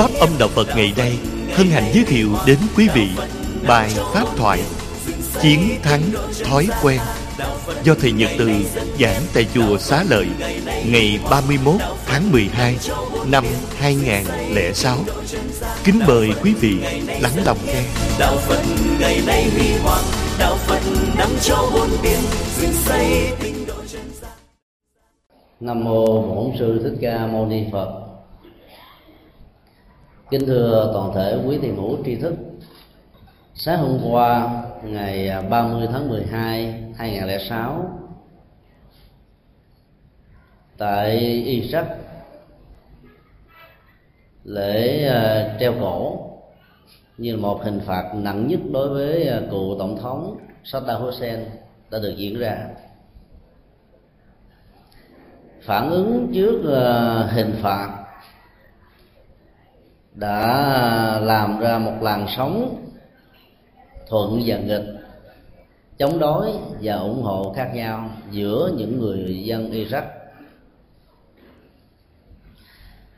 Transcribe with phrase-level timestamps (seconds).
[0.00, 1.18] Pháp âm Đạo Phật ngày nay
[1.54, 3.08] hân hạnh giới thiệu đến quý vị
[3.68, 4.60] bài Pháp thoại
[5.42, 6.00] Chiến thắng
[6.44, 7.00] thói quen
[7.84, 8.50] do Thầy Nhật Từ
[9.00, 10.26] giảng tại chùa Xá Lợi
[10.86, 11.74] ngày 31
[12.06, 12.76] tháng 12
[13.30, 13.44] năm
[13.78, 14.96] 2006.
[15.84, 16.76] Kính mời quý vị
[17.20, 17.82] lắng lòng nghe.
[18.18, 18.62] đạo phật
[19.00, 20.04] ngày nay huy hoàng
[20.38, 20.80] đạo phật
[21.18, 22.18] năm châu bốn biển
[22.60, 24.30] dựng xây tinh độ chân gian
[25.60, 28.09] Nam mô Bổn sư Thích Ca Mâu Ni Phật.
[30.30, 32.34] Kính thưa toàn thể quý thầy hữu tri thức.
[33.54, 38.00] Sáng hôm qua, ngày à, 30 tháng 12 2006
[40.78, 41.84] tại Iraq
[44.44, 46.26] lễ à, treo cổ
[47.18, 51.40] như một hình phạt nặng nhất đối với à, cựu tổng thống Saddam Hussein
[51.90, 52.68] đã được diễn ra
[55.62, 56.62] phản ứng trước
[57.30, 57.99] hình phạt
[60.14, 62.86] đã làm ra một làn sóng
[64.08, 64.84] thuận và nghịch,
[65.98, 66.50] chống đối
[66.82, 70.02] và ủng hộ khác nhau giữa những người dân Iraq.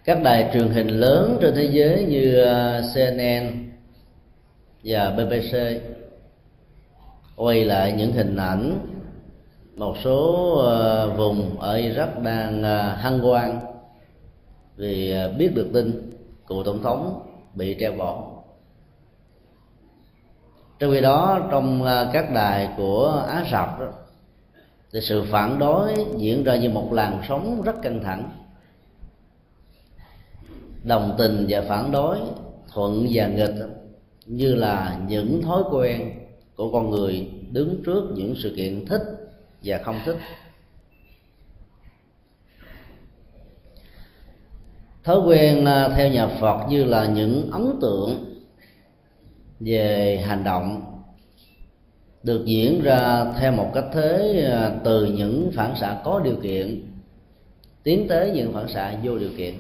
[0.05, 3.71] Các đài truyền hình lớn trên thế giới như uh, CNN
[4.85, 5.57] và BBC
[7.37, 8.79] quay lại những hình ảnh
[9.77, 13.61] một số uh, vùng ở Iraq đang uh, hăng hân hoan
[14.77, 16.13] vì biết được tin
[16.47, 17.23] cựu tổng thống
[17.55, 18.43] bị treo cổ
[20.83, 23.87] trong khi đó trong à, các đài của Á Rập đó,
[24.93, 28.31] thì sự phản đối diễn ra như một làn sóng rất căng thẳng.
[30.85, 32.19] Đồng tình và phản đối
[32.73, 33.55] thuận và nghịch
[34.27, 36.13] như là những thói quen
[36.57, 39.03] của con người đứng trước những sự kiện thích
[39.65, 40.17] và không thích.
[45.05, 48.25] Thói quen à, theo nhà phật như là những ấn tượng
[49.61, 50.83] về hành động
[52.23, 56.87] được diễn ra theo một cách thế à, từ những phản xạ có điều kiện,
[57.83, 59.55] tiến tới những phản xạ vô điều kiện.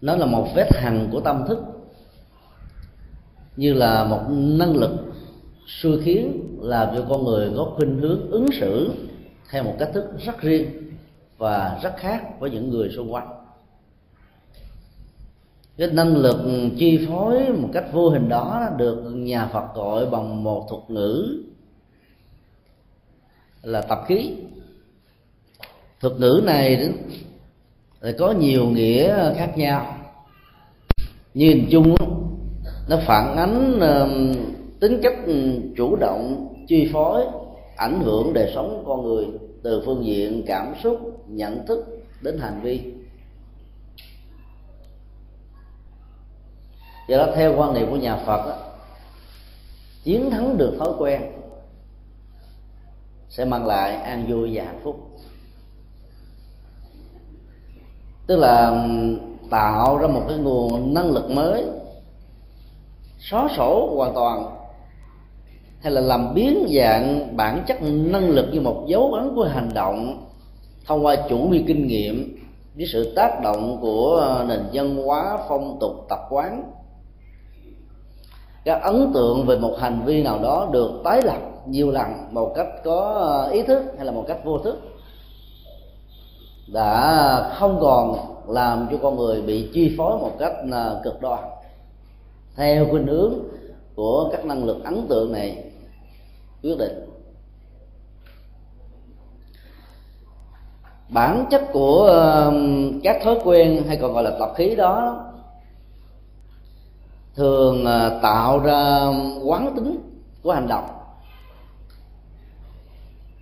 [0.00, 1.58] Nó là một vết hằn của tâm thức,
[3.56, 4.90] như là một năng lực
[5.66, 8.90] xui khiến làm cho con người có khuynh hướng ứng xử
[9.50, 10.85] theo một cách thức rất riêng
[11.38, 13.28] và rất khác với những người xung quanh.
[15.76, 16.36] Cái năng lực
[16.78, 21.42] chi phối một cách vô hình đó được nhà Phật gọi bằng một thuật ngữ
[23.62, 24.32] là tập khí.
[26.00, 26.92] Thuật ngữ này
[28.02, 29.96] thì có nhiều nghĩa khác nhau.
[31.34, 31.94] Nhìn chung,
[32.88, 33.80] nó phản ánh
[34.80, 35.16] tính cách
[35.76, 37.24] chủ động, chi phối,
[37.76, 39.26] ảnh hưởng đời sống con người
[39.66, 41.84] từ phương diện cảm xúc nhận thức
[42.20, 42.92] đến hành vi.
[47.08, 48.56] Do đó theo quan niệm của nhà phật đó,
[50.04, 51.22] chiến thắng được thói quen
[53.28, 55.10] sẽ mang lại an vui và hạnh phúc.
[58.26, 58.86] Tức là
[59.50, 61.64] tạo ra một cái nguồn năng lực mới
[63.18, 64.65] xóa sổ hoàn toàn
[65.80, 69.70] hay là làm biến dạng bản chất năng lực như một dấu ấn của hành
[69.74, 70.26] động
[70.86, 72.38] thông qua chủ vi kinh nghiệm
[72.76, 76.72] với sự tác động của nền văn hóa, phong tục, tập quán.
[78.64, 82.52] Các ấn tượng về một hành vi nào đó được tái lập nhiều lần một
[82.56, 84.80] cách có ý thức hay là một cách vô thức
[86.72, 88.16] đã không còn
[88.48, 91.44] làm cho con người bị chi phối một cách à, cực đoan.
[92.56, 93.34] Theo khuynh hướng
[93.94, 95.64] của các năng lực ấn tượng này
[96.66, 97.10] quyết định.
[101.08, 102.06] Bản chất của
[103.02, 105.24] các thói quen hay còn gọi là tập khí đó,
[107.34, 109.06] thường ờ, tạo ra
[109.44, 109.98] quán tính
[110.42, 110.84] của hành động.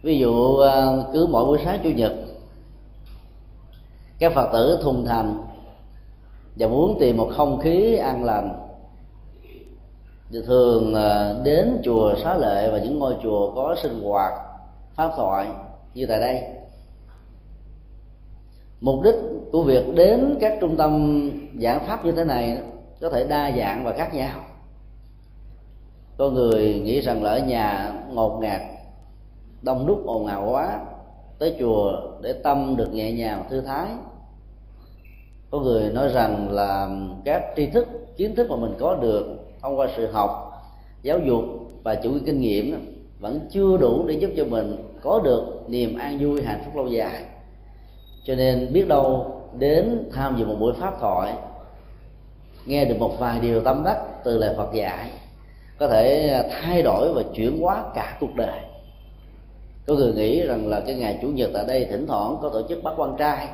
[0.02, 2.14] Ví dụ ờ, cứ mỗi buổi sáng chủ nhật,
[4.18, 5.44] các phật tử thùng thành
[6.56, 8.60] và muốn tìm một không khí an lành
[10.34, 14.32] thì thường à, đến chùa xá lệ và những ngôi chùa có sinh hoạt
[14.94, 15.46] pháp thoại
[15.94, 16.42] như tại đây.
[18.80, 19.14] Mục đích
[19.52, 21.22] của việc đến các trung tâm
[21.60, 22.58] giảng pháp như thế này
[23.00, 24.40] có thể đa dạng và khác nhau.
[26.18, 28.60] Có người nghĩ rằng là ở nhà ngột ngạt,
[29.62, 30.80] đông đúc, ồn ào quá,
[31.38, 31.92] tới chùa
[32.22, 33.86] để tâm được nhẹ nhàng, thư thái.
[35.50, 36.88] Có người nói rằng là
[37.24, 40.62] các tri thức, kiến thức mà mình có được thông qua sự học,
[41.02, 41.44] giáo dục
[41.82, 46.18] và chủ kinh nghiệm vẫn chưa đủ để giúp cho mình có được niềm an
[46.20, 47.22] vui, hạnh phúc lâu dài.
[48.24, 51.34] Cho nên biết đâu đến tham dự một buổi pháp thoại,
[52.66, 55.10] nghe được một vài điều tâm đắc từ lời Phật dạy,
[55.78, 58.60] có thể thay đổi và chuyển hóa cả cuộc đời.
[59.86, 62.62] Có người nghĩ rằng là cái ngày chủ nhật tại đây thỉnh thoảng có tổ
[62.68, 63.48] chức bắt quan trai,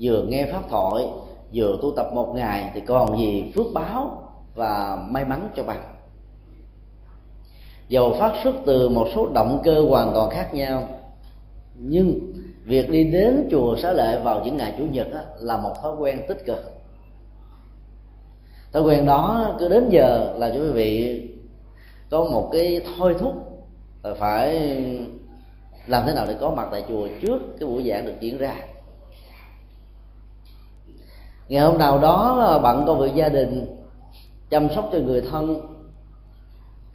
[0.00, 1.04] vừa nghe pháp thoại,
[1.54, 4.21] vừa tu tập một ngày thì còn gì phước báo
[4.54, 5.94] và may mắn cho bạn.
[7.88, 10.88] Dầu phát xuất từ một số động cơ hoàn toàn khác nhau,
[11.74, 12.32] nhưng
[12.64, 15.08] việc đi đến chùa xá lệ vào những ngày chủ nhật
[15.40, 16.72] là một thói quen tích cực.
[18.72, 21.22] Thói quen đó cứ đến giờ là cho quý vị,
[22.10, 23.34] có một cái thôi thúc
[24.02, 24.76] là phải
[25.86, 28.54] làm thế nào để có mặt tại chùa trước cái buổi giảng được diễn ra.
[31.48, 33.76] Ngày hôm nào đó bận công việc gia đình
[34.52, 35.60] chăm sóc cho người thân.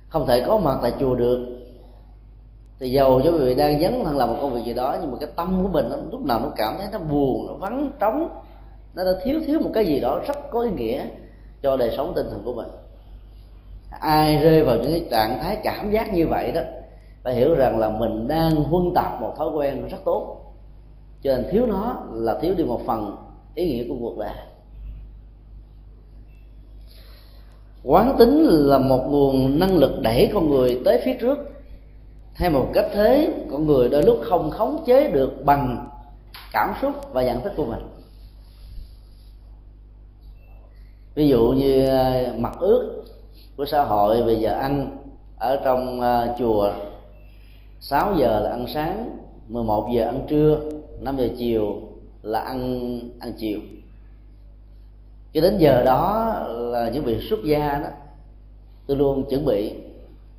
[0.10, 1.48] Không thể có mặt tại chùa được.
[2.80, 5.12] Thì giàu cho quý vị đang dấn thân làm một công việc gì đó nhưng
[5.12, 7.92] mà cái tâm của mình nó, lúc nào nó cảm thấy nó buồn nó vắng
[8.00, 8.30] trống
[8.96, 11.06] nó đã thiếu thiếu một cái gì đó rất có ý nghĩa
[11.62, 12.68] cho đời sống tinh thần của mình.
[14.00, 16.62] Ai rơi vào những cái trạng thái cảm giác như vậy đó
[17.24, 20.54] phải hiểu rằng là mình đang huân tập một thói quen rất tốt.
[21.22, 23.16] Cho nên thiếu nó là thiếu đi một phần
[23.56, 24.34] ý nghĩa của cuộc đời.
[27.84, 31.38] Quán tính là một nguồn năng lực đẩy con người tới phía trước.
[32.34, 35.90] Hay một cách thế, con người đôi lúc không khống chế được bằng
[36.54, 37.88] cảm xúc và nhận thức của mình.
[41.16, 43.04] Ví dụ như à, mặt ước
[43.58, 44.98] của xã hội về giờ ăn
[45.40, 46.72] ở trong à, chùa
[47.80, 50.60] 6 giờ là ăn sáng 11 giờ ăn trưa
[51.00, 51.82] 5 giờ chiều
[52.22, 53.60] là ăn ăn chiều
[55.38, 57.90] cho đến giờ đó là những vị xuất gia đó,
[58.88, 59.74] tôi luôn chuẩn bị.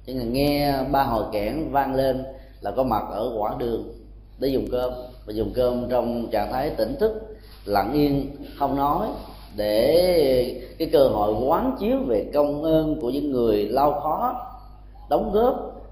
[0.07, 2.25] Chỉ là nghe ba hồi kẽn vang lên
[2.61, 3.85] là có mặt ở quảng đường
[4.39, 4.93] để dùng cơm,
[5.27, 9.09] và dùng cơm trong trạng thái tỉnh thức, lặng yên, không nói,
[9.57, 14.35] để cái cơ hội quán chiếu về công ơn của những người lao khó,
[15.11, 15.83] đóng góp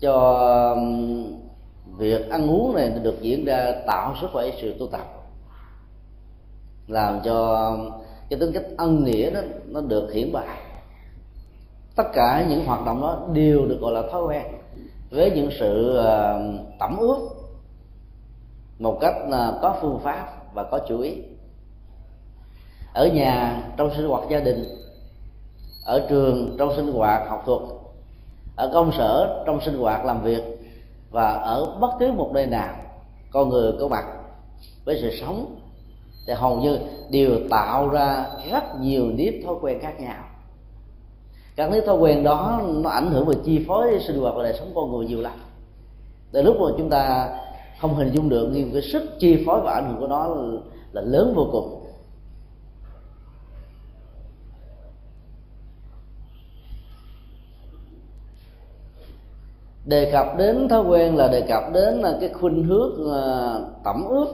[0.00, 0.76] cho
[1.96, 5.06] việc ăn uống này được diễn ra, tạo sức khỏe sự tu tập,
[6.88, 7.76] làm cho
[8.32, 10.58] cái tính cách ân nghĩa đó nó được hiển bày.
[11.96, 14.42] Tất cả những hoạt động đó đều được gọi là thói quen.
[15.10, 17.18] Với những sự uh, tẩm ướp
[18.78, 21.16] một cách uh, có phương pháp và có chủ ý.
[22.94, 24.64] Ở nhà trong sinh hoạt gia đình
[25.86, 27.60] ở trường trong sinh hoạt học thuật
[28.56, 30.42] ở công sở trong sinh hoạt làm việc
[31.10, 32.74] và ở bất cứ một nơi nào
[33.30, 34.04] con người có mặt
[34.84, 35.61] với sự sống
[36.26, 36.78] thì hầu như
[37.10, 40.24] đều tạo ra rất nhiều nếp thói quen khác nhau.
[41.56, 44.54] Các nếp thói quen đó nó ảnh hưởng và chi phối sinh hoạt và đời
[44.58, 45.38] sống con người nhiều lắm.
[46.32, 47.30] Từ lúc mà chúng ta
[47.80, 50.36] không hình dung được nhưng cái sức chi phối và ảnh hưởng của nó
[50.92, 51.78] là lớn vô cùng.
[59.84, 64.28] Đề cập đến thói quen là đề cập đến cái khuynh hướng ờ, tẩm ướp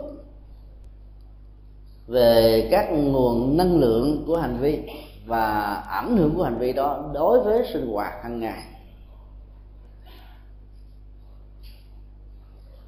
[2.08, 4.80] về các nguồn năng lượng của hành vi
[5.26, 8.62] và ảnh hưởng của hành vi đó đối với sinh hoạt hàng ngày.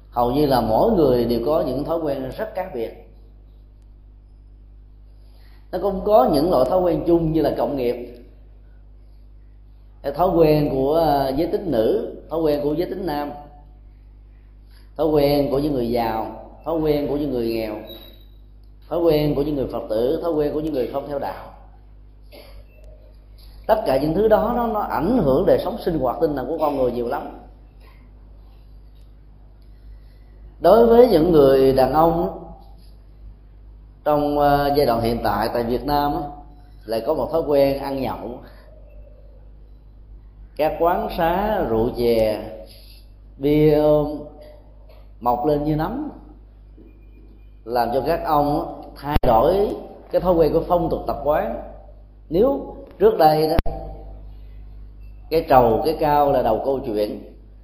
[0.09, 3.11] Hầu như là mỗi người đều có những thói quen rất khác biệt.
[5.71, 7.95] Nó cũng có những loại thói quen chung như là cộng nghiệp.
[10.15, 13.31] Thói quen của à, giới tính nữ, thói quen của giới tính nam,
[14.97, 17.75] thói quen của những người giàu, thói quen của những người nghèo
[18.91, 21.53] thói quen của những người phật tử thói quen của những người không theo đạo.
[23.67, 26.47] Tất cả những thứ đó nó, nó ảnh hưởng đời sống sinh hoạt tinh thần
[26.47, 27.39] của con người nhiều lắm.
[30.59, 32.43] Đối với những người đàn ông
[34.03, 36.13] trong ờ, giai đoạn hiện tại tại Việt Nam
[36.85, 38.39] lại có một thói quen ăn nhậu.
[40.57, 42.49] Các quán xá rượu chè
[43.37, 43.83] bia
[45.19, 46.11] mọc lên như nấm
[47.65, 49.75] làm cho các ông thay đổi
[50.11, 51.61] cái thói quen của phong tục tập quán.
[52.29, 53.57] Nếu trước đây đó,
[55.29, 57.19] cái trầu, cái cao là đầu câu chuyện,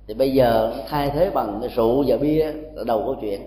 [0.08, 3.42] thì bây giờ thay thế bằng cái rượu và bia là đầu câu chuyện.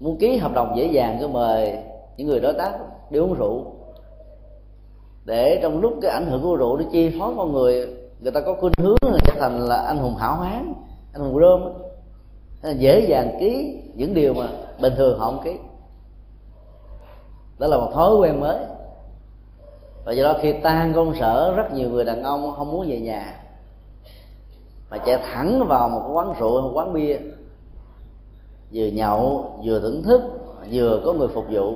[0.00, 1.78] Muốn ký hợp đồng dễ dàng cứ mời
[2.16, 2.72] những người đối tác
[3.10, 3.64] đi uống rượu.
[5.24, 7.86] Để trong lúc cái ảnh hưởng của rượu nó chi phối con người
[8.20, 10.74] người ta có khuynh hướng trở thành là anh hùng hảo hán,
[11.12, 11.72] anh hùng rơm
[12.78, 14.48] dễ dàng ký những điều mà
[14.80, 15.56] bình thường họ không ký
[17.62, 18.56] đó là một thói quen mới.
[20.04, 23.00] Và do đó khi tan công sở, rất nhiều người đàn ông không muốn về
[23.00, 23.40] nhà,
[24.90, 27.18] mà chạy thẳng vào một quán rượu, một quán bia,
[28.72, 30.22] vừa nhậu, vừa thưởng thức,
[30.72, 31.74] vừa có người phục vụ.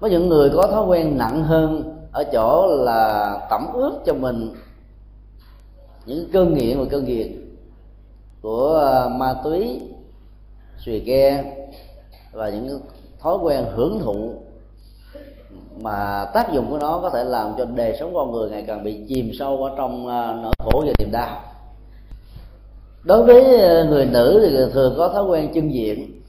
[0.00, 4.54] Có những người có thói quen nặng hơn ở chỗ là tẩm ướp cho mình
[6.06, 7.56] những cơn nghiện và cơn nghiện
[8.42, 9.80] của à, ma túy
[10.78, 11.56] xùy ke
[12.32, 12.80] và những
[13.20, 14.34] thói quen hưởng thụ
[15.80, 18.84] mà tác dụng của nó có thể làm cho đời sống con người ngày càng
[18.84, 21.42] bị chìm sâu ở trong à, nỗi khổ và niềm đau.
[23.02, 26.22] Đối với à, người nữ thì thường có thói quen chân diện.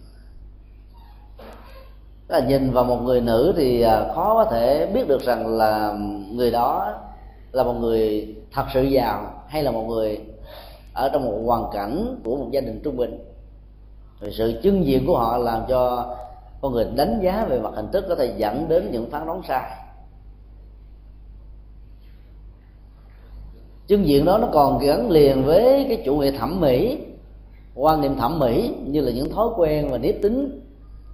[2.28, 5.98] Là nhìn vào một người nữ thì à, khó có thể biết được rằng là
[6.32, 6.94] người đó
[7.52, 10.20] là một người thật sự giàu hay là một người
[10.94, 13.33] ở trong một hoàn cảnh của một gia đình trung bình
[14.32, 16.16] sự chứng diện của họ làm cho
[16.62, 19.42] con người đánh giá về mặt hình thức có thể dẫn đến những phán đoán
[19.48, 19.72] sai.
[23.88, 26.98] Chứng diện đó nó còn gắn liền với cái chủ nghĩa thẩm mỹ,
[27.76, 30.62] quan niệm thẩm mỹ như là những thói quen và nếp tính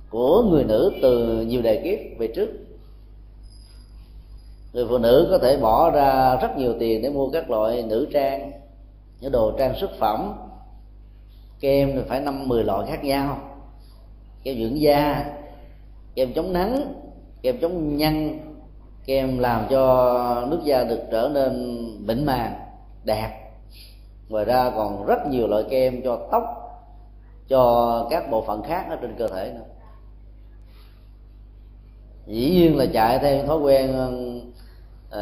[0.09, 2.49] của người nữ từ nhiều đời kiếp về trước.
[4.73, 8.07] Người phụ nữ có thể bỏ ra rất nhiều tiền để mua các loại nữ
[8.13, 8.51] trang,
[9.19, 10.33] những đồ trang sức phẩm
[11.59, 13.37] kem thì phải năm mười loại khác nhau.
[14.43, 15.25] Kem dưỡng da
[16.15, 16.93] kem chống nắng
[17.41, 18.39] kem chống nhăn
[19.05, 22.53] kem làm cho nước da được trở nên mịn màng
[23.03, 23.51] đẹp.
[24.29, 26.43] Ngoài ra còn rất nhiều loại kem cho tóc
[27.47, 29.65] cho các bộ phận khác ở trên cơ thể nữa.
[32.27, 33.91] Dĩ nhiên là chạy theo thói quen
[35.07, 35.19] uh,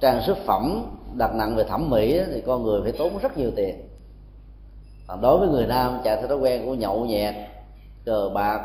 [0.00, 3.50] trang sức phẩm đặt nặng về thẩm mỹ thì con người phải tốn rất nhiều
[3.56, 3.87] tiền
[5.08, 7.34] còn đối với người nam chạy theo thói quen của nhậu nhẹt,
[8.04, 8.60] cờ bạc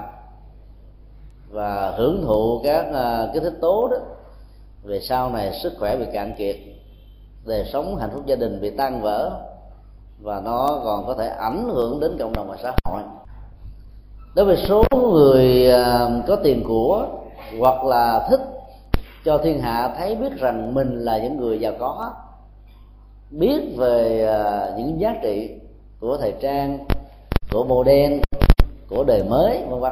[1.49, 3.97] và hưởng thụ các à, cái thích tố đó.
[4.83, 6.55] Về sau này sức khỏe bị cạn kiệt,
[7.45, 9.31] đời sống hạnh phúc gia đình bị tan vỡ
[10.21, 13.01] và nó còn có thể ảnh hưởng đến cộng đồng và xã hội.
[14.35, 17.07] Đối với số người à, có tiền của
[17.59, 18.41] hoặc là thích
[19.25, 22.11] cho thiên hạ thấy biết rằng mình là những người giàu có,
[23.31, 25.59] biết về à, những giá trị
[26.03, 26.79] của thời trang
[27.51, 28.21] của mô đen
[28.89, 29.91] của đời mới vân vân.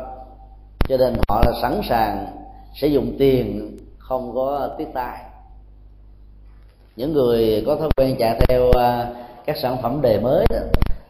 [0.88, 2.26] Cho nên họ là sẵn sàng
[2.74, 5.20] sử dụng tiền không có tiết tài
[6.96, 9.14] những người có thói quen chạy theo à,
[9.46, 10.58] các sản phẩm đề mới đó,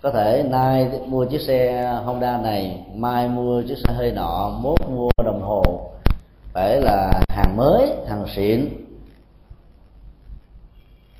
[0.01, 4.79] có thể nay mua chiếc xe Honda này mai mua chiếc xe hơi nọ mốt
[4.89, 5.91] mua đồng hồ
[6.53, 8.69] phải là hàng mới hàng xịn.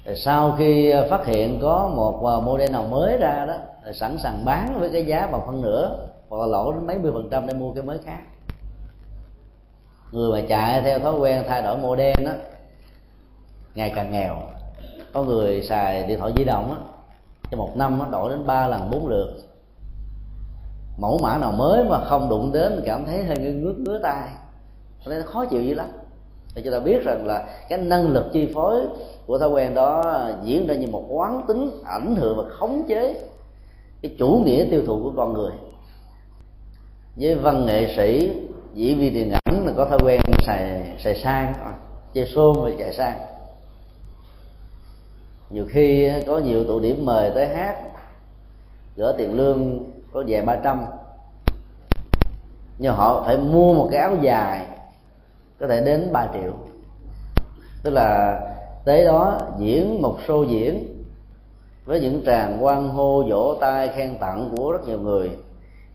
[0.06, 3.56] Rồi sau khi phát hiện có một à, model nào mới ra đó
[3.94, 7.12] sẵn sàng bán với cái giá bằng phân nửa, hoặc là lỗ đến mấy mươi
[7.12, 8.20] phần trăm để mua cái mới khác.
[10.12, 12.32] Người mà chạy theo thói quen thay đổi model đó
[13.76, 14.36] ngày càng nghèo.
[15.14, 16.78] Có người xài điện thoại di động á,
[17.50, 19.28] trong một năm nó đổi đến ba lần, bốn lượt.
[20.98, 24.30] Mẫu mã nào mới mà không đụng đến cảm thấy hơi ngứa ngứa tay
[25.06, 25.88] nên khó chịu dữ lắm.
[26.56, 28.82] Để chúng ta biết rằng là cái năng lực chi phối
[29.26, 33.22] của thói quen đó diễn ra như một quán tính ảnh hưởng và khống chế
[34.02, 35.52] cái chủ nghĩa tiêu thụ của con người.
[37.16, 38.32] Với văn nghệ sĩ,
[38.74, 41.74] diễn viên điện ảnh là có thói quen xài xài sang à,
[42.14, 43.20] chơi xôn và chạy sang.
[45.50, 47.76] Nhiều khi có nhiều tụ điểm mời tới hát,
[48.96, 49.80] gỡ tiền lương
[50.14, 50.86] có vài ba trăm.
[52.78, 54.66] Nhưng họ phải mua một cái áo dài,
[55.60, 56.54] có thể đến 3 triệu.
[57.84, 58.40] Tức là
[58.86, 61.01] tới đó diễn một show diễn
[61.92, 65.30] với những tràng quan hô vỗ tay khen tặng của rất nhiều người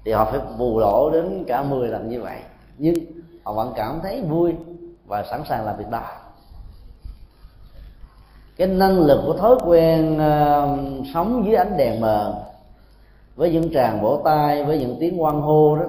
[0.04, 2.38] thì họ phải bù lỗ đến cả 10 lần như vậy.
[2.78, 2.94] Nhưng
[3.44, 4.52] họ vẫn cảm thấy vui
[5.06, 6.02] và sẵn sàng làm việc đó.
[8.56, 12.34] Cái năng lực của thói quen uh, sống dưới ánh đèn mờ
[13.36, 15.84] với những tràng vỗ tay với những tiếng quan hô đó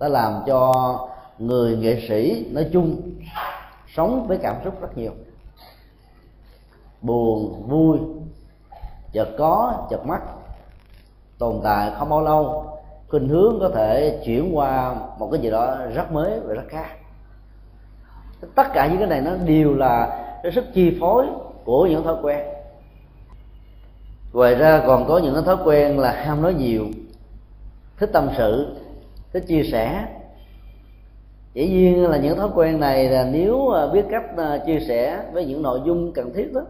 [0.00, 0.72] đã làm cho
[1.38, 2.96] người nghệ sĩ nói chung
[3.96, 5.12] sống với cảm xúc rất nhiều.
[7.02, 7.98] Buồn vui
[9.16, 10.18] chợt có, chợt mất
[11.38, 12.66] tồn tại không bao lâu,
[13.08, 16.88] khuynh hướng có thể chuyển qua một cái gì đó rất mới và rất khác.
[18.54, 21.26] Tất cả những cái này nó đều là cái sức chi phối
[21.64, 22.46] của những thói quen.
[24.32, 26.84] Ngoài ra còn có những thói quen là ham nói nhiều,
[27.98, 28.76] thích tâm sự,
[29.32, 30.06] thích chia sẻ.
[31.54, 35.22] Dĩ nhiên là những thói quen này là nếu à, biết cách à, chia sẻ
[35.32, 36.60] với những nội dung cần thiết đó,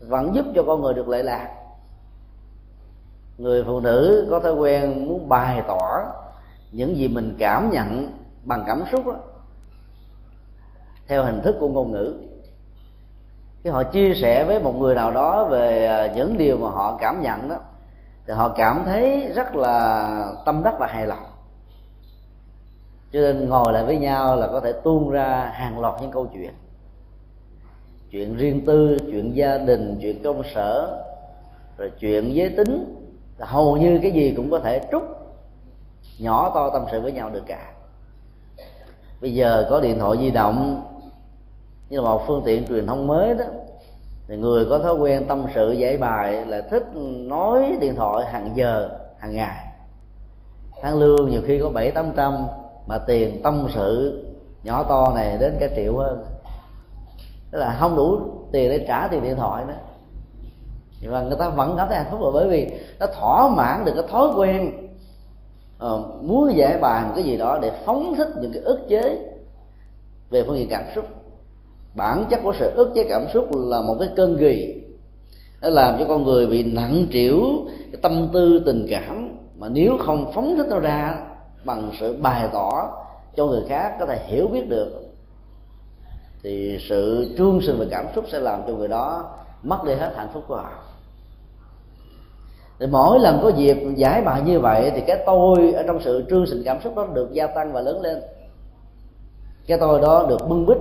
[0.00, 1.57] vẫn giúp cho con người được lệ lạc
[3.38, 6.04] người phụ nữ có thói quen muốn bày tỏ
[6.72, 8.12] những gì mình cảm nhận
[8.44, 9.14] bằng cảm xúc đó,
[11.08, 12.14] theo hình thức của ngôn ngữ.
[13.64, 16.98] Khi họ chia sẻ với một người nào đó về à, những điều mà họ
[17.00, 17.56] cảm nhận đó,
[18.26, 21.24] thì họ cảm thấy rất là tâm đắc và hài lòng.
[23.12, 26.26] Cho nên ngồi lại với nhau là có thể tuôn ra hàng loạt những câu
[26.32, 26.50] chuyện.
[28.10, 31.02] Chuyện riêng tư, chuyện gia đình, chuyện công sở,
[31.78, 32.97] rồi chuyện giới tính
[33.38, 35.02] là hầu như cái gì cũng có thể trút
[36.18, 37.72] nhỏ to tâm sự với nhau được cả.
[39.20, 40.82] Bây giờ có điện thoại di động
[41.88, 43.44] như là một phương tiện truyền thông mới đó,
[44.28, 48.50] thì người có thói quen tâm sự giải bài là thích nói điện thoại hàng
[48.54, 49.64] giờ, hàng ngày.
[50.82, 52.46] Tháng lương nhiều khi có bảy, tám trăm,
[52.86, 54.24] mà tiền tâm sự
[54.62, 56.24] nhỏ to này đến cả triệu hơn.
[57.50, 58.18] Tức là không đủ
[58.52, 59.74] tiền để trả tiền điện thoại nữa
[61.00, 63.84] nhưng mà người ta vẫn cảm thấy hạnh phúc là bởi vì nó thỏa mãn
[63.84, 64.72] được cái thói quen
[65.86, 69.18] uh, muốn giải bài một cái gì đó để phóng thích những cái ức chế
[70.30, 71.04] về phương diện cảm xúc.
[71.94, 74.82] Bản chất của sự ức chế cảm xúc là một cái cơn ghi
[75.62, 77.40] nó làm cho con người bị nặng trĩu
[77.92, 79.38] cái tâm tư tình cảm.
[79.58, 81.18] Mà nếu không phóng thích nó ra
[81.64, 82.90] bằng sự bày tỏ
[83.36, 85.08] cho người khác có thể hiểu biết được
[86.42, 90.12] thì sự trương sinh về cảm xúc sẽ làm cho người đó mất đi hết
[90.16, 90.70] hạnh phúc của họ.
[92.80, 96.26] Thì mỗi lần có dịp giải bài như vậy thì cái tôi ở trong sự
[96.30, 98.22] trương sinh cảm xúc đó được gia tăng và lớn lên.
[99.66, 100.76] Cái tôi đó được bưng bít,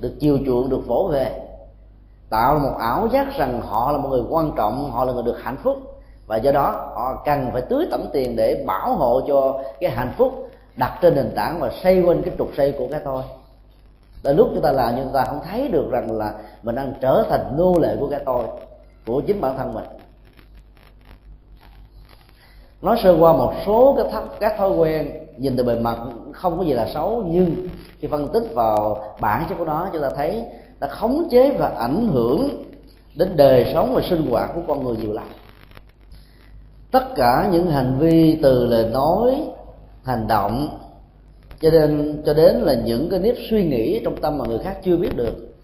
[0.00, 1.40] được chiều chuộng, được phổ về,
[2.30, 5.36] tạo một ảo giác rằng họ là một người quan trọng, họ là người được
[5.42, 5.76] hạnh phúc,
[6.26, 10.14] và do đó họ cần phải tưới tẩm tiền để bảo hộ cho cái hạnh
[10.18, 13.22] phúc đặt trên nền tảng và xây quanh cái trục xây của cái tôi
[14.26, 17.26] là lúc chúng ta làm nhưng ta không thấy được rằng là mình đang trở
[17.30, 18.44] thành nô lệ của cái tôi
[19.06, 19.84] của chính bản thân mình.
[22.82, 25.98] Nói sơ qua một số các thắc, các thói quen nhìn từ bề mặt
[26.32, 30.02] không có gì là xấu nhưng khi phân tích vào bản chất của nó chúng
[30.02, 30.44] ta thấy
[30.80, 32.64] đã khống chế và ảnh hưởng
[33.16, 35.26] đến đời sống và sinh hoạt của con người nhiều lắm.
[36.90, 39.48] Tất cả những hành vi từ lời nói
[40.04, 40.68] hành động
[41.60, 44.78] cho nên, cho đến là những cái nếp suy nghĩ trong tâm mà người khác
[44.84, 45.54] chưa biết được,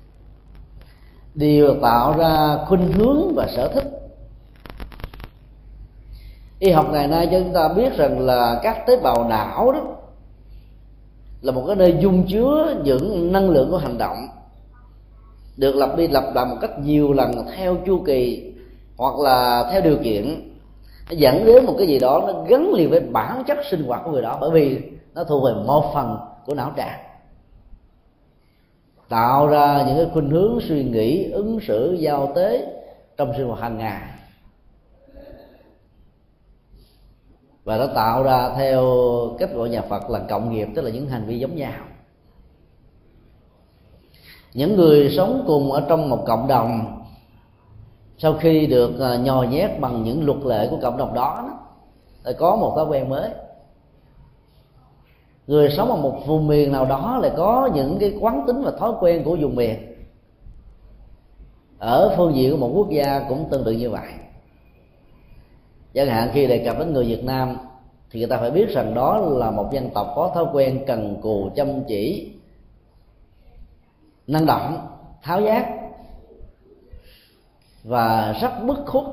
[1.35, 3.85] đều tạo ra khuynh hướng và sở thích.
[6.59, 9.81] Y học ngày nay cho chúng ta biết rằng là các tế bào não đó
[11.43, 14.17] là một cái nơi dung chứa những năng lượng của hành động,
[15.57, 18.53] được lặp đi lặp lại một cách nhiều lần theo chu kỳ
[18.97, 20.53] hoặc là theo điều kiện.
[21.11, 24.01] Nó dẫn đến một cái gì đó nó gắn liền với bản chất sinh hoạt
[24.05, 24.39] của người đó.
[24.41, 24.81] Bởi vì
[25.15, 27.01] nó thuộc về một phần của não trạng
[29.13, 32.67] tạo ra những cái khuynh hướng suy nghĩ ứng xử giao tế
[33.17, 34.03] trong sinh hoạt hàng ngày.
[37.65, 38.85] Và nó tạo ra theo
[39.39, 41.73] cách gọi nhà Phật là cộng nghiệp tức là những hành vi giống nhau.
[44.55, 47.03] Những người sống cùng ở trong một cộng đồng
[48.19, 51.51] sau khi được à, nhồi nhét bằng những luật lệ của cộng đồng đó,
[52.25, 53.31] đó có một thói quen mới
[55.47, 58.71] người sống ở một vùng miền nào đó lại có những cái quán tính và
[58.71, 59.77] thói quen của vùng miền.
[61.79, 64.09] Ở phương diện của một quốc gia cũng tương tự như vậy.
[65.95, 67.57] Chẳng hạn khi đề cập đến người việt nam,
[68.11, 71.21] thì người ta phải biết rằng đó là một dân tộc có thói quen cần
[71.23, 72.33] cù chăm chỉ,
[74.27, 74.87] năng động,
[75.23, 75.83] tháo giác,
[77.85, 79.05] và rất bức khúc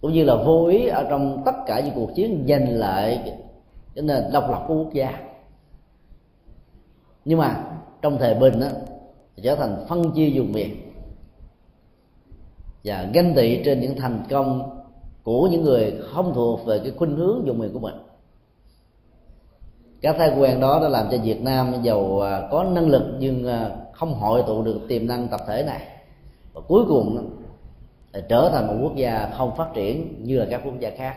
[0.00, 3.32] cũng như là vô ý ở trong tất cả những cuộc chiến giành lại
[3.94, 5.20] cái nền độc lập của quốc gia.
[7.24, 7.64] Nhưng mà
[8.02, 8.66] trong thời bình đó,
[9.42, 10.76] trở thành phân chia vùng miền.
[12.84, 14.80] Và ganh tị trên những thành công
[15.22, 17.94] của những người không thuộc về cái khuynh hướng dùng miền của mình.
[20.00, 23.46] Các thói quen đó đã làm cho Việt Nam giàu à, có năng lực nhưng
[23.46, 25.86] à, không hội tụ được tiềm năng tập thể này.
[26.52, 27.30] Và cuối cùng
[28.28, 31.14] trở thành một quốc gia không phát triển như là các quốc gia khác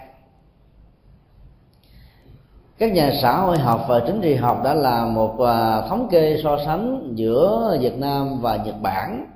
[2.77, 6.37] các nhà xã hội học và chính trị học đã làm một à, thống kê
[6.43, 9.27] so sánh giữa Việt Nam và Nhật Bản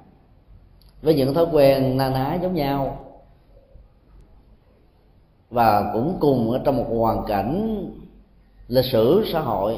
[1.01, 3.05] với những thói quen na ná giống nhau.
[5.49, 7.85] Và cũng cùng ở trong một hoàn cảnh
[8.67, 9.77] lịch sử xã hội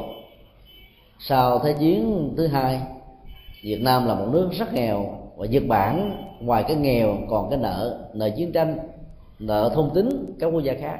[1.19, 2.81] sau thế chiến thứ hai,
[3.63, 7.59] Việt Nam là một nước rất nghèo và Nhật Bản, ngoài cái nghèo còn cái
[7.59, 8.77] nợ nợ chiến tranh,
[9.39, 10.99] nợ thôn tính các quốc gia khác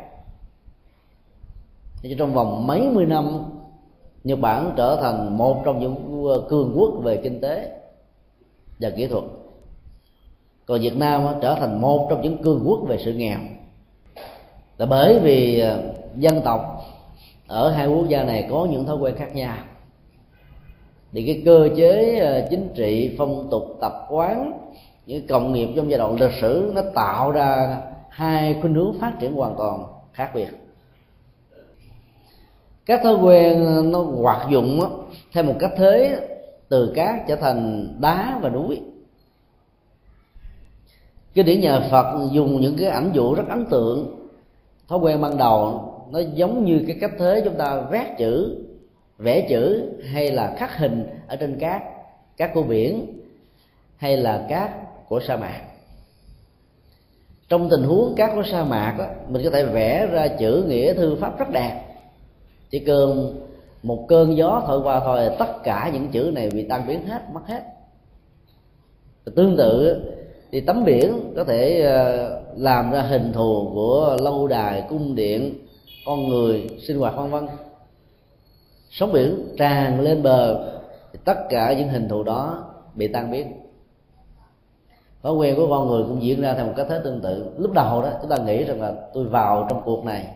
[2.02, 3.44] thì trong vòng mấy mươi năm,
[4.24, 7.72] Nhật Bản trở thành một trong những ờ, cường quốc về kinh tế
[8.80, 9.24] và kỹ thuật.
[10.66, 13.40] Còn Việt Nam trở thành một trong những cường quốc về sự nghèo.
[14.78, 16.86] Là bởi vì ờ, dân tộc
[17.48, 19.56] ở hai quốc gia này có những thói quen khác nhau.
[21.12, 24.60] Thì cái cơ chế ờ, chính trị, phong tục, tập quán,
[25.06, 27.78] những cộng nghiệp trong giai đoạn lịch sử nó tạo ra
[28.10, 29.84] hai khuynh hướng phát triển hoàn toàn
[30.14, 30.61] khác biệt
[32.92, 34.80] các thói quen ờ, nó hoạt dụng
[35.34, 36.20] theo một cách thế
[36.70, 38.82] từ cát trở thành đá và núi.
[41.36, 44.30] Cái điển nhà phật dùng những cái ảnh dụ rất ấn tượng.
[44.88, 48.58] Thói quen ban đầu nó giống như cái cách thế chúng ta vét chữ
[49.18, 51.82] vẽ chữ hay là khắc hình ở trên cát
[52.38, 53.22] cát của biển
[53.98, 54.72] hay là cát
[55.10, 55.62] của sa mạc.
[57.50, 60.94] Trong tình huống cát của sa mạc đó, mình có thể vẽ ra chữ nghĩa
[60.94, 61.91] thư pháp rất đẹp
[62.72, 63.40] chỉ cần
[63.84, 67.22] một cơn gió thổi qua thôi, tất cả những chữ này bị tan biến hết,
[67.34, 67.64] mất hết.
[69.36, 70.02] Tương tự,
[70.52, 75.54] thì tấm biển có thể ờ, làm ra hình thù của lâu đài, cung điện,
[76.06, 77.48] con người, sinh hoạt, vân vân.
[78.90, 80.72] Sóng biển tràn lên bờ,
[81.14, 82.64] thì tất cả những hình thù đó
[82.96, 83.54] bị tan biến.
[85.24, 87.52] Thói quen của con người cũng diễn ra theo một cách thế tương tự.
[87.58, 90.28] Lúc đầu đó, chúng ta nghĩ rằng là tôi vào trong cuộc này,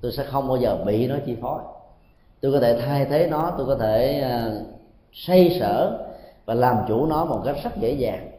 [0.00, 1.60] tôi sẽ không bao giờ bị nó chi phối
[2.44, 4.52] tôi có thể thay thế nó, tôi có thể à,
[5.12, 6.06] xây sở
[6.44, 8.30] và làm chủ nó một cách rất dễ dàng.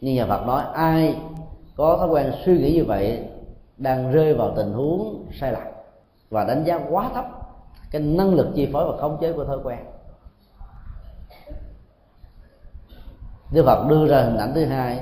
[0.00, 1.16] Như nhà Phật nói ai
[1.76, 3.24] có thói quen suy nghĩ như vậy
[3.76, 5.62] đang rơi vào tình huống sai lầm
[6.30, 7.24] và đánh giá quá thấp
[7.90, 9.78] cái năng lực chi phối và khống chế của thói quen.
[13.52, 15.00] Đức Phật đưa ra hình ảnh thứ hai.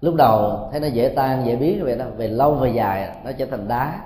[0.00, 2.04] Lúc đầu thấy nó dễ tan, dễ biến, vậy đó.
[2.16, 4.00] Về lâu về dài, nó trở thành đá.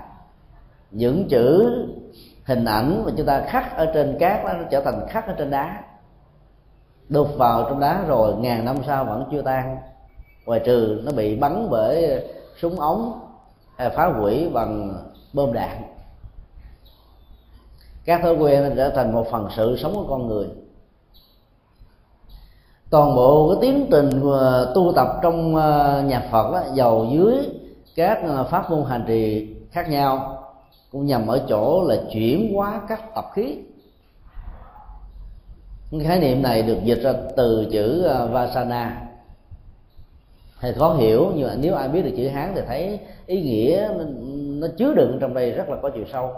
[0.91, 1.73] Những chữ
[2.47, 5.33] hình ảnh mà chúng ta khắc ở trên cát đó, nó trở thành khắc ở
[5.37, 5.83] trên đá.
[7.09, 9.77] Đục vào trong đá rồi ngàn năm sau vẫn chưa tan.
[10.45, 12.23] Ngoài trừ nó bị bắn bởi
[12.61, 13.19] súng ống
[13.77, 15.81] hay phá hủy bằng bom đạn.
[18.05, 20.47] Các thói quen trở thành một phần sự sống của con người.
[22.89, 27.35] Toàn bộ cái tiến trình à, tu tập trong à, nhà Phật đó, giàu dưới
[27.95, 30.36] các pháp môn hành trì khác nhau
[30.91, 33.57] cũng nhằm ở chỗ là chuyển hóa các tập khí.
[36.03, 39.01] Khái niệm này được dịch ra từ chữ à, vasana.
[40.61, 43.89] Thì khó hiểu nhưng mà nếu ai biết được chữ hán thì thấy ý nghĩa
[43.97, 44.03] nó,
[44.37, 46.31] nó chứa đựng trong đây rất là có chiều sâu.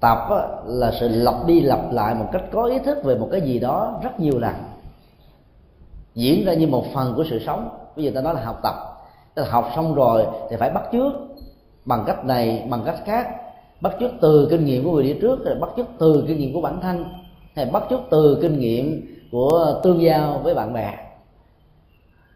[0.00, 0.28] Tập
[0.66, 3.58] là sự lặp đi lặp lại một cách có ý thức về một cái gì
[3.58, 4.54] đó rất nhiều lần.
[6.14, 7.68] Diễn ra như một phần của sự sống.
[7.96, 8.74] Bây giờ ta nói là học tập.
[9.34, 11.12] Tức là học xong rồi thì phải bắt chước
[11.88, 13.28] bằng cách này bằng cách khác
[13.80, 16.54] bắt chước từ kinh nghiệm của người đi trước rồi bắt chước từ kinh nghiệm
[16.54, 17.04] của bản thân
[17.56, 20.94] hay bắt chước từ kinh nghiệm của tương giao với bạn bè.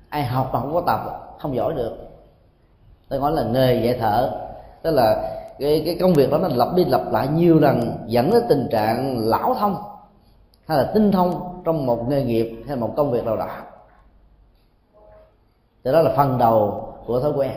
[0.08, 1.00] Ai học mà không có tập
[1.38, 1.96] không giỏi được.
[3.08, 4.30] Tôi nói là nghề dạy thợ
[4.82, 8.30] tức là cái, cái công việc đó nó lặp đi lặp lại nhiều lần dẫn
[8.30, 9.76] đến tình trạng lão thông
[10.66, 13.48] hay là tinh thông trong một nghề nghiệp hay một công việc nào đó.
[15.84, 17.52] Thì đó là phần đầu của thói quen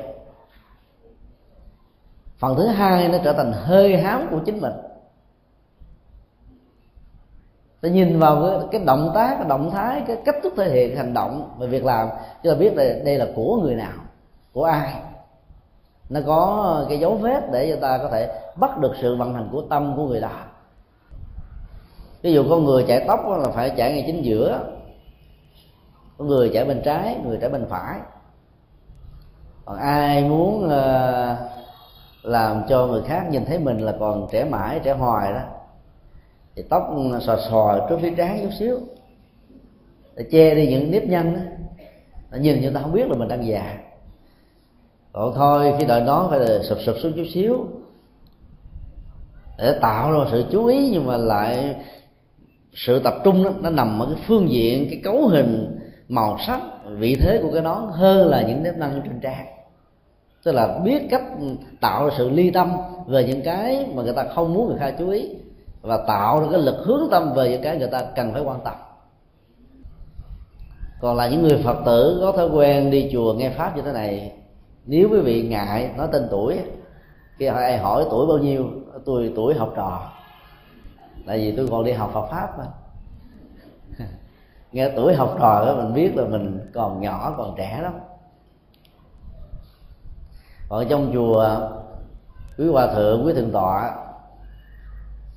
[2.45, 4.73] phần thứ hai nó trở thành hơi hám của chính mình.
[7.81, 10.97] Ta nhìn vào cái, cái động tác cái động thái cái cách thức thể hiện
[10.97, 12.09] hành động và việc làm
[12.43, 13.93] chúng ta biết là đây là của người nào
[14.53, 14.93] của ai.
[16.09, 19.49] Nó có cái dấu vết để cho ta có thể bắt được sự vận hành
[19.51, 20.43] của tâm của người đó.
[22.21, 24.59] Ví dụ con người chạy tóc là phải chạy ngay chính giữa.
[26.17, 27.99] Con người chạy bên trái người chạy bên phải.
[29.65, 31.54] Còn ai muốn uh,
[32.25, 35.41] làm cho người khác nhìn thấy mình là còn trẻ mãi trẻ hoài đó.
[36.55, 36.89] Thì tóc
[37.21, 38.79] xòa xòa trước phía trái chút xíu.
[40.15, 41.41] Để che đi những nếp nhăn đó.
[42.37, 43.77] Nhìn người ta không biết là mình đang già.
[45.13, 47.67] Còn thôi khi đợi nó phải là sụp sụp xuống chút xíu.
[49.57, 51.75] Để tạo ra sự chú ý nhưng mà lại
[52.73, 56.61] sự tập trung đó, nó nằm ở cái phương diện cái cấu hình màu sắc
[56.97, 59.54] vị thế của cái nón hơn là những nếp nhăn trên trang
[60.45, 61.23] tức là biết cách
[61.81, 62.71] tạo ra sự ly tâm
[63.07, 65.35] về những cái mà người ta không muốn người khác chú ý
[65.81, 68.59] và tạo ra cái lực hướng tâm về những cái người ta cần phải quan
[68.63, 68.73] tâm.
[71.01, 73.91] Còn là những người phật tử có thói quen đi chùa nghe pháp như thế
[73.91, 74.31] này,
[74.85, 76.59] nếu quý vị ngại nói tên tuổi,
[77.37, 78.65] khi ai hỏi tuổi bao nhiêu,
[79.05, 80.11] tôi tuổi học trò.
[81.27, 82.65] Tại vì tôi còn đi học Phật pháp mà.
[84.71, 87.93] Nghe tuổi học trò đó mình biết là mình còn nhỏ, còn trẻ lắm
[90.69, 91.59] ở trong chùa
[92.57, 93.95] quý hòa thượng quý thượng tọa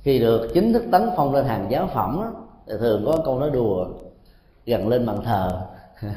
[0.01, 2.31] khi được chính thức tấn phong lên hàng giáo phẩm đó,
[2.67, 3.87] thì thường có câu nói đùa
[4.65, 5.61] gần lên bàn thờ.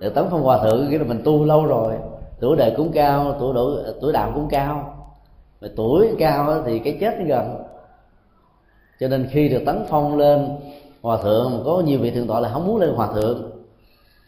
[0.00, 1.94] Để tấn phong hòa thượng nghĩa là mình tu lâu rồi
[2.40, 4.96] tuổi đời cũng cao tuổi độ tuổi đạo cũng cao
[5.60, 7.62] mà tuổi cao thì cái chết gần.
[9.00, 10.48] Cho nên khi được tấn phong lên
[11.02, 13.50] hòa thượng có nhiều vị thượng tọa là không muốn lên hòa thượng.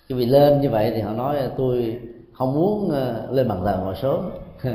[0.09, 2.01] Chứ vì lên như vậy thì họ nói tôi
[2.39, 4.31] không muốn ờ, lên bằng thờ ngồi sớm.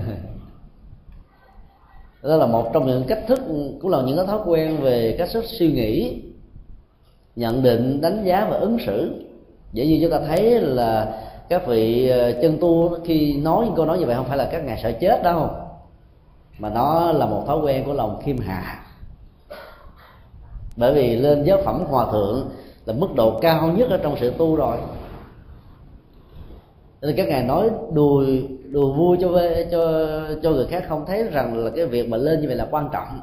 [2.23, 3.39] Đó là một trong những cách thức
[3.82, 6.21] cũng là những cái thói quen về cách thức suy nghĩ,
[7.36, 9.26] nhận định, đánh giá và ứng xử.
[9.73, 13.86] Dễ như chúng ta thấy là các vị ờ, chân tu khi nói những câu
[13.86, 15.49] nói như vậy không phải là các ngài sợ chết đâu,
[16.60, 18.80] mà nó là một thói quen của lòng khiêm hạ
[20.76, 22.49] bởi vì lên giáo phẩm hòa thượng
[22.86, 24.78] là mức độ cao nhất ở trong sự tu rồi
[27.03, 28.23] nên các ngài nói đùa
[28.69, 29.29] đùa vui cho
[29.71, 29.81] cho
[30.43, 32.89] cho người khác không thấy rằng là cái việc mà lên như vậy là quan
[32.93, 33.21] trọng.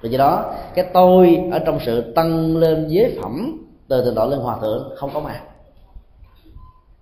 [0.00, 4.26] Vì vậy đó, cái tôi ở trong sự tăng lên giới phẩm, từ từ độ
[4.26, 5.40] lên hòa thượng, không có mà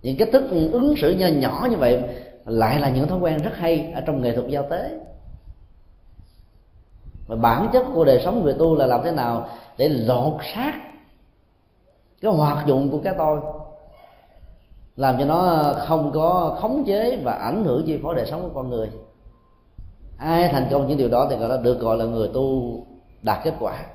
[0.01, 2.03] những cách thức ứng xử nho nhỏ như vậy
[2.45, 4.99] lại là những thói quen rất hay ở trong nghệ thuật giao tế.
[7.27, 10.73] Và bản chất của đời sống người tu là làm thế nào để lột xác
[12.21, 13.39] cái hoạt dụng của cái tôi?
[14.95, 18.49] Làm cho nó không có khống chế và ảnh hưởng chi phối đời sống của
[18.55, 18.89] con người.
[20.17, 22.79] Ai thành công những điều đó thì gọi là được gọi là người tu
[23.21, 23.85] đạt kết quả.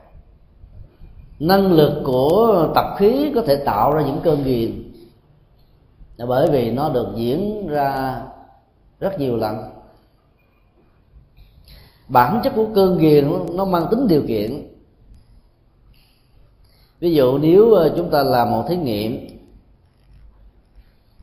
[1.39, 4.93] Năng lực của tập khí có thể tạo ra những cơn nghiền
[6.17, 8.23] là bởi vì nó được diễn ra
[9.01, 9.57] rất nhiều lần.
[12.09, 14.67] Bản chất của cơn nghiền nó mang tính điều kiện.
[17.01, 19.40] Ví dụ nếu ờ, chúng ta làm một thí nghiệm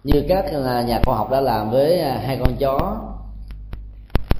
[0.08, 2.98] như các à, nhà khoa học đã làm với à, hai con chó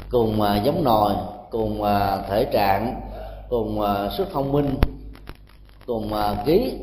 [0.10, 1.16] cùng à, giống nòi,
[1.52, 1.82] cùng
[2.30, 3.02] thể trạng,
[3.50, 3.82] cùng
[4.18, 4.78] sức thông minh,
[5.86, 6.12] cùng
[6.46, 6.74] ký.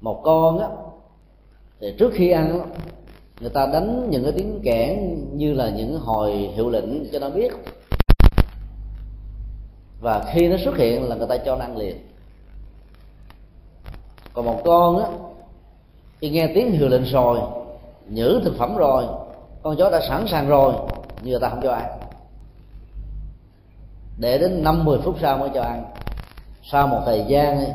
[0.00, 0.68] Một con á,
[1.80, 2.60] thì trước khi ăn
[3.40, 7.30] người ta đánh những cái tiếng kẽn như là những hồi hiệu lệnh cho nó
[7.30, 7.52] biết.
[10.00, 11.96] Và khi nó xuất hiện là người ta cho nó ăn liền.
[14.34, 15.31] Còn một con á
[16.22, 17.38] khi nghe tiếng hiệu lệnh rồi
[18.08, 19.04] nhử thực phẩm rồi
[19.62, 20.74] con chó đã sẵn sàng rồi
[21.22, 21.84] nhưng người ta không cho ăn.
[24.18, 25.84] Để đến năm 10 phút sau mới cho ăn.
[26.62, 27.72] Sau một thời gian ấy,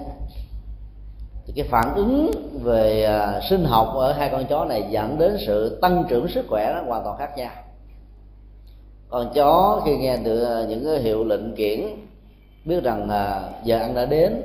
[1.46, 2.32] thì cái phản ứng
[2.64, 6.46] về à, sinh học ở hai con chó này dẫn đến sự tăng trưởng sức
[6.50, 7.52] khỏe nó hoàn toàn khác nhau.
[9.10, 11.82] Con chó khi nghe được à, những cái hiệu lệnh kiển
[12.66, 14.42] biết rằng à, giờ ăn đã đến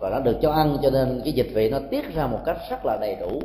[0.00, 2.56] và nó được cho ăn, cho nên cái dịch vị nó tiết ra một cách
[2.70, 3.40] rất là đầy đủ.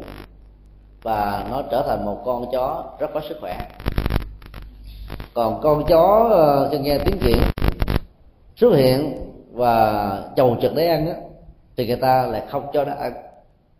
[1.03, 3.57] Và nó trở thành một con chó rất có sức khỏe.
[5.33, 7.37] Còn con chó ờ, khi nghe tiếng kiện
[8.55, 9.13] xuất hiện
[9.51, 11.15] và chầu trực để ăn á,
[11.77, 13.13] thì người ta lại không cho nó ăn.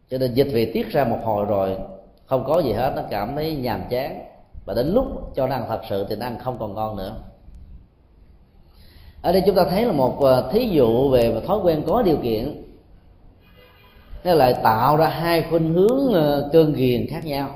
[0.09, 1.77] Cho nên dịch vị tiết ra một hồi rồi,
[2.25, 4.25] không có gì hết, nó cảm thấy nhàm chán.
[4.65, 7.15] Và đến lúc cho nó ăn thật sự thì nó ăn không còn ngon nữa.
[9.21, 12.17] Ở đây chúng ta thấy là một ờ, thí dụ về thói quen có điều
[12.17, 12.64] kiện
[14.25, 17.49] nó lại tạo ra hai khuynh hướng ờ, cơn ghiền khác nhau.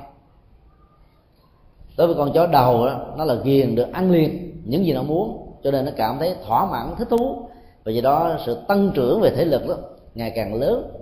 [1.96, 5.02] Đối với con chó đầu đó, nó là ghiền được ăn liền những gì nó
[5.02, 7.48] muốn cho nên nó cảm thấy thỏa mãn thích thú.
[7.84, 9.74] Và do đó sự tăng trưởng về thể lực đó
[10.14, 10.92] ngày càng lớn.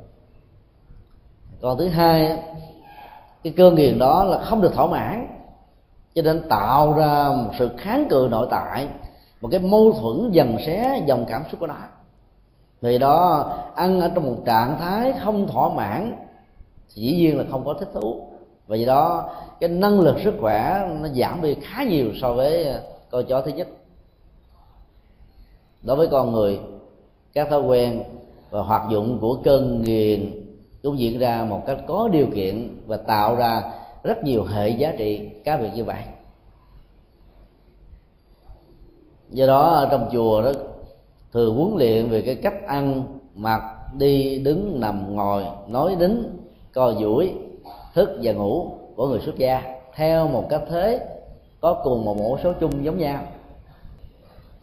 [1.60, 2.42] Còn thứ hai
[3.42, 5.26] cái cơn nghiền đó là không được thỏa mãn
[6.14, 8.88] cho nên tạo ra một sự kháng cự nội tại
[9.40, 11.74] một cái mâu thuẫn dần xé dòng cảm xúc của nó
[12.80, 16.16] vì đó, ăn ở trong một trạng thái không thỏa mãn,
[16.94, 18.26] thì dĩ nhiên là không có thích thú.
[18.66, 22.80] Vì đó, cái năng lực sức khỏe nó giảm đi khá nhiều so với à,
[23.10, 23.68] con chó thứ nhất.
[25.82, 26.60] Đối với con người,
[27.32, 28.02] các thói quen
[28.50, 30.44] và hoạt dụng của cơn nghiền
[30.82, 33.62] cũng diễn ra một cách có điều kiện và tạo ra
[34.02, 36.02] rất nhiều hệ giá trị cá biệt như vậy.
[39.30, 40.52] Do đó trong chùa đó
[41.38, 43.02] thường huấn luyện về cái cách ăn,
[43.34, 43.62] mặc,
[43.98, 46.38] đi, đứng, nằm, ngồi, nói đính
[46.74, 47.34] co duỗi,
[47.94, 49.62] thức và ngủ của người xuất gia.
[49.94, 51.00] Theo một cách thế,
[51.60, 53.22] có cùng một mẫu số chung giống nhau.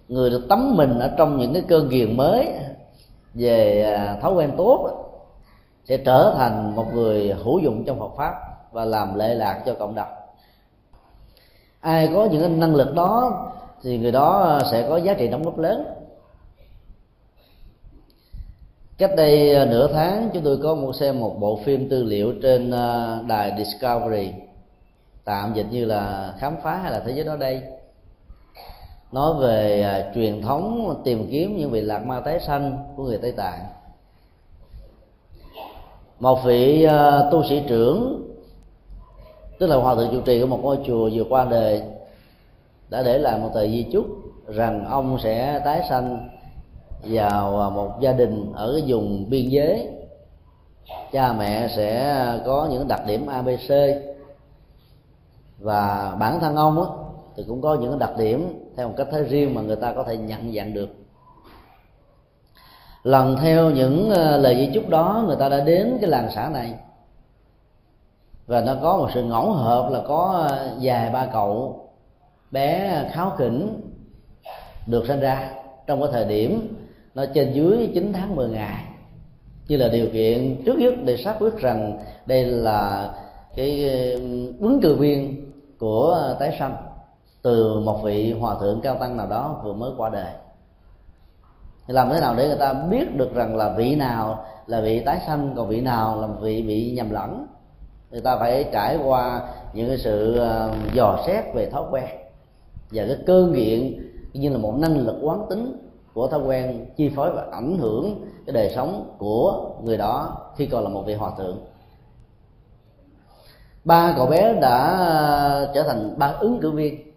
[0.07, 2.47] Người được tắm mình ở trong những cái cơn ghiền mới
[3.33, 4.89] về à, thói quen tốt
[5.85, 8.33] sẽ trở thành một người hữu dụng trong Phật pháp
[8.71, 10.13] và làm lệ lạc cho cộng đồng.
[11.79, 13.31] Ai có những năng lực đó
[13.83, 15.85] thì người đó sẽ có giá trị đóng góp lớn
[18.97, 22.33] cách đây à, nửa tháng, chúng tôi có một xem một bộ phim tư liệu
[22.41, 24.31] trên à, đài Discovery.
[25.23, 27.61] Tạm dịch như là khám phá hay là thế giới đó đây.
[29.11, 33.17] Nói về à, truyền thống, tìm kiếm những vị lạc ma tái sanh của người
[33.17, 33.65] tây tạng.
[36.19, 36.87] Một vị
[37.31, 38.29] tu sĩ trưởng,
[39.59, 41.81] tức là hòa thượng chủ trì của một ngôi chùa vừa qua đời,
[42.89, 44.05] đã để lại một tờ di chúc
[44.47, 46.29] rằng ông sẽ tái sanh
[47.05, 49.89] vào à, một gia đình ở cái vùng biên giới
[51.11, 53.73] cha mẹ sẽ có những đặc điểm abc
[55.59, 56.87] và bản thân ông á,
[57.35, 60.03] thì cũng có những đặc điểm theo một cách thế riêng mà người ta có
[60.03, 60.89] thể nhận dạng được.
[63.03, 66.49] Lần theo những à, lời di chúc đó người ta đã đến cái làng xã
[66.53, 66.73] này.
[68.47, 71.81] Và nó có một sự ngẫu hợp là có à, vài ba cậu
[72.51, 73.81] bé kháo khỉnh
[74.87, 75.51] được sinh ra
[75.87, 76.74] trong cái thời điểm
[77.15, 78.83] nó trên dưới 9 tháng 10 ngày.
[79.67, 83.13] Như là điều kiện trước nhất để xác quyết rằng đây là
[83.55, 83.83] cái
[84.59, 86.75] ứng cử viên của tái sanh
[87.41, 90.31] từ một vị hòa thượng cao tăng nào đó vừa mới qua đời.
[91.87, 95.19] Làm thế nào để người ta biết được rằng là vị nào là vị tái
[95.27, 97.47] sanh, còn vị nào là vị bị nhầm lẫn?
[98.11, 99.41] Người ta phải trải qua
[99.73, 102.05] những cái sự ờ, dò xét về thói quen
[102.91, 105.84] và cái cơ nghiện như là một năng lực quán tính
[106.15, 110.65] của thói quen chi phối và ảnh hưởng cái đời sống của người đó khi
[110.65, 111.57] còn là một vị hòa thượng.
[113.83, 117.11] Ba cậu bé đã trở thành ba ứng cử viên.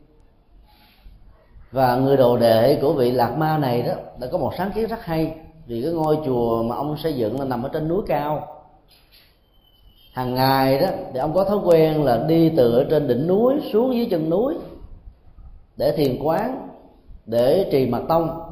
[1.72, 4.88] Và người đồ đệ của vị lạc ma này đó đã có một sáng kiến
[4.88, 5.34] rất hay.
[5.66, 8.48] Vì cái ngôi chùa mà ông xây dựng là nằm ở trên núi cao.
[10.12, 13.54] Hàng ngày đó thì ông có thói quen là đi từ ở trên đỉnh núi
[13.72, 14.54] xuống dưới chân núi
[15.76, 16.68] để thiền quán,
[17.26, 18.47] để trì mật tông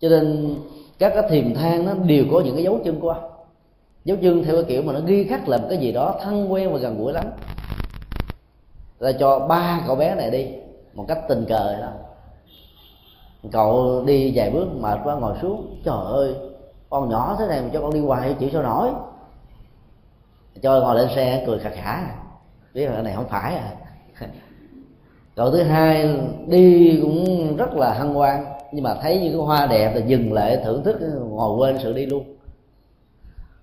[0.00, 0.54] cho nên
[0.98, 3.36] các cái thiền thang nó đều có những cái dấu chân của ông
[4.06, 6.72] dấu chân theo cái kiểu mà nó ghi khắc làm cái gì đó thân quen
[6.72, 7.24] và gần gũi lắm.
[8.98, 10.46] Là cho ba cậu bé này đi,
[10.94, 11.92] một cách tình cờ đó.
[13.52, 15.80] Cậu đi vài bước mệt quá ngồi xuống.
[15.84, 16.34] Trời ơi,
[16.90, 18.90] con nhỏ thế này mà cho con đi hoài chịu sao nổi.
[20.62, 22.02] Cho ngồi lên xe cười khà khả
[22.74, 23.72] biết là cái này không phải à.
[25.36, 29.66] Cậu thứ hai đi cũng rất là hăng hoan nhưng mà thấy những cái hoa
[29.66, 30.96] đẹp thì dừng lại, thưởng thức,
[31.30, 32.24] ngồi quên sự đi luôn.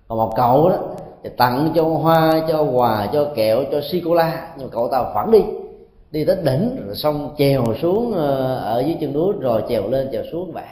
[0.08, 0.76] Còn một cậu đó,
[1.22, 4.88] thì tặng cho hoa, cho quà, cho kẹo, cho sô cô la nhưng mà cậu
[4.88, 5.40] ta vẫn đi.
[6.10, 10.08] Đi tới đỉnh, rồi xong trèo xuống ờ, ở dưới chân núi, rồi trèo lên
[10.12, 10.64] trèo xuống vậy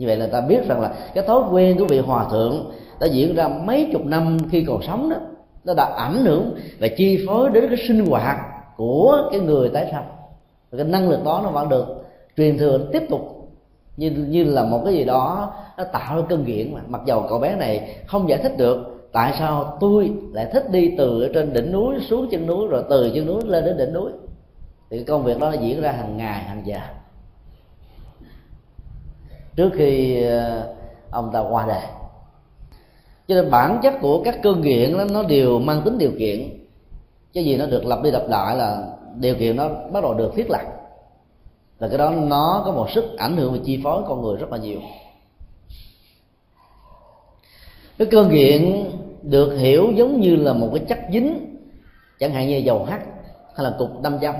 [0.00, 2.70] như vậy là ta biết rằng là cái thói quen của vị hòa thượng
[3.00, 5.16] đã diễn ra mấy chục năm khi còn sống đó,
[5.64, 8.36] nó đã ảnh hưởng và chi phối đến cái sinh hoạt
[8.76, 10.06] của cái người tái sanh.
[10.76, 11.99] Cái năng lực đó nó vẫn được
[12.36, 13.36] truyền thừa tiếp tục
[13.96, 16.80] như như là một cái gì đó, nó tạo ra cơn nghiện mà.
[16.88, 20.94] Mặc dầu cậu bé này không giải thích được, tại sao tôi lại thích đi
[20.98, 23.92] từ ở trên đỉnh núi xuống chân núi, rồi từ chân núi lên đến đỉnh
[23.92, 24.10] núi?
[24.90, 26.78] Thì công việc đó nó diễn ra hàng ngày, hàng giờ.
[29.56, 30.74] Trước khi ờ,
[31.10, 31.82] ông ta qua đời.
[33.28, 36.66] Cho nên bản chất của các cơn nghiện đó, nó đều mang tính điều kiện
[37.32, 38.82] cái gì nó được lặp đi lặp lại là
[39.16, 40.60] điều kiện nó bắt đầu được thiết lập
[41.80, 44.52] là cái đó nó có một sức ảnh hưởng và chi phối con người rất
[44.52, 44.78] là nhiều.
[47.98, 48.90] Cái cơn nghiện
[49.22, 51.56] được hiểu giống như là một cái chất dính,
[52.18, 53.00] chẳng hạn như dầu hắt
[53.56, 54.34] hay là cục đâm dâm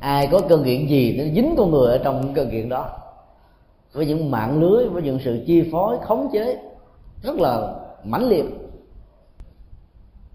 [0.00, 2.88] ai có cơn nghiện gì nó dính con người ở trong cơn nghiện đó?
[3.92, 6.58] Với những mạng lưới, với những sự chi phối, khống chế
[7.22, 8.44] rất là mãnh liệt.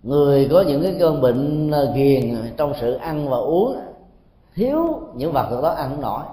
[0.04, 3.76] Người có những cái cơn bệnh ghiền trong sự ăn và uống
[4.56, 6.24] thiếu những vật đó ăn không nổi.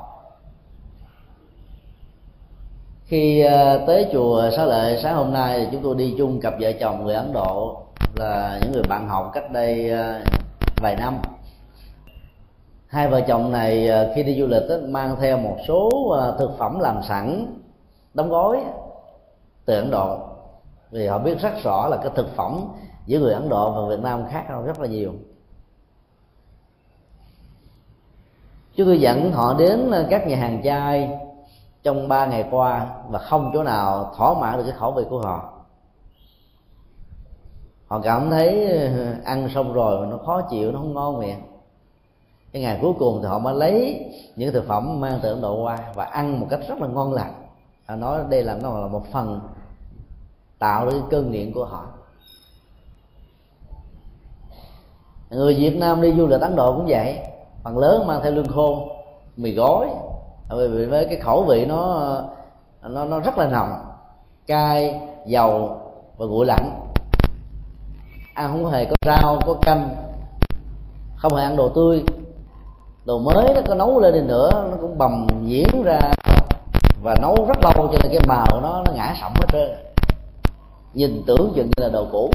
[3.05, 6.55] Khi ờ, tới chùa xá lợi sáng hôm nay thì chúng tôi đi chung cặp
[6.61, 7.83] vợ chồng người ấn độ
[8.15, 10.21] là những người bạn học cách đây ờ,
[10.83, 11.19] vài năm.
[12.87, 15.91] Hai vợ chồng này ờ, khi đi du lịch mang theo một số
[16.39, 17.57] thực phẩm làm sẵn,
[18.15, 18.65] đóng gói
[19.65, 20.19] từ ấn độ.
[20.91, 22.65] Vì họ biết rất rõ là cái thực phẩm
[23.07, 25.13] giữa người ấn độ và việt nam khác nhau rất là nhiều.
[28.81, 31.11] Chúng tôi dẫn họ đến ờ, các nhà hàng chay
[31.83, 35.21] trong ba ngày qua và không chỗ nào thỏa mãn được cái khẩu vị của
[35.21, 35.53] họ.
[37.87, 41.41] Họ cảm thấy ờ, ăn xong rồi mà nó khó chịu, nó không ngon miệng.
[42.53, 44.05] Cái ngày cuối cùng thì họ mới lấy
[44.37, 47.13] những thực phẩm mang từ ấn độ qua và ăn một cách rất là ngon
[47.13, 47.33] lành.
[47.87, 49.41] Họ nói đây là, nó là một phần
[50.59, 51.87] tạo được cái cơn nghiện của họ.
[55.31, 57.19] Người việt nam đi du lịch ấn độ cũng vậy
[57.65, 58.89] phần lớn mang theo lương khô
[59.37, 59.87] mì gói.
[60.49, 62.13] Bởi với cái khẩu vị nó
[62.83, 63.73] nó nó rất là nồng.
[64.47, 65.79] Cay, dầu
[66.17, 66.81] và nguội lạnh.
[68.35, 69.89] Ăn không hề có rau, có canh.
[71.17, 72.05] Không hề ăn đồ tươi.
[73.05, 76.01] Đồ mới nó có nấu lên đi nữa, nó cũng bầm nhiễm ra.
[77.03, 79.71] Và nấu rất lâu cho nên cái màu nó nó ngã sậm hết trơn.
[80.95, 82.31] Nhìn tưởng chừng như là đồ cũ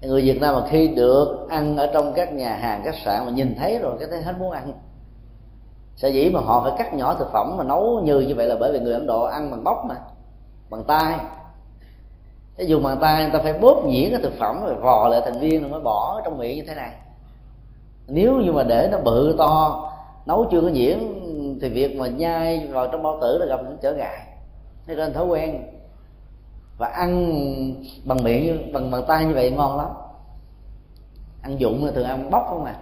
[0.00, 3.32] người việt nam mà khi được ăn ở trong các nhà hàng khách sạn mà
[3.32, 4.72] nhìn thấy rồi, cái thấy hết muốn ăn.
[5.96, 8.56] Sở dĩ mà họ phải cắt nhỏ thực phẩm mà nấu như như vậy là
[8.60, 9.94] bởi vì người ấn độ ăn bằng bóc mà,
[10.70, 11.18] bằng tay
[12.56, 15.20] cái dùng bàn tay người ta phải bóp nhuyễn cái thực phẩm rồi vò lại
[15.24, 16.92] thành viên rồi mới bỏ trong miệng như thế này.
[18.06, 19.90] Nếu như mà để nó bự to,
[20.26, 20.98] nấu chưa có nhuyễn
[21.60, 24.18] thì việc mà nhai vào trong bao tử là gặp những trở ngại.
[24.86, 25.62] Thế nên thói quen
[26.78, 27.32] và ăn
[28.04, 29.88] bằng miệng bằng bàn tay như vậy ngon lắm.
[31.42, 32.74] Ăn dụng là thường ăn bóc không à.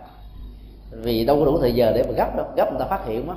[0.91, 3.27] Vì đâu có đủ thời giờ để mà gấp đâu gấp người ta phát hiện
[3.27, 3.37] mất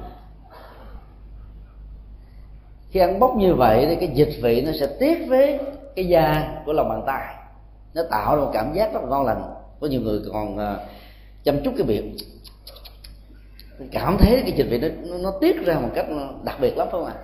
[2.89, 5.59] khi ăn bóc như vậy thì cái dịch vị nó sẽ tiết với
[5.95, 7.35] cái da của lòng bàn tay.
[7.93, 9.53] Nó tạo ra một cảm giác rất là ngon lành.
[9.79, 10.77] Có nhiều người còn à,
[11.43, 12.17] chăm chút cái miệng
[13.91, 16.05] cảm thấy cái dịch vị nó, nó, nó tiết ra một cách
[16.43, 17.15] đặc biệt lắm phải không ạ?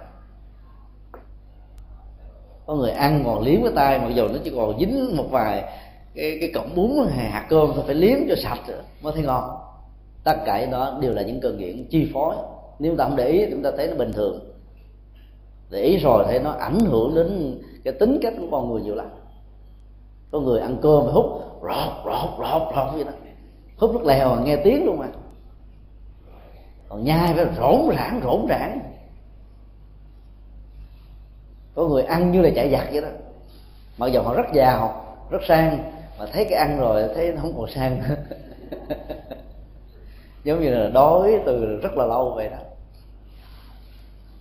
[2.66, 5.64] Có người ăn còn liếm cái tay, mặc dù nó chỉ còn dính một vài
[6.16, 8.60] cái cái cọng bún hạt cơm thôi, phải liếm cho sạch
[9.02, 9.50] mới thấy ngon.
[10.24, 12.36] Tất cả đó đều là những cơn nghiện chi phối.
[12.80, 14.40] Nếu chúng ta không để ý chúng ta thấy nó bình thường.
[15.70, 18.96] Để ý rồi thấy nó ảnh hưởng đến cái tính cách của con người nhiều
[18.96, 19.08] lắm.
[20.32, 21.26] Có người ăn cơm phải hút,
[21.62, 23.12] rọt rọt rọt rọt vậy đó.
[23.78, 25.08] Hút nước lèo mà nghe tiếng luôn mà.
[26.90, 28.80] Còn nhai phải rỗn rãng rỗn rãng
[31.76, 33.08] có người ăn như là chạy giặc vậy đó.
[33.98, 37.54] Mặc dù họ rất giàu rất sang mà thấy cái ăn rồi thấy nó không
[37.58, 38.02] còn sang
[40.44, 42.58] giống như là đói từ rất là lâu vậy đó.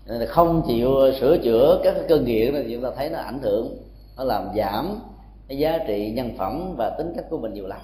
[0.06, 3.38] Nên là không chịu sửa chữa các cơn nghiện thì chúng ta thấy nó ảnh
[3.42, 3.76] hưởng
[4.16, 5.00] nó làm giảm
[5.48, 7.80] cái giá trị nhân phẩm và tính cách của mình nhiều lắm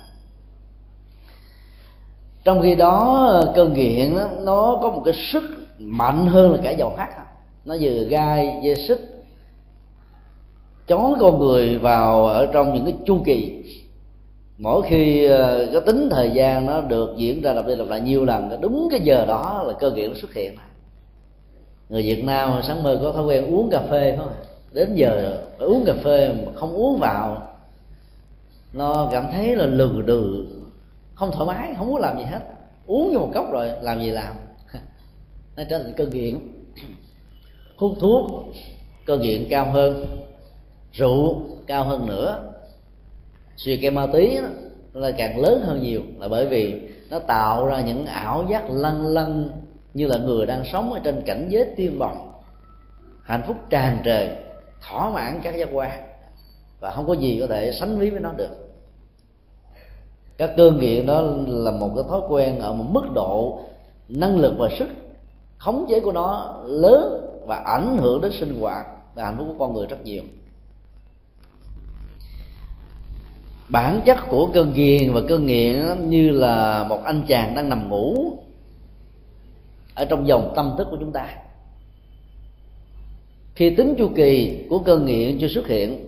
[2.45, 5.43] trong khi đó cơn nghiện đó, nó có một cái sức
[5.79, 7.09] mạnh hơn là cả dầu hắt
[7.65, 9.20] nó vừa gai dây xích
[10.87, 13.65] chó con người vào ở trong những cái chu kỳ.
[14.59, 18.01] Mỗi khi ờ, cái tính thời gian nó được diễn ra lặp đi lặp lại
[18.01, 20.57] nhiều lần, đúng cái giờ đó là cơ kiện nó xuất hiện.
[21.89, 24.33] Người việt nam sáng mơ có thói quen uống cà phê không
[24.73, 27.43] đến giờ uống cà phê mà không uống vào,
[28.73, 30.47] nó cảm thấy là lừ đừ,
[31.15, 32.41] không thoải mái, không muốn làm gì hết.
[32.87, 34.35] Uống vô một cốc rồi, làm gì làm?
[35.57, 36.39] Nó trở thành cơ nghiện.
[37.77, 38.31] Hút thuốc,
[39.07, 40.07] cơ nghiện cao hơn
[40.93, 42.53] rượu cao hơn nữa.
[43.57, 44.39] Suy cây ma túy
[44.93, 46.81] là càng lớn hơn nhiều là bởi vì
[47.11, 49.51] nó tạo ra những ảo giác lăn lăn
[49.95, 52.33] như là người đang sống ở trên cảnh giới tiên vọng,
[53.23, 54.37] hạnh phúc tràn trề
[54.89, 55.91] thỏa mãn các giác quan
[56.81, 58.71] và không có gì có thể sánh ví với nó được.
[60.37, 63.61] Các cơn nghiện đó là một cái thói quen ở một mức độ
[64.09, 64.89] năng lực và sức
[65.59, 69.67] khống chế của nó lớn và ảnh hưởng đến sinh hoạt và hạnh phúc của
[69.67, 70.23] con người rất nhiều.
[73.71, 77.89] Bản chất của cơn ghiền và cơn nghiện như là một anh chàng đang nằm
[77.89, 78.33] ngủ
[79.95, 81.37] ở trong dòng tâm thức của chúng ta.
[83.55, 86.07] Khi tính chu kỳ của cơn nghiện chưa xuất hiện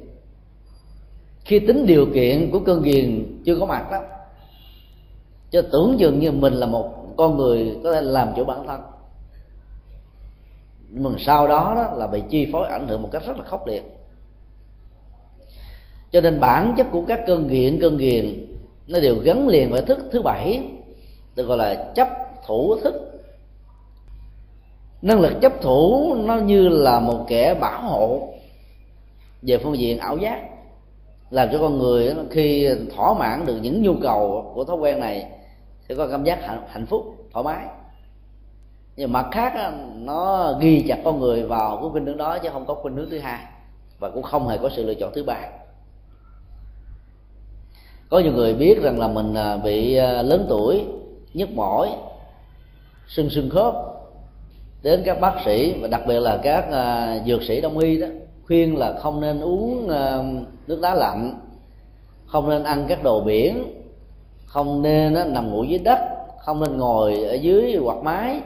[1.45, 4.01] khi tính điều kiện của cơn ghiền chưa có mặt đó
[5.51, 8.81] cho tưởng chừng như mình là một con người có thể làm chủ bản thân.
[10.89, 13.45] Nhưng mà sau đó, đó là bị chi phối ảnh hưởng một cách rất là
[13.45, 13.83] khốc liệt
[16.13, 18.47] cho nên bản chất của các cơn nghiện, cơn nghiền
[18.87, 20.63] nó đều gắn liền với thức thứ bảy,
[21.35, 22.09] được gọi là chấp
[22.47, 22.95] thủ thức.
[25.03, 28.29] Năng lực chấp thủ nó như là một kẻ bảo hộ
[29.43, 30.41] về phương diện ảo giác,
[31.31, 35.27] làm cho con người khi thỏa mãn được những nhu cầu của thói quen này
[35.89, 36.39] sẽ có cảm giác
[36.69, 37.03] hạnh phúc,
[37.33, 37.67] thoải mái.
[38.97, 42.67] Nhưng mặt khác nó ghi chặt con người vào cái khuynh hướng đó chứ không
[42.67, 43.45] có khuynh hướng thứ hai
[43.99, 45.41] và cũng không hề có sự lựa chọn thứ ba
[48.13, 50.85] có nhiều người biết rằng là mình à, bị à, lớn tuổi,
[51.35, 51.91] nhức mỏi,
[53.09, 53.75] sưng sưng khớp.
[54.83, 58.07] Đến các bác sĩ và đặc biệt là các à, dược sĩ đông y đó,
[58.47, 59.89] khuyên là không nên uống
[60.67, 61.41] nước đá lạnh,
[62.27, 63.65] không nên ăn các đồ biển,
[64.45, 65.99] không nên nằm ngủ dưới đất,
[66.45, 68.41] không nên ngồi ở dưới quạt mái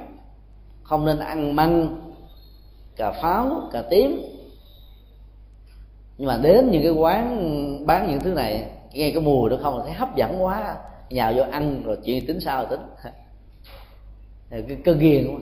[0.82, 2.00] không nên ăn măng,
[2.96, 4.22] cà pháo, cà tím.
[6.18, 8.66] Nhưng mà đến những cái quán bán những thứ này
[8.96, 10.76] nghe cái mùi đó không thấy hấp dẫn quá.
[11.10, 12.80] Nhào vô ăn rồi chuyện tính sao tính.
[14.50, 15.40] Cái cơ ghiền quá.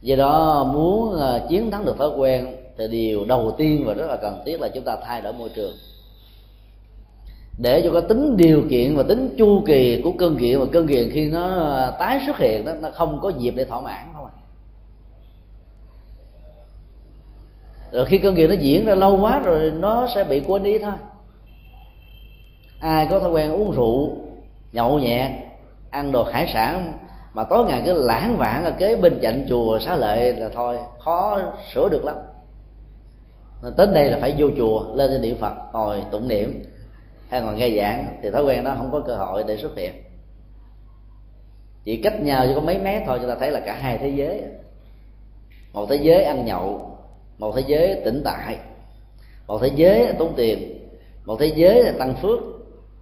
[0.00, 4.06] Do đó muốn ờ, chiến thắng được thói quen thì điều đầu tiên và rất
[4.06, 5.76] là cần thiết là chúng ta thay đổi môi trường.
[7.58, 10.86] Để cho cái tính điều kiện và tính chu kỳ của cơn nghiện và cơn
[10.86, 14.06] nghiện khi nó ờ, tái xuất hiện đó nó không có dịp để thỏa mãn
[14.14, 14.32] không ạ.
[17.92, 20.78] Rồi khi cơn nghiện nó diễn ra lâu quá rồi nó sẽ bị quên đi
[20.78, 20.92] thôi
[22.80, 24.16] ai có thói quen uống rượu,
[24.72, 25.30] nhậu nhẹt
[25.90, 26.92] ăn đồ hải sản,
[27.32, 30.78] mà tối ngày cứ lãng vãng ở kế bên cạnh chùa xá lợi là thôi,
[30.98, 31.40] khó
[31.74, 32.16] sửa được lắm.
[33.62, 36.64] Nên đến đây là phải vô chùa, lên trên niệm phật, ngồi tụng niệm.
[37.28, 39.92] Hay ngồi nghe giảng, thì thói quen đó không có cơ hội để xuất hiện.
[41.84, 44.08] Chỉ cách nhau chỉ có mấy mét thôi, chúng ta thấy là cả hai thế
[44.08, 44.42] giới.
[45.72, 46.98] Một thế giới ăn nhậu,
[47.38, 48.58] một thế giới tĩnh tại.
[49.46, 50.88] Một thế giới tốn tiền,
[51.24, 52.38] một thế giới là tăng phước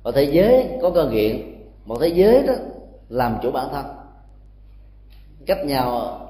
[0.08, 1.54] một thế giới có cơ nghiện
[1.84, 2.52] một thế giới đó
[3.08, 3.86] làm chủ bản thân.
[5.46, 6.20] Cách nhau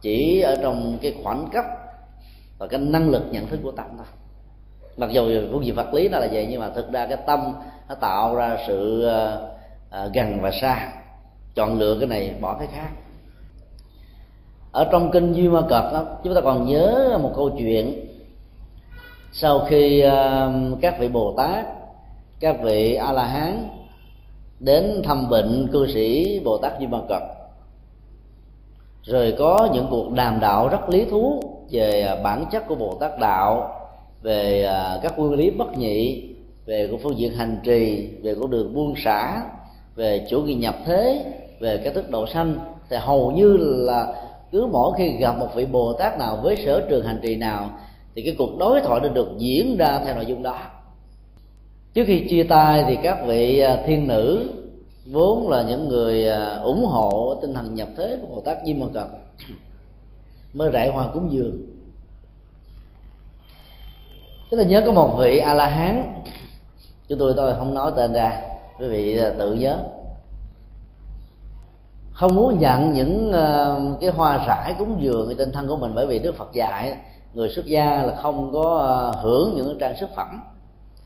[0.00, 1.64] chỉ ở trong cái khoảng cách
[2.58, 4.06] và cái năng lực nhận thức của tâm thôi.
[4.96, 5.22] Mặc dù
[5.52, 7.54] phương diện vật lý nó là vậy nhưng mà thực ra cái tâm
[7.88, 9.50] nó tạo ra sự ờ,
[9.90, 10.92] ờ, gần và xa.
[11.54, 12.90] Chọn lựa cái này bỏ cái khác.
[14.72, 18.06] Ở trong kinh duy ma cật đó, chúng ta còn nhớ một câu chuyện.
[19.32, 21.66] Sau khi ờ, các vị bồ tát
[22.40, 23.68] các vị a la hán
[24.60, 27.22] đến thăm bệnh cư sĩ bồ tát di-ma-cật,
[29.02, 32.94] rồi có những cuộc đàm đạo rất lý thú về à, bản chất của bồ
[32.94, 33.80] tát đạo
[34.22, 36.30] về à, các nguyên lý bất nhị
[36.66, 39.42] về của phương diện hành trì về của đường buông xả
[39.94, 41.24] về chủ nghĩa nhập thế
[41.60, 42.58] về cái thức độ sanh.
[42.90, 44.14] Thì hầu như là
[44.52, 47.70] cứ mỗi khi gặp một vị bồ tát nào với sở trường hành trì nào
[48.14, 50.58] thì cái cuộc đối thoại đã được diễn ra theo nội dung đó
[51.94, 54.50] trước khi chia tay thì các vị à, thiên nữ
[55.06, 58.74] vốn là những người à, ủng hộ tinh thần nhập thế của bồ tát di
[58.74, 59.06] mô cật
[60.54, 61.58] mới rải hoa cúng dường.
[64.50, 66.22] Chúng là nhớ có một vị a la hán
[67.08, 68.42] chúng tôi tôi không nói tên ra,
[68.80, 69.78] quý vị à, tự nhớ.
[72.12, 73.32] Không muốn nhận những
[74.00, 76.96] cái hoa rải cúng dường trên thân của mình bởi vì đức phật dạy,
[77.34, 80.40] người xuất gia là không có hưởng những trang sức phẩm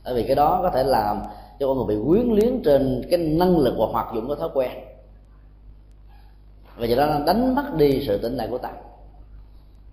[0.09, 1.23] bởi vì cái đó có thể làm
[1.61, 4.49] cho con người bị quyến luyến trên cái năng lực và hoạt dụng của thói
[4.55, 4.71] quen.
[6.77, 8.73] Và do đó nó đánh mất đi sự tỉnh lại của tâm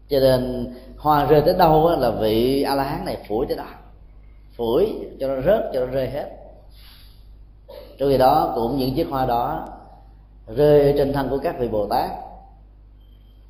[0.09, 3.65] cho nên, hoa rơi tới đâu là vị a la hán này phủi tới đó.
[4.57, 6.29] Phủi cho nó rớt, cho nó rơi hết.
[7.97, 9.67] Trong khi đó, cũng những chiếc hoa đó
[10.47, 12.11] rơi trên thân của các vị bồ tát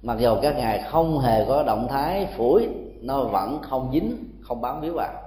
[0.02, 2.68] mặc dù các ngài không hề có động thái phủi,
[3.02, 5.25] nó vẫn không dính, không bám víu vào.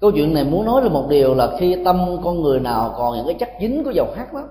[0.00, 3.16] Câu chuyện này muốn nói là một điều là khi tâm con người nào còn
[3.16, 4.42] những cái chất dính của dầu hắc đó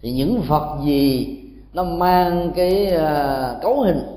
[0.00, 1.38] thì những vật gì
[1.72, 4.14] nó mang cái à, cấu hình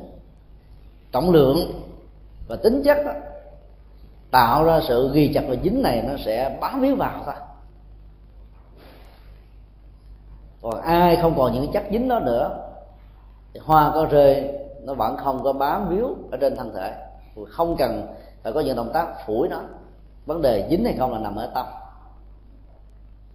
[1.11, 1.57] trọng lượng
[2.47, 3.11] và tính chất đó,
[4.31, 7.35] tạo ra sự ghi chặt và dính này nó sẽ bám víu vào thôi.
[10.61, 12.59] Còn ai không còn những chất dính đó nữa
[13.53, 14.49] thì hoa có rơi
[14.83, 16.93] nó vẫn không có bám víu ở trên thân thể.
[17.49, 18.07] Không cần
[18.47, 19.61] phải có những động tác phủi nó.
[20.25, 21.65] Vấn đề dính hay không là nằm ở tâm.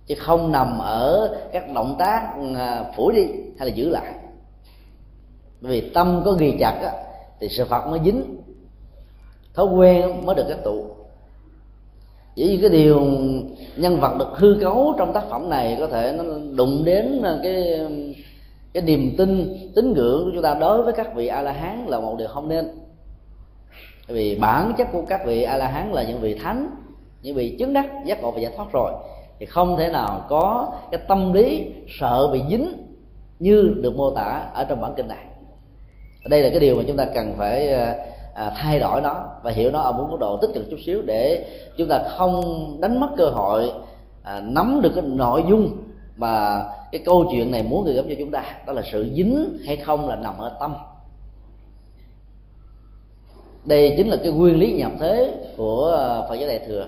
[0.07, 3.27] Chứ không nằm ở các động tác à, phủi đi
[3.59, 4.15] hay là giữ lại.
[5.61, 6.93] Bởi vì tâm có ghi chặt á,
[7.41, 8.37] thì sự phật mới dính.
[9.55, 10.87] Thói quen mới được kết tụ.
[12.35, 13.01] Chỉ như cái điều
[13.77, 16.25] nhân vật được hư cấu trong tác phẩm này có thể nó
[16.57, 17.81] đụng đến à, cái
[18.73, 21.87] cái niềm tin tín ngưỡng của chúng ta đối với các vị a la hán
[21.87, 22.82] là một điều không nên
[24.13, 26.71] vì bản chất của các vị a la hán là những vị thánh
[27.23, 28.93] những vị chứng đắc giác ngộ và giải thoát rồi.
[29.39, 31.67] Thì không thể nào có cái tâm lý
[32.01, 32.73] sợ bị dính
[33.39, 35.25] như được mô tả ở trong bản kinh này.
[36.29, 37.97] Đây là cái điều mà chúng ta cần phải à,
[38.35, 41.03] à, thay đổi nó và hiểu nó ở một mức độ tích cực chút xíu
[41.03, 41.47] để
[41.77, 42.43] chúng ta không
[42.81, 43.73] đánh mất cơ hội
[44.23, 45.77] à, nắm được cái nội dung
[46.17, 48.45] mà cái câu chuyện này muốn gửi gắm cho chúng ta.
[48.67, 50.75] Đó là sự dính hay không là nằm ở tâm
[53.65, 56.87] đây chính là cái nguyên lý nhập thế của ờ, phật giáo đại thừa.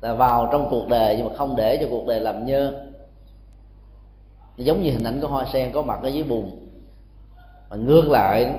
[0.00, 2.72] Là vào trong cuộc đời nhưng mà không để cho cuộc đời làm nhơ.
[4.56, 6.50] Giống như hình ảnh của hoa sen có mặt ở dưới bùn.
[7.68, 8.54] Và ngược lại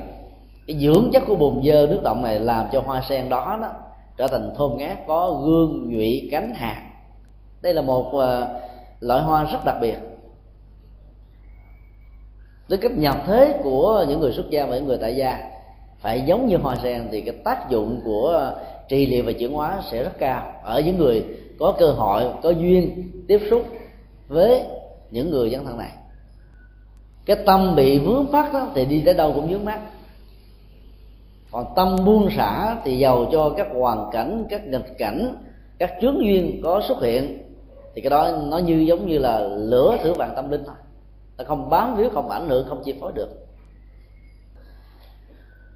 [0.68, 3.72] cái dưỡng chất của bùn dơ nước động này làm cho hoa sen đó đó
[4.18, 6.82] trở thành thơm ngát có gương nhụy cánh hạt.
[7.62, 8.24] Đây là một uh,
[9.00, 9.98] loại hoa rất đặc biệt.
[12.70, 15.55] Với cách nhập thế của những người xuất gia và những người tại gia
[16.06, 18.54] phải giống như hoa sen thì cái tác dụng của
[18.90, 20.54] trì liệu và chuyển hóa sẽ rất cao.
[20.64, 21.26] Ở những người
[21.60, 23.66] có cơ hội, có duyên tiếp xúc
[24.28, 24.64] với
[25.12, 25.92] những người dân thân này,
[27.26, 29.80] cái tâm bị vướng mắc đó thì đi tới đâu cũng vướng mắc.
[31.52, 35.36] Còn tâm buông xả thì giàu cho các hoàn cảnh, các nghịch cảnh,
[35.80, 37.38] các chướng duyên có xuất hiện,
[37.96, 40.76] thì cái đó nó như giống như là lửa thử vàng tâm linh thôi.
[41.38, 43.45] Nó không bám víu, không ảnh hưởng, không chi phối được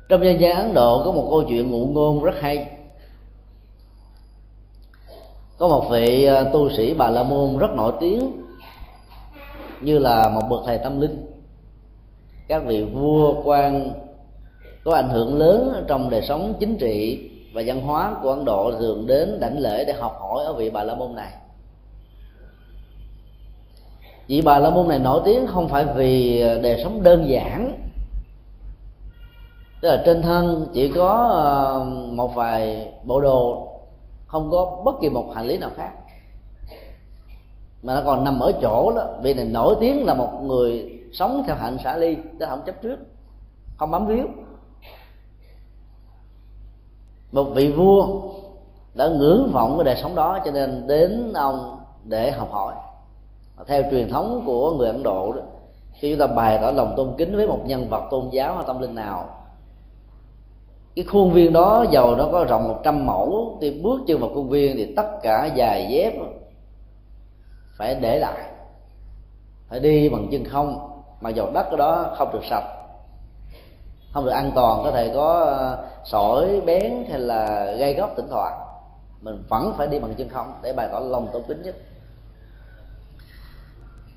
[0.10, 2.68] trong dân gian ấn độ có một câu chuyện ngụ ngôn rất hay.
[5.58, 8.32] Có một vị ờ, tu sĩ bà la môn rất nổi tiếng,
[9.82, 11.26] như là một bậc thầy tâm linh.
[12.48, 13.92] Các vị vua, quan
[14.84, 18.72] có ảnh hưởng lớn trong đời sống chính trị và văn hóa của ấn độ
[18.80, 21.32] thường đến đảnh lễ để học hỏi ở vị bà la môn này.
[24.28, 27.89] Vị bà la môn này nổi tiếng không phải vì đời sống đơn giản
[29.82, 33.68] tức là trên thân chỉ có ờ, một vài bộ đồ,
[34.28, 35.92] không có bất kỳ một hành lý nào khác.
[37.84, 41.44] Mà nó còn nằm ở chỗ đó, vì này nổi tiếng là một người sống
[41.48, 42.98] theo hạnh xả ly chứ không chấp trước,
[43.78, 44.26] không bám víu.
[47.32, 48.08] Một vị vua
[48.94, 52.74] đã ngưỡng vọng cái đời sống đó, cho nên đến ông để học hỏi.
[53.68, 55.42] Theo truyền thống của người ấn độ đó,
[55.94, 58.64] khi chúng ta bày tỏ lòng tôn kính với một nhân vật tôn giáo hay
[58.68, 59.39] tâm linh nào
[60.96, 64.50] cái khuôn viên đó, dầu nó có rộng 100 mẫu, thì bước chân vào khuôn
[64.50, 66.14] viên thì tất cả giày dép
[67.78, 68.44] phải để lại,
[69.70, 70.86] phải đi bằng chân không.
[71.22, 72.64] Mà dầu đất đó không được sạch,
[74.14, 78.28] không được an toàn, có thể có ờ, sỏi, bén hay là gây gốc thỉnh
[78.30, 78.60] thoảng.
[79.22, 81.76] Mình vẫn phải đi bằng chân không để bày tỏ lòng tôn kính nhất.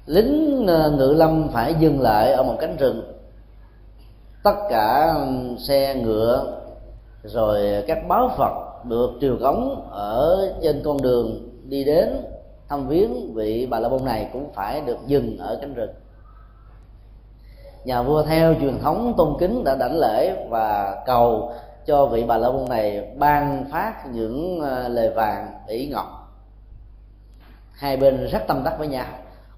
[0.07, 3.12] Lính ờ, ngự lâm phải dừng lại ở một cánh rừng.
[4.43, 6.61] Tất cả ừ, xe, ngựa
[7.23, 12.09] rồi các báo phật được triều cống ở trên con đường đi đến
[12.68, 15.91] thăm viếng vị bà la môn này cũng phải được dừng ở cánh rừng.
[17.85, 21.53] Nhà vua theo truyền thống tôn kính đã đảnh lễ và cầu
[21.87, 26.07] cho vị bà la môn này ban phát những ờ, lời vàng ý ngọc.
[27.73, 29.07] Hai bên rất tâm đắc với nhau.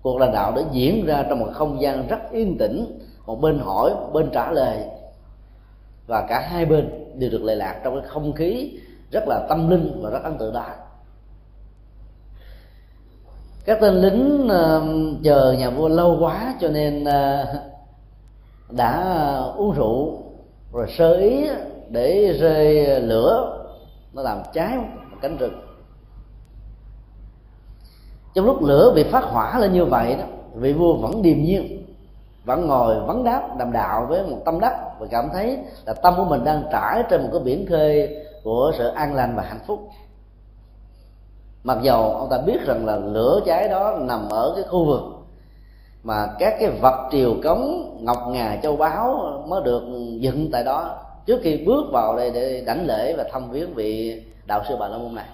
[0.03, 3.59] Cuộc lãnh đạo đã diễn ra trong một không gian rất yên tĩnh, một bên
[3.59, 4.79] hỏi một bên trả lời.
[6.07, 8.79] Và cả hai bên đều được lệ lạc trong cái không khí
[9.11, 10.67] rất là tâm linh và rất ấn tượng đó.
[13.65, 17.49] Các tên lính uh, chờ nhà vua lâu quá cho nên uh,
[18.71, 19.17] đã
[19.57, 20.23] uống rượu
[20.73, 21.49] rồi sơ ý
[21.89, 23.61] để rơi lửa
[24.13, 25.61] nó làm cháy một cánh rừng.
[28.35, 31.87] Trong lúc lửa bị phát hỏa lên như vậy đó vị vua vẫn điềm nhiên
[32.45, 36.15] vẫn ngồi vấn đáp đàm đạo với một tâm đắc và cảm thấy là tâm
[36.17, 39.61] của mình đang trải trên một cái biển khơi của sự an lành và hạnh
[39.67, 39.89] phúc.
[41.65, 45.03] Mặc dầu ông ta biết rằng là lửa cháy đó nằm ở cái khu vực
[46.03, 49.83] mà các cái vật triều cống, ngọc ngà, châu báu mới được
[50.19, 54.23] dựng tại đó trước khi bước vào đây để đảnh lễ và thăm viếng vị
[54.47, 55.27] đạo sư bà la môn này.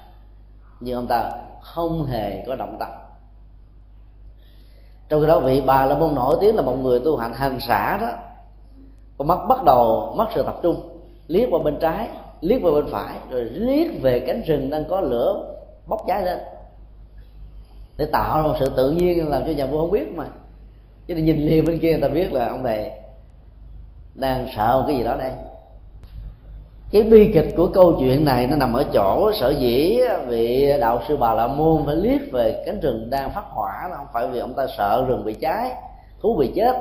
[0.81, 2.89] Nhưng ông ta không hề có động tâm.
[5.09, 7.61] Trong khi đó vị bà la môn nổi tiếng là một người tu hành hành
[7.61, 8.09] xả đó
[9.21, 10.77] con mắt bắt đầu mất sự tập trung.
[11.27, 12.09] Liếc qua bên trái,
[12.41, 15.55] liếc qua bên phải, rồi liếc về cánh rừng đang có lửa
[15.87, 16.39] bốc cháy lên.
[17.97, 20.25] Để tạo ra một sự tự nhiên làm cho nhà vua không biết mà.
[21.07, 22.91] Chứ nhìn liền bên kia người ta biết là ông thầy
[24.15, 25.33] đang sợ một cái gì đó đây.
[26.93, 31.03] Cái bi kịch của câu chuyện này nó nằm ở chỗ sở dĩ vị đạo
[31.09, 34.29] sư bà la môn phải liếc về cánh rừng đang phát hỏa nó không phải
[34.29, 35.71] vì ông ta sợ rừng bị cháy,
[36.23, 36.77] thú bị chết,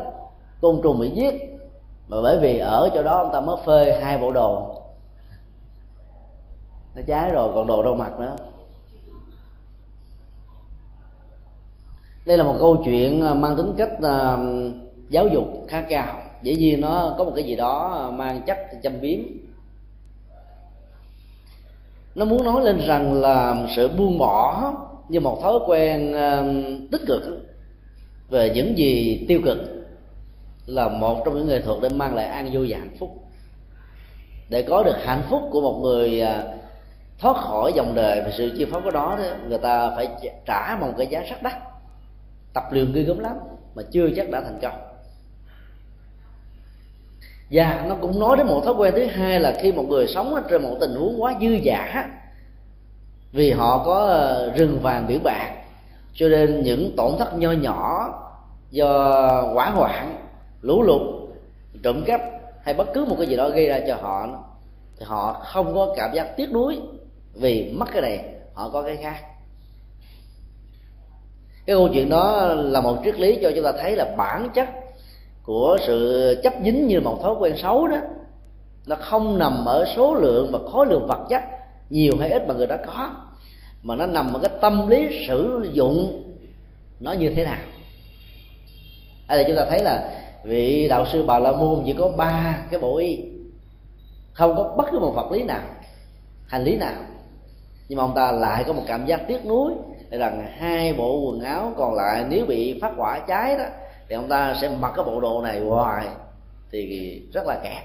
[0.62, 1.59] côn trùng bị giết
[2.10, 4.76] mà bởi vì ở chỗ đó ông ta mới phơi hai bộ đồ.
[6.96, 8.36] Nó cháy rồi, còn đồ đâu mặc nữa.
[12.26, 14.38] Đây là một câu chuyện à, mang tính cách à,
[15.10, 16.22] giáo dục khá cao.
[16.42, 19.20] Dĩ nhiên nó có một cái gì đó mang chất châm biếm.
[22.16, 24.74] Nó muốn nói lên rằng là sự buông bỏ
[25.10, 26.44] như một thói quen à,
[26.92, 27.22] tích cực
[28.30, 29.79] về những gì tiêu cực
[30.70, 33.10] là một trong những nghệ thuật để mang lại an vui và hạnh phúc.
[34.50, 36.44] Để có được hạnh phúc của một người à,
[37.20, 40.08] thoát khỏi dòng đời và sự chi phối của đó người ta phải
[40.46, 41.54] trả một cái giá rất đắt.
[42.54, 43.36] Tập luyện ghê gớm lắm,
[43.76, 44.74] mà chưa chắc đã thành công.
[47.52, 50.44] Và nó cũng nói đến một thói quen thứ hai là khi một người sống
[50.50, 52.08] trên một tình huống quá dư dả,
[53.32, 55.52] vì họ có à, rừng vàng biển bạc,
[56.14, 58.14] cho nên những tổn thất nho nhỏ
[58.72, 58.92] do
[59.54, 60.29] hỏa hoạn
[60.62, 61.02] lũ lụt,
[61.84, 62.22] trộm cắp
[62.64, 64.28] hay bất cứ một cái gì đó gây ra cho họ,
[65.00, 66.80] thì họ không có cảm giác tiếc nuối
[67.34, 69.22] vì mất cái này, họ có cái khác.
[71.66, 74.70] Cái câu chuyện đó là một triết lý cho chúng ta thấy là bản chất
[75.44, 77.98] của sự chấp dính như một thói quen xấu đó,
[78.88, 81.44] nó không nằm ở số lượng và khối lượng vật chất
[81.90, 83.10] nhiều hay ít mà người đó có,
[83.84, 86.24] mà nó nằm ở cái tâm lý sử dụng
[87.00, 87.60] nó như thế nào.
[89.28, 90.12] Ở đây chúng ta thấy là
[90.44, 93.20] vị đạo sư bà la môn chỉ có ba cái bộ y
[94.34, 95.62] không có bất cứ một vật lý nào,
[96.48, 97.02] hành lý nào.
[97.88, 99.74] Nhưng mà ông ta lại có một cảm giác tiếc nuối
[100.10, 103.66] rằng hai bộ quần áo còn lại nếu bị phát hỏa cháy đó,
[104.10, 106.08] thì ông ta sẽ mặc cái bộ đồ này hoài,
[106.72, 107.84] thì rất là kẹt.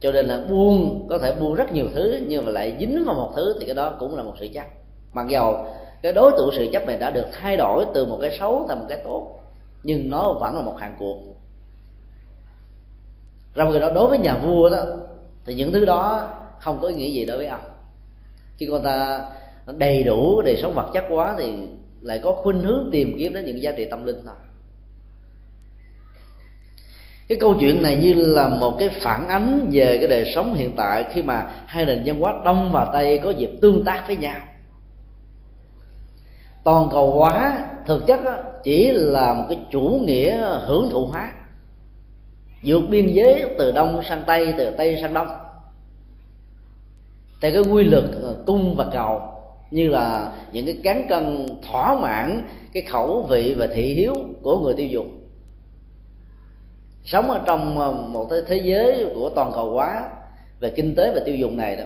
[0.00, 3.14] Cho nên là buông, có thể buông rất nhiều thứ, nhưng mà lại dính vào
[3.14, 4.64] một thứ thì cái đó cũng là một sự chấp
[5.12, 5.66] mặc dầu
[6.02, 8.78] cái đối tượng sự chấp này đã được thay đổi từ một cái xấu thành
[8.78, 9.40] một cái tốt
[9.84, 11.20] nhưng nó vẫn là một hạng cuộc.
[13.54, 14.84] Rồi người đó, đối với nhà vua đó,
[15.46, 16.30] thì những thứ đó
[16.60, 17.60] không có ý nghĩa gì đối với ông.
[18.56, 19.20] Khi con ta
[19.66, 21.52] đầy đủ đời sống vật chất quá thì
[22.00, 24.34] lại có khuynh hướng tìm kiếm đến những giá trị tâm linh thôi.
[27.28, 30.72] Cái câu chuyện này như là một cái phản ánh về cái đời sống hiện
[30.76, 34.16] tại khi mà hai nền văn hóa đông và tây có dịp tương tác với
[34.16, 34.40] nhau
[36.64, 38.20] toàn cầu hóa thực chất
[38.62, 40.36] chỉ là một cái chủ nghĩa
[40.66, 41.32] hưởng thụ hóa.
[42.64, 45.28] Vượt biên giới từ đông sang tây, từ tây sang đông.
[47.40, 49.20] Theo cái quy luật ờ, cung và cầu,
[49.70, 54.58] như là những cái cán cân thỏa mãn cái khẩu vị và thị hiếu của
[54.58, 55.20] người tiêu dùng.
[57.04, 60.10] Sống ở trong ờ, một cái thế giới của toàn cầu hóa
[60.60, 61.84] về kinh tế và tiêu dùng này đó,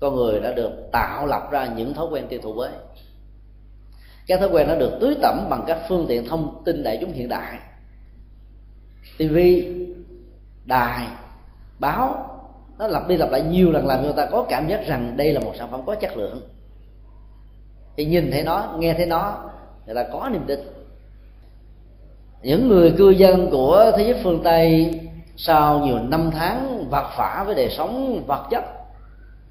[0.00, 2.70] con người đã được tạo lập ra những thói quen tiêu thụ mới
[4.26, 7.12] các thói quen nó được tưới tẩm bằng các phương tiện thông tin đại chúng
[7.12, 7.58] hiện đại.
[9.18, 9.36] Tv
[10.64, 11.06] đài,
[11.78, 12.28] báo,
[12.78, 15.16] nó lặp đi lặp lại nhiều lần làm cho người ta có cảm giác rằng
[15.16, 16.40] đây là một sản phẩm có chất lượng.
[17.96, 19.50] Thì nhìn thấy nó, nghe thấy nó,
[19.86, 20.60] người ta có niềm tin.
[22.42, 25.00] Những người cư dân của thế giới phương tây
[25.36, 28.64] sau nhiều năm tháng vật vả với đời sống vật chất,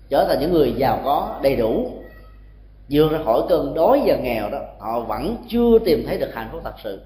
[0.09, 1.91] trở thành những người giàu có, đầy đủ
[2.91, 6.49] vượt ra khỏi cơn đói và nghèo đó họ vẫn chưa tìm thấy được hạnh
[6.51, 7.01] phúc thật sự.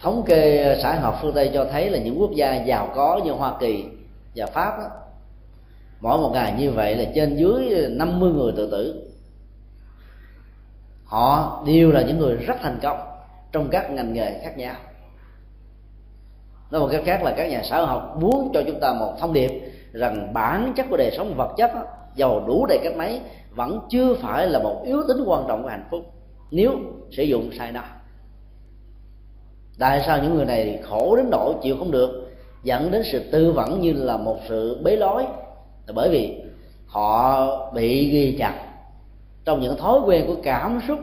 [0.00, 2.92] Thống kê ờ, xã hội học phương tây cho thấy là những quốc gia giàu
[2.94, 3.84] có như hoa kỳ
[4.34, 4.88] và pháp đó,
[6.00, 9.10] mỗi một ngày như vậy là trên dưới ờ, 50 người tự tử.
[11.04, 12.98] Họ đều là những người rất thành công
[13.52, 14.74] trong các ngành nghề khác nhau.
[16.70, 19.14] Nói một cách khác là các nhà xã hội học muốn cho chúng ta một
[19.18, 19.50] thông điệp
[19.92, 21.82] rằng bản chất của đời sống vật chất đó,
[22.18, 25.68] giàu đủ đầy cách mấy vẫn chưa phải là một yếu tính quan trọng của
[25.68, 26.00] hạnh phúc,
[26.50, 26.72] nếu
[27.10, 27.82] sử dụng sai nó
[29.78, 32.30] tại sao những người này khổ đến độ chịu không được,
[32.62, 35.22] dẫn đến sự tư vấn như là một sự bế lối?
[35.86, 36.42] Là bởi vì
[36.86, 38.54] họ bị ghi chặt
[39.44, 40.98] trong những thói quen của cảm xúc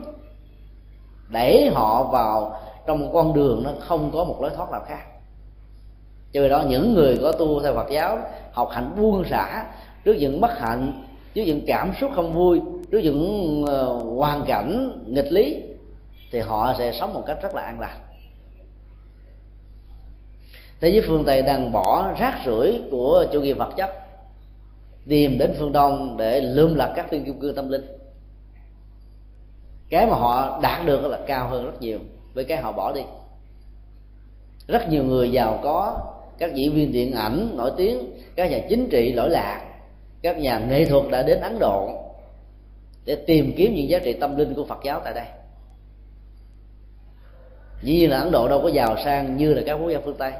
[1.28, 5.02] đẩy họ vào trong một con đường nó không có một lối thoát nào khác.
[6.32, 8.18] Cho nên đó, những người có tu theo Phật giáo,
[8.52, 9.66] học hạnh buông xả
[10.04, 11.05] trước những bất hạnh
[11.36, 12.60] trước những cảm xúc không vui
[12.90, 15.62] trước những ờ, hoàn cảnh nghịch lý,
[16.32, 17.98] thì họ sẽ sống một cách rất là an lạc.
[20.80, 23.90] thế giới phương tây đang bỏ rác rưởi của chủ nghĩa vật chất,
[25.08, 27.86] tìm đến phương đông để lượm lặt các viên kim cương tâm linh
[29.90, 31.98] cái mà họ đạt được là cao hơn rất nhiều,
[32.34, 33.02] với cái họ bỏ đi
[34.66, 36.00] rất nhiều người giàu có,
[36.38, 37.98] các diễn viên điện ảnh nổi tiếng,
[38.36, 39.65] các nhà chính trị lỗi lạc
[40.26, 41.90] các nhà nghệ thuật đã đến ấn độ
[43.04, 45.24] để tìm kiếm những giá trị tâm linh của phật giáo tại đây.
[47.82, 50.16] Dĩ nhiên là ấn độ đâu có giàu sang như là các quốc gia phương
[50.18, 50.32] tây.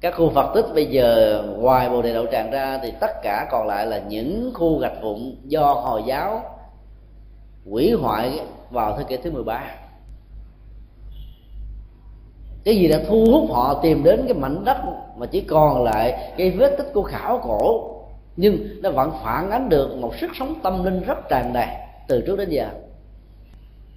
[0.00, 3.48] Các khu phật tích bây giờ, ngoài bồ đề đậu tràng ra thì tất cả
[3.50, 6.42] còn lại là những khu gạch vụn do hồi giáo
[7.70, 9.76] hủy hoại vào thế kỷ thứ 13
[12.64, 14.76] cái gì đã thu hút họ tìm đến cái mảnh đất
[15.16, 17.99] mà chỉ còn lại cái vết tích của khảo cổ
[18.40, 21.68] nhưng nó vẫn phản ánh được một sức sống tâm linh rất tràn đầy
[22.08, 22.68] từ trước đến giờ.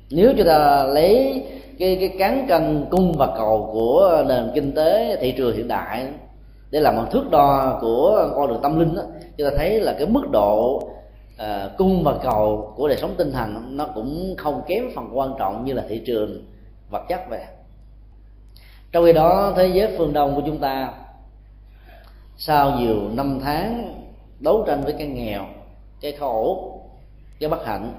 [0.10, 1.44] Nếu chúng ta lấy
[1.80, 6.08] cái cái cán cân cung và cầu của nền kinh tế thị trường hiện đại
[6.72, 9.02] để làm một thước đo của con đường tâm linh đó,
[9.38, 10.84] chúng ta thấy là cái mức độ
[11.38, 15.34] à, cung và cầu của đời sống tinh thần nó cũng không kém phần quan
[15.40, 16.46] trọng như là thị trường
[16.90, 17.42] vật chất vậy.
[18.92, 20.94] Trong khi đó thế giới phương đông của chúng ta
[22.38, 24.03] sau nhiều năm tháng
[24.44, 25.46] đấu tranh với cái nghèo,
[26.02, 26.72] cái khổ,
[27.40, 27.94] cái bất hạnh.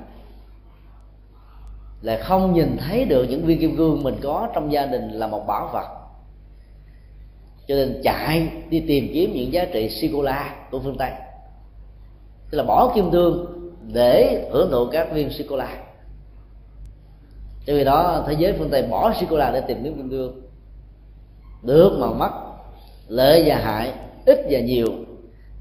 [2.02, 5.26] Là không nhìn thấy được những viên kim cương mình có trong gia đình là
[5.26, 5.86] một bảo vật.
[7.68, 11.10] Cho nên chạy đi tìm kiếm những giá trị sikola của phương tây.
[12.50, 13.46] Tức là bỏ kim cương
[13.92, 15.84] để hưởng thụ các viên sikola
[17.66, 20.42] cho vì đó, thế giới phương tây bỏ sikola để tìm kiếm kim cương.
[21.62, 22.30] Được mà mất,
[23.08, 23.92] lợi và hại,
[24.26, 24.88] ít và nhiều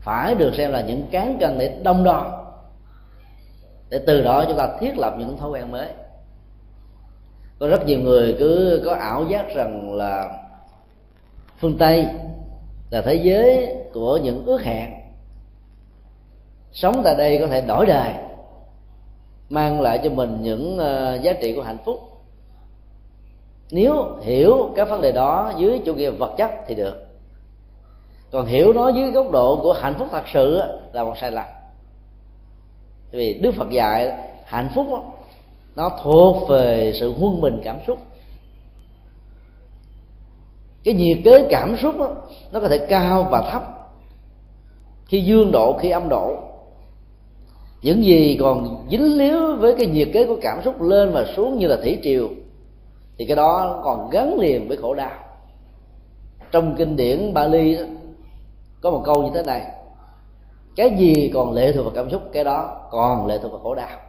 [0.03, 2.43] phải được xem là những cán cân để đông đo
[3.93, 5.87] để từ đó chúng ta thiết lập những thói quen mới.
[7.59, 10.37] Có rất nhiều người cứ có ảo giác rằng là
[11.57, 12.07] phương tây
[12.89, 14.93] là thế giới của những ước hẹn.
[16.71, 18.13] Sống tại đây có thể đổi đời,
[19.49, 21.99] mang lại cho mình những ờ, giá trị của hạnh phúc.
[23.71, 27.07] Nếu hiểu các vấn đề đó dưới chủ nghĩa vật chất thì được
[28.33, 30.61] còn hiểu nó dưới góc độ của hạnh phúc thật sự
[30.93, 31.45] là một sai lầm.
[33.11, 34.11] Vì đức phật dạy
[34.45, 35.03] hạnh phúc đó,
[35.75, 37.99] nó thuộc về sự huân bình cảm xúc.
[40.83, 42.15] Cái nhiệt kế cảm xúc đó,
[42.51, 43.63] nó có thể cao và thấp.
[45.05, 46.35] Khi dương độ khi âm độ.
[47.81, 51.59] Những gì còn dính líu với cái nhiệt kế của cảm xúc lên và xuống
[51.59, 52.29] như là thủy triều
[53.17, 55.11] thì cái đó còn gắn liền với khổ đau.
[56.51, 57.83] Trong kinh điển Bali đó,
[58.83, 59.61] có một câu như thế này.
[60.75, 63.75] Cái gì còn lệ thuộc vào cảm xúc, cái đó còn lệ thuộc vào khổ
[63.75, 63.99] đau.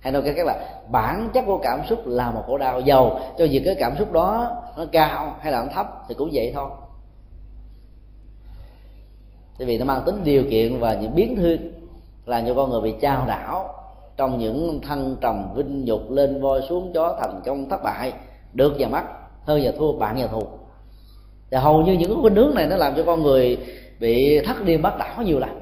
[0.00, 3.20] Hay nói cách khác là, bản chất của cảm xúc là một khổ đau giàu.
[3.38, 6.52] Cho dù cái cảm xúc đó nó cao hay là nó thấp thì cũng vậy
[6.54, 6.70] thôi.
[9.58, 11.72] Tại vì nó mang tính điều kiện và những biến thương
[12.26, 13.74] làm cho con người bị trao đảo
[14.16, 18.12] trong những thăng trầm vinh nhục, lên voi xuống chó thành công thất bại,
[18.52, 19.02] được và mất
[19.44, 20.46] hơn và thua, bạn và thù
[21.50, 23.58] thì hầu như những cái khuynh hướng này nó làm cho con người
[24.00, 25.60] bị thất điên bắt đảo nhiều lần.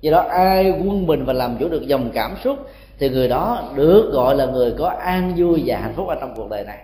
[0.00, 2.58] Do đó ai quân bình và làm chủ được dòng cảm xúc
[2.98, 6.34] thì người đó được gọi là người có an vui và hạnh phúc ở trong
[6.36, 6.78] cuộc đời này.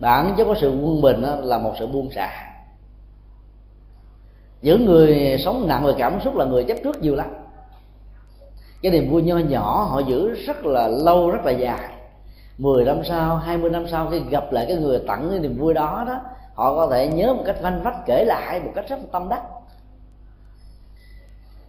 [0.00, 2.30] Bản chất có sự quân bình là một sự buông xả.
[4.62, 7.30] Những người sống nặng về cảm xúc là người chấp trước nhiều lắm.
[8.82, 11.93] Cái niềm vui nho nhỏ họ giữ rất là lâu, rất là dài.
[12.58, 15.74] 10 năm sau 20 năm sau khi gặp lại cái người tặng cái niềm vui
[15.74, 16.20] đó đó
[16.54, 19.28] họ có thể nhớ một cách vanh vách kể lại một cách rất là tâm
[19.28, 19.42] đắc.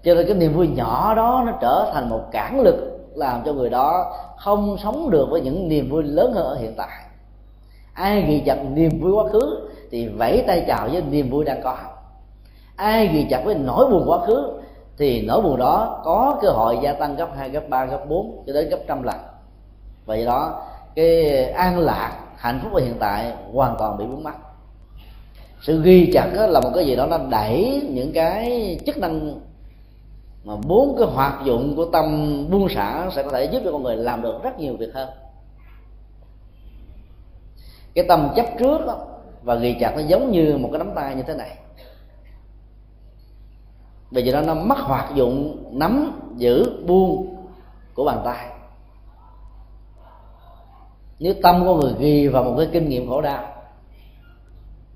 [0.03, 2.75] Cho nên cái niềm vui nhỏ đó nó trở thành một cản lực
[3.15, 6.73] làm cho người đó không sống được với những niềm vui lớn hơn ở hiện
[6.77, 7.05] tại.
[7.93, 11.61] Ai ghi chặt niềm vui quá khứ thì vẫy tay chào với niềm vui đang
[11.63, 11.77] có.
[12.75, 14.61] Ai ghi chặt với nỗi buồn quá khứ
[14.97, 18.43] thì nỗi buồn đó có cơ hội gia tăng gấp 2, gấp 3, gấp 4
[18.47, 19.15] cho đến gấp trăm lần.
[20.05, 20.61] Vậy đó
[20.95, 24.35] cái an lạc hạnh phúc ở hiện tại hoàn toàn bị vướng mắc.
[25.61, 29.39] Sự ghi chặt là một cái gì đó nó đẩy những cái chức năng
[30.43, 32.05] mà bốn cái hoạt dụng của tâm
[32.49, 35.09] buông xả sẽ có thể giúp cho con người làm được rất nhiều việc hơn.
[37.93, 39.07] Cái tâm chấp trước đó,
[39.43, 41.57] và ghi chặt nó giống như một cái nắm tay như thế này.
[44.11, 47.35] Vì vậy đó nó mất hoạt dụng nắm giữ buông
[47.93, 48.45] của bàn tay
[51.19, 53.43] nếu tâm của người ghi vào một cái kinh nghiệm khổ đau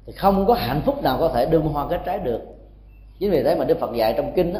[0.05, 2.41] thì không có hạnh phúc nào có thể đơm hoa kết trái được.
[3.19, 4.59] Chính vì thế mà đức phật dạy trong kinh đó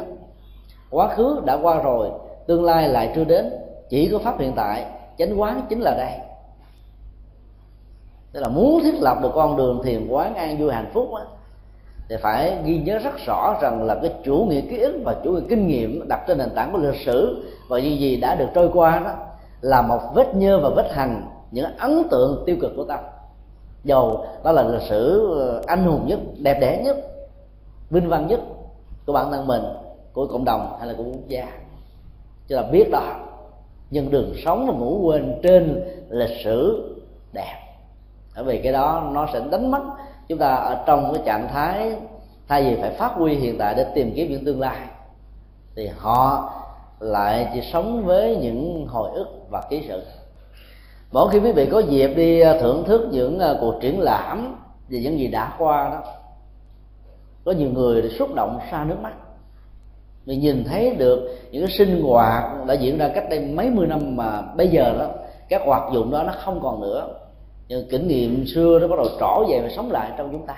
[0.90, 2.10] quá khứ đã qua rồi
[2.46, 3.52] tương lai lại chưa đến
[3.88, 4.84] chỉ có pháp hiện tại
[5.18, 6.12] chánh quán chính là đây.
[8.32, 11.26] Tức là muốn thiết lập được con đường thiền quán an vui hạnh phúc đó,
[12.08, 15.30] thì phải ghi nhớ rất rõ rằng là cái chủ nghĩa ký ức và chủ
[15.30, 18.48] nghĩa kinh nghiệm đặt trên nền tảng của lịch sử và những gì đã được
[18.54, 19.10] trôi qua đó
[19.60, 22.98] là một vết nhơ và vết hằn những ấn tượng tiêu cực của ta,
[23.84, 26.96] dầu đó là lịch sử ờ, anh hùng nhất đẹp đẽ nhất
[27.90, 28.40] vinh văn nhất
[29.06, 29.62] của bản thân mình
[30.12, 31.48] của cộng đồng hay là của quốc gia.
[32.48, 33.16] Cho là biết đó
[33.90, 36.86] nhưng đường sống mà ngủ quên trên lịch sử
[37.32, 37.56] đẹp.
[38.34, 39.82] Bởi vì cái đó nó sẽ đánh mất
[40.28, 41.96] chúng ta ở trong cái trạng thái
[42.48, 44.78] thay vì phải phát huy hiện tại để tìm kiếm những tương lai.
[45.76, 46.52] Thì họ
[47.00, 50.02] lại chỉ sống với những hồi ức và ký sự
[51.12, 54.56] mỗi khi quý vị có dịp đi à, thưởng thức những à, cuộc triển lãm
[54.88, 56.02] về những gì đã qua đó,
[57.44, 59.12] có nhiều người xúc động xa nước mắt.
[60.24, 63.86] Vì nhìn thấy được những cái sinh hoạt đã diễn ra cách đây mấy mươi
[63.86, 65.06] năm mà bây giờ đó,
[65.48, 67.08] các hoạt dụng đó nó không còn nữa.
[67.68, 70.56] Nhưng kinh nghiệm xưa nó bắt đầu trỏ về và sống lại trong chúng ta.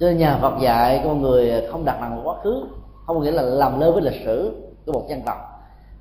[0.00, 2.66] Cho nên nhà Phật dạy con người không đặt nặng quá khứ,
[3.06, 4.52] không nghĩa là làm lơ với lịch sử
[4.86, 5.51] của một dân tộc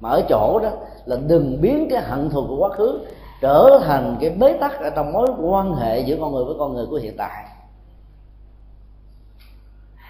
[0.01, 0.69] mà ở chỗ đó
[1.05, 2.99] là đừng biến cái hận thù của quá khứ
[3.41, 6.73] trở thành cái bế tắc ở trong mối quan hệ giữa con người với con
[6.73, 7.45] người của hiện tại.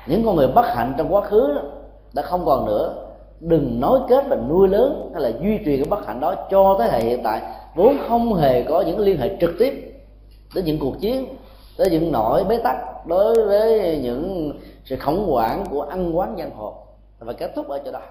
[0.08, 1.62] Những con người bất hạnh trong quá khứ đó,
[2.14, 2.94] đã không còn nữa.
[3.40, 6.78] Đừng nối kết và nuôi lớn hay là duy trì cái bất hạnh đó cho
[6.80, 7.42] thế hệ hiện tại.
[7.76, 10.02] Vốn không hề có những liên hệ trực tiếp
[10.56, 11.26] đến những cuộc chiến
[11.78, 14.54] tới những nỗi bế tắc đối với những
[14.86, 16.74] sự khủng hoảng của ăn quán giang hồ.
[17.20, 18.02] Và kết thúc ở chỗ đó.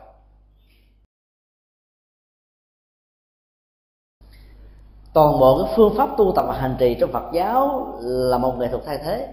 [5.12, 8.54] Toàn bộ cái phương pháp tu tập và hành trì trong Phật giáo là một
[8.58, 9.28] nghệ thuật thay thế.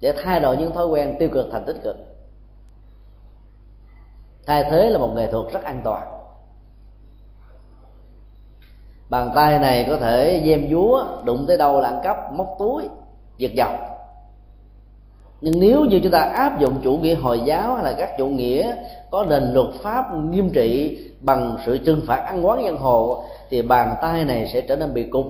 [0.00, 1.96] Để thay đổi những thói quen tiêu cực thành tích cực.
[4.46, 6.08] Thay thế là một nghệ thuật rất an toàn.
[9.08, 12.88] Bàn tay này có thể dêm vúa, đụng tới đâu là ăn cắp, móc túi,
[13.36, 13.91] giật dọc
[15.42, 18.26] nhưng nếu như chúng ta áp dụng chủ nghĩa hồi giáo hay là các chủ
[18.26, 18.74] nghĩa
[19.10, 23.62] có nền luật pháp nghiêm trị bằng sự trừng phạt ăn quán giang hồ, thì
[23.62, 25.26] bàn tay này sẽ trở nên bị cục.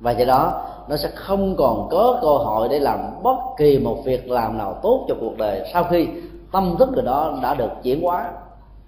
[0.00, 3.96] Và do đó, nó sẽ không còn có cơ hội để làm bất kỳ một
[4.04, 6.08] việc làm nào tốt cho cuộc đời sau khi
[6.52, 8.30] tâm thức người đó đã được chuyển hóa,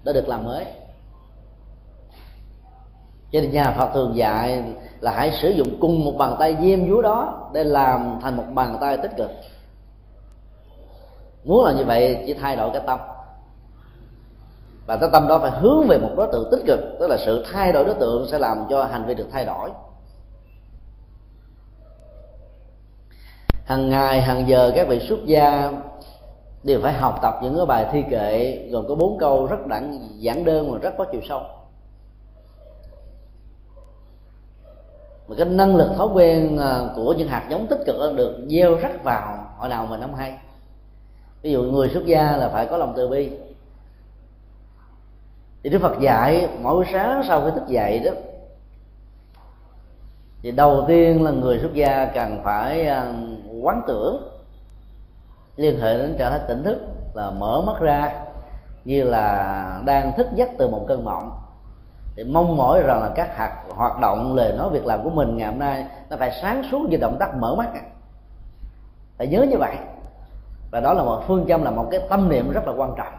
[0.03, 0.65] đã được làm mới
[3.31, 4.63] cho nên nhà Phật thường dạy
[4.99, 8.43] là hãy sử dụng cùng một bàn tay diêm dúa đó để làm thành một
[8.53, 9.31] bàn tay tích cực.
[11.43, 12.99] Muốn là như vậy chỉ thay đổi cái tâm.
[14.85, 17.45] Và cái tâm đó phải hướng về một đối tượng tích cực, tức là sự
[17.51, 19.69] thay đổi đối tượng sẽ làm cho hành vi được thay đổi.
[23.65, 25.71] Hàng ngày hàng giờ các vị xuất gia
[26.63, 29.99] đều phải học tập những cái bài thi kệ, gồm có bốn câu rất đẳng
[30.17, 31.41] giản đơn và rất có chiều sâu.
[35.31, 38.75] Mà cái năng lực thói quen ờ, của những hạt giống tích cực được gieo
[38.75, 40.37] rắc vào hồi nào mình không hay.
[41.41, 43.31] Ví dụ người xuất gia là phải có lòng từ bi.
[45.63, 48.11] Thì đức phật dạy mỗi sáng sau khi thức dậy đó,
[50.41, 53.13] thì đầu tiên là người xuất gia cần phải ờ,
[53.61, 54.41] quán tưởng,
[55.55, 56.77] liên hệ đến trạng thái tỉnh thức
[57.13, 58.25] là mở mắt ra
[58.85, 61.31] như là đang thức giấc từ một cơn mộng
[62.15, 65.37] thì mong mỏi rằng là các hạt, hoạt động lời nói việc làm của mình
[65.37, 67.69] ngày hôm nay nó phải sáng suốt như động tác mở mắt.
[69.17, 69.75] Phải nhớ như vậy.
[70.71, 73.13] Và đó là một phương châm, là một cái tâm niệm rất là quan trọng.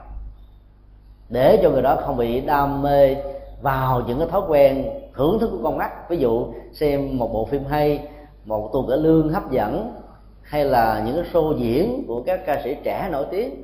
[1.29, 3.17] Để cho người đó không bị đam mê
[3.63, 4.85] vào những cái thói quen
[5.15, 6.09] thưởng thức của con mắt.
[6.09, 8.09] Ví dụ xem một bộ phim hay,
[8.45, 9.95] một tuần cải lương hấp dẫn,
[10.43, 13.63] hay là những cái show diễn của các ca sĩ trẻ nổi tiếng.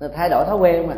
[0.00, 0.94] Nó thay đổi thói quen mà.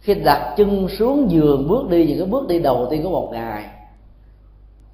[0.00, 3.28] Khi đặt chân xuống giường bước đi những cái bước đi đầu tiên của một
[3.32, 3.64] ngày.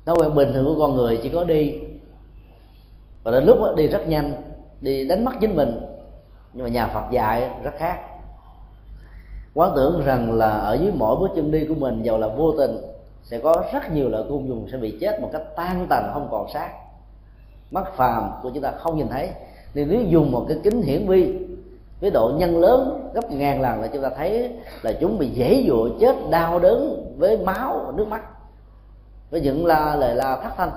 [0.07, 1.75] Thói quen bình thường của con người chỉ có đi.
[3.23, 4.33] Và đến lúc đó, đi rất nhanh
[4.81, 5.81] đi đánh mất chính mình.
[6.53, 7.99] Nhưng mà nhà phật dạy rất khác.
[9.55, 12.53] Quán tưởng rằng là ở dưới mỗi bước chân đi của mình giàu là vô
[12.59, 12.77] tình
[13.23, 16.29] sẽ có rất nhiều loại côn trùng sẽ bị chết một cách tan tành không
[16.31, 16.71] còn xác.
[17.71, 19.31] Mắt phàm của chúng ta không nhìn thấy.
[19.75, 21.46] Nên nếu dùng một cái kính hiển vi
[22.01, 25.65] với độ nhân lớn gấp ngàn lần là chúng ta thấy là chúng bị dễ
[25.69, 28.23] dụa, chết đau đớn với máu và nước mắt.
[29.31, 30.71] Với những la lời la thất thanh.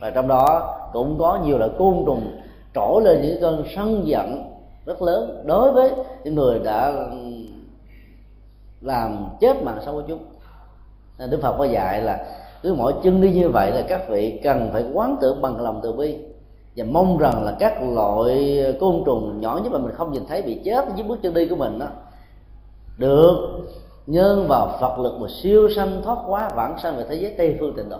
[0.00, 2.40] Và trong đó cũng có nhiều loại côn trùng
[2.74, 4.54] trỗi lên những cơn sân giận
[4.86, 5.90] rất lớn đối với
[6.24, 7.16] những người đã ừ,
[8.80, 10.24] làm chết mạng sống của chúng.
[11.18, 12.26] Nên đức phật có dạy là
[12.62, 15.80] cứ mỗi chân đi như vậy là các vị cần phải quán tưởng bằng lòng
[15.82, 16.18] từ bi
[16.76, 20.42] và mong rằng là các loại côn trùng nhỏ nhất mà mình không nhìn thấy
[20.42, 21.86] bị chết dưới bước chân đi của mình đó
[22.98, 23.64] được
[24.06, 27.56] nhân vào phật lực mà siêu sanh, thoát hóa, vãng sanh về thế giới tây
[27.60, 27.98] phương tịnh độ.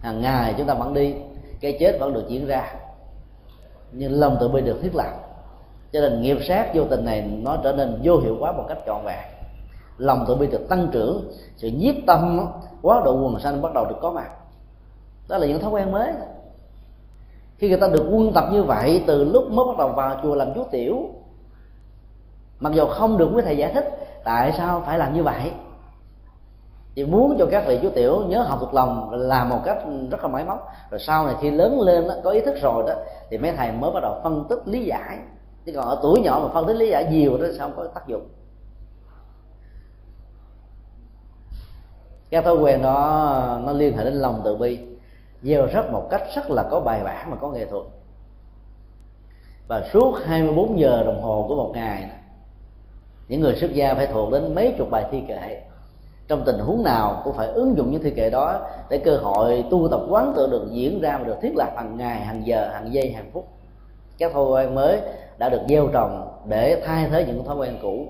[0.00, 1.14] Hàng ngày chúng ta vẫn đi,
[1.60, 2.74] cái chết vẫn được diễn ra,
[3.92, 5.10] nhưng lòng tự bi được thiết lập.
[5.92, 8.78] Cho nên nghiệp sát vô tình này nó trở nên vô hiệu quá một cách
[8.86, 9.24] trọn vẹn.
[9.98, 12.46] Lòng tự bi được tăng trưởng, sự nhiếp tâm
[12.82, 14.30] quá độ quần sanh bắt đầu được có mặt
[15.28, 16.12] đó là những thói quen mới.
[17.58, 20.34] Khi người ta được quân tập như vậy từ lúc mới bắt đầu vào chùa
[20.34, 20.96] làm chú tiểu
[22.60, 23.84] mặc dù không được quý thầy giải thích
[24.24, 25.52] tại sao phải làm như vậy?
[26.96, 29.78] Thì muốn cho các vị chú tiểu nhớ học thuộc lòng làm một cách
[30.10, 30.68] rất là máy móc.
[30.90, 32.94] Rồi sau này khi lớn lên đó, có ý thức rồi đó
[33.30, 35.18] thì mấy thầy mới bắt đầu phân tích lý giải.
[35.66, 37.92] Chứ còn ở tuổi nhỏ mà phân tích lý giải nhiều đó sao không có
[37.94, 38.28] tác dụng?
[42.30, 44.95] Các thói quen đó nó liên hệ đến lòng từ bi
[45.46, 47.84] gieo rất một cách rất là có bài bản và có nghệ thuật.
[49.68, 52.10] Và suốt 24 giờ đồng hồ của một ngày
[53.28, 55.62] những người xuất gia phải thuộc đến mấy chục bài thi kệ.
[56.28, 59.64] Trong tình huống nào cũng phải ứng dụng những thi kệ đó để cơ hội
[59.70, 62.70] tu tập quán tự được diễn ra và được thiết lập hàng ngày, hàng giờ,
[62.72, 63.48] hàng giây, hàng phút.
[64.18, 65.00] Các thói quen mới
[65.38, 68.06] đã được gieo trồng để thay thế những thói quen cũ.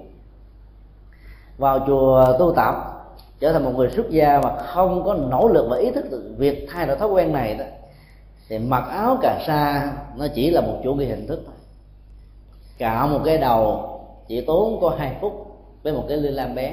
[1.59, 2.95] Vào chùa tu tập
[3.41, 6.34] trở thành một người xuất gia mà không có nỗ lực và ý thức được
[6.37, 7.64] việc thay đổi thói quen này đó,
[8.49, 11.55] thì mặc áo cà sa, nó chỉ là một chủ nghĩa hình thức thôi.
[12.78, 13.91] Cạo một cái đầu,
[14.28, 15.32] chỉ tốn có hai phút
[15.82, 16.72] với một cái liên lam bén.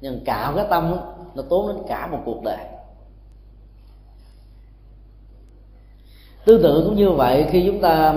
[0.00, 0.96] Nhưng cạo cái tâm,
[1.34, 2.58] nó tốn đến cả một cuộc đời.
[6.44, 8.14] Tương tự cũng như vậy, khi chúng ta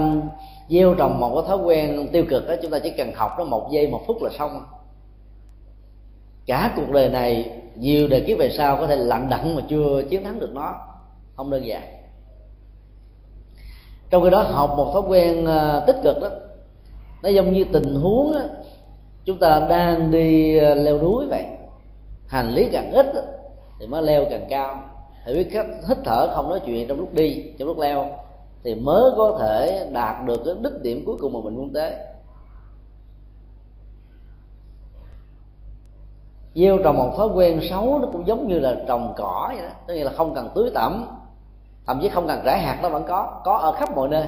[0.69, 3.43] gieo trồng một cái thói quen tiêu cực đó, chúng ta chỉ cần học nó
[3.43, 4.65] một giây, một phút là xong
[6.45, 10.03] cả cuộc đời này nhiều đời kiếp về sau có thể lặng đặng mà chưa
[10.09, 10.75] chiến thắng được nó.
[11.35, 11.81] Không đơn giản.
[14.09, 16.29] Trong khi đó học một thói quen ờ, tích cực đó
[17.23, 18.41] nó giống như tình huống đó,
[19.25, 21.45] chúng ta đang đi ờ, leo núi vậy.
[22.27, 23.05] Hành lý càng ít
[23.79, 24.83] thì mới leo càng cao.
[25.25, 28.05] Phải biết cách hít thở không nói chuyện trong lúc đi trong lúc leo
[28.63, 31.93] thì mới có thể đạt được cái đích điểm cuối cùng mà mình muốn tới.
[36.55, 39.73] Gieo trồng một thói quen xấu, nó cũng giống như là trồng cỏ vậy đó.
[39.87, 41.05] Tức là không cần tưới tẩm,
[41.85, 44.23] thậm chí không cần rải hạt nó vẫn có có ở khắp mọi nơi.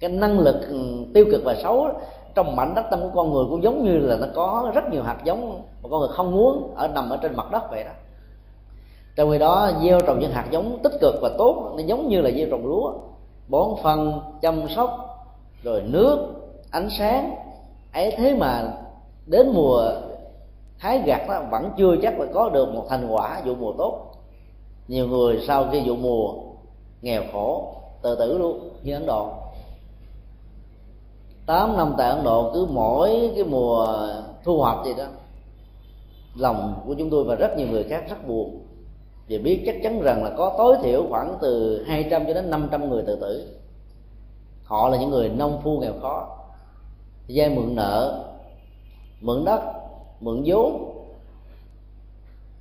[0.00, 1.88] Cái năng lực ừ, tiêu cực và xấu
[2.34, 5.02] trong mảnh đất tâm của con người cũng giống như là nó có rất nhiều
[5.02, 7.90] hạt giống mà con người không muốn ở, nằm ở trên mặt đất vậy đó.
[9.16, 12.20] Trong khi đó, gieo trồng những hạt giống tích cực và tốt, nó giống như
[12.20, 12.92] là gieo trồng lúa.
[13.48, 15.08] Bón phân, chăm sóc,
[15.62, 16.18] rồi nước,
[16.70, 17.34] ánh sáng,
[17.92, 18.72] ấy thế mà
[19.26, 19.90] đến mùa
[20.82, 24.14] hái gặt đó vẫn chưa chắc là có được một thành quả vụ mùa tốt.
[24.88, 26.34] Nhiều người sau khi vụ mùa
[27.02, 29.30] nghèo khổ, tự tử luôn, như ấn độ.
[31.46, 34.08] 8 năm tại ấn độ, cứ mỗi cái mùa
[34.44, 35.04] thu hoạch gì đó,
[36.34, 38.66] lòng của chúng tôi và rất nhiều người khác rất buồn.
[39.26, 42.90] Vì biết chắc chắn rằng là có tối thiểu khoảng từ 200 cho đến 500
[42.90, 43.58] người tự tử.
[44.64, 46.28] Họ là những người nông phu nghèo khó
[47.28, 48.24] vay mượn nợ,
[49.20, 49.81] mượn đất
[50.22, 50.88] mượn vốn.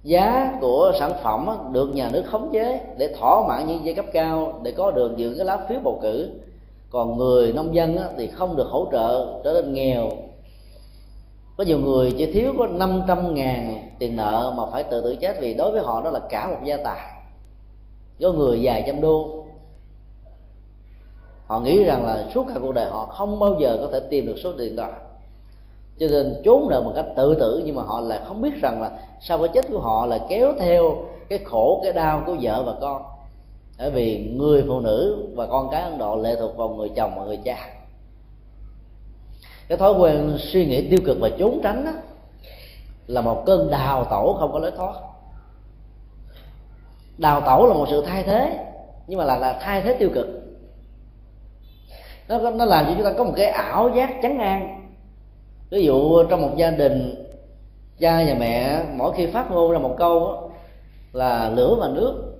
[0.04, 4.06] Giá của sản phẩm được nhà nước khống chế để thỏa mãn những giai cấp
[4.14, 6.30] cao, để có được những cái lá phiếu bầu cử.
[6.90, 10.10] Còn người nông dân thì không được hỗ trợ trở nên nghèo.
[11.58, 15.38] Có nhiều người chỉ thiếu có 500 ngàn tiền nợ mà phải tự tử chết
[15.42, 17.12] vì đối với họ đó là cả một gia tài.
[18.22, 19.42] Có người dài trăm đô
[21.52, 24.26] họ nghĩ rằng là suốt cả cuộc đời họ không bao giờ có thể tìm
[24.26, 24.90] được số tiền đó
[26.02, 28.82] cho nên trốn nợ một cách tự tử nhưng mà họ lại không biết rằng
[28.82, 30.96] là sau cái chết của họ là kéo theo
[31.30, 33.02] cái khổ cái đau của vợ và con.
[33.78, 37.12] Bởi vì người phụ nữ và con cái ấn độ lệ thuộc vào người chồng
[37.16, 37.58] và người cha.
[39.68, 41.92] Cái thói quen suy nghĩ tiêu cực và trốn tránh đó,
[43.08, 44.94] là một cơn đào tẩu không có lối thoát.
[47.18, 48.66] Đào tẩu là một sự thay thế
[49.08, 50.28] nhưng mà là là thay thế tiêu cực.
[52.28, 54.81] Nó nó làm cho chúng ta có một cái ảo giác chấn an
[55.72, 57.26] ví dụ trong một gia đình
[58.00, 60.50] cha và mẹ mỗi khi phát ngôn ra một câu đó,
[61.14, 62.38] là lửa và nước.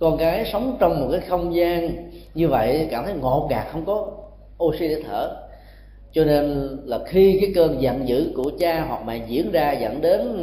[0.00, 3.84] Con cái sống trong một cái không gian như vậy cảm thấy ngột ngạt không
[3.84, 4.06] có
[4.64, 5.36] oxy để thở.
[6.12, 10.00] Cho nên là khi cái cơn giận dữ của cha hoặc mẹ diễn ra dẫn
[10.00, 10.36] đến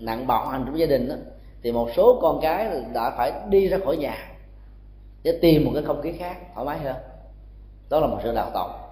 [0.00, 1.14] nặng bạo hành trong gia đình đó,
[1.62, 4.16] thì một số con cái đã phải đi ra khỏi nhà
[5.22, 6.96] để tìm một cái không khí khác thoải mái hơn.
[7.90, 8.89] Đó là một sự đào tạo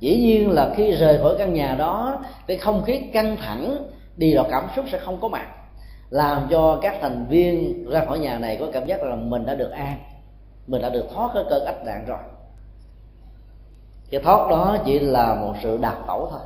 [0.00, 3.76] dĩ nhiên là khi rời khỏi căn nhà đó, cái không khí căng thẳng
[4.16, 5.46] đi vào cảm xúc sẽ không có mặt,
[6.10, 9.54] làm cho các thành viên ra khỏi nhà này có cảm giác là mình đã
[9.54, 9.98] được an,
[10.66, 12.18] mình đã được thoát cái cơn ách nạn rồi.
[14.10, 16.40] Cái thoát đó chỉ là một sự đào tẩu thôi.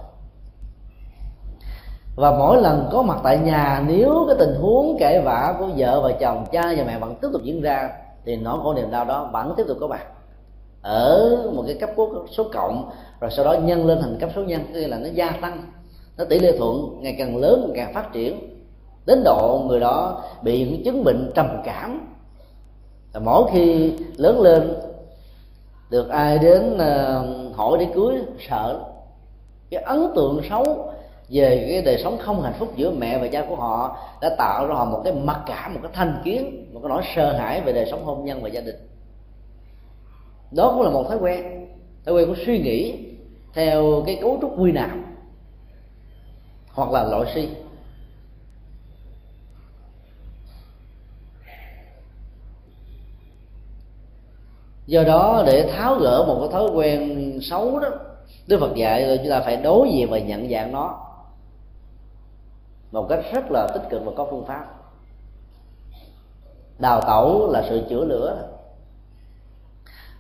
[2.17, 6.01] Và mỗi lần có mặt tại nhà, nếu cái tình huống kể vả của vợ
[6.01, 7.91] và chồng, cha và mẹ vẫn tiếp tục diễn ra,
[8.25, 10.07] thì nỗi khổ niềm đau đó vẫn tiếp tục có mặt.
[10.83, 11.91] Ở một cái cấp
[12.31, 12.91] số cộng
[13.21, 15.63] rồi sau đó nhân lên thành cấp số nhân tức là nó gia tăng,
[16.17, 18.39] nó tỷ lệ thuận ngày càng lớn, ngày càng phát triển,
[19.07, 22.15] đến độ người đó bị những chứng bệnh trầm cảm.
[23.13, 24.75] Và mỗi khi lớn lên,
[25.91, 27.25] được ai đến ờ,
[27.55, 28.17] hỏi để cưới,
[28.49, 28.81] sợ
[29.71, 30.93] cái ấn tượng xấu
[31.29, 34.67] về cái đời sống không hạnh phúc giữa mẹ và cha của họ đã tạo
[34.67, 37.61] ra họ một cái mặc cảm, một cái thanh kiến, một cái nỗi sợ hãi
[37.61, 38.77] về đời sống hôn nhân và gia đình.
[40.51, 41.67] Đó cũng là một thói quen
[42.05, 43.10] thói quen của suy nghĩ
[43.55, 44.91] theo cái cấu trúc quy nạp
[46.73, 47.49] hoặc là loại si.
[54.87, 57.89] Do đó, để tháo gỡ một cái thói quen xấu đó,
[58.47, 61.07] đức phật dạy là chúng ta phải đối diện và nhận dạng nó
[62.93, 64.67] một cách rất là tích cực và có phương pháp.
[66.79, 68.49] Đào tẩu là sự chữa lửa.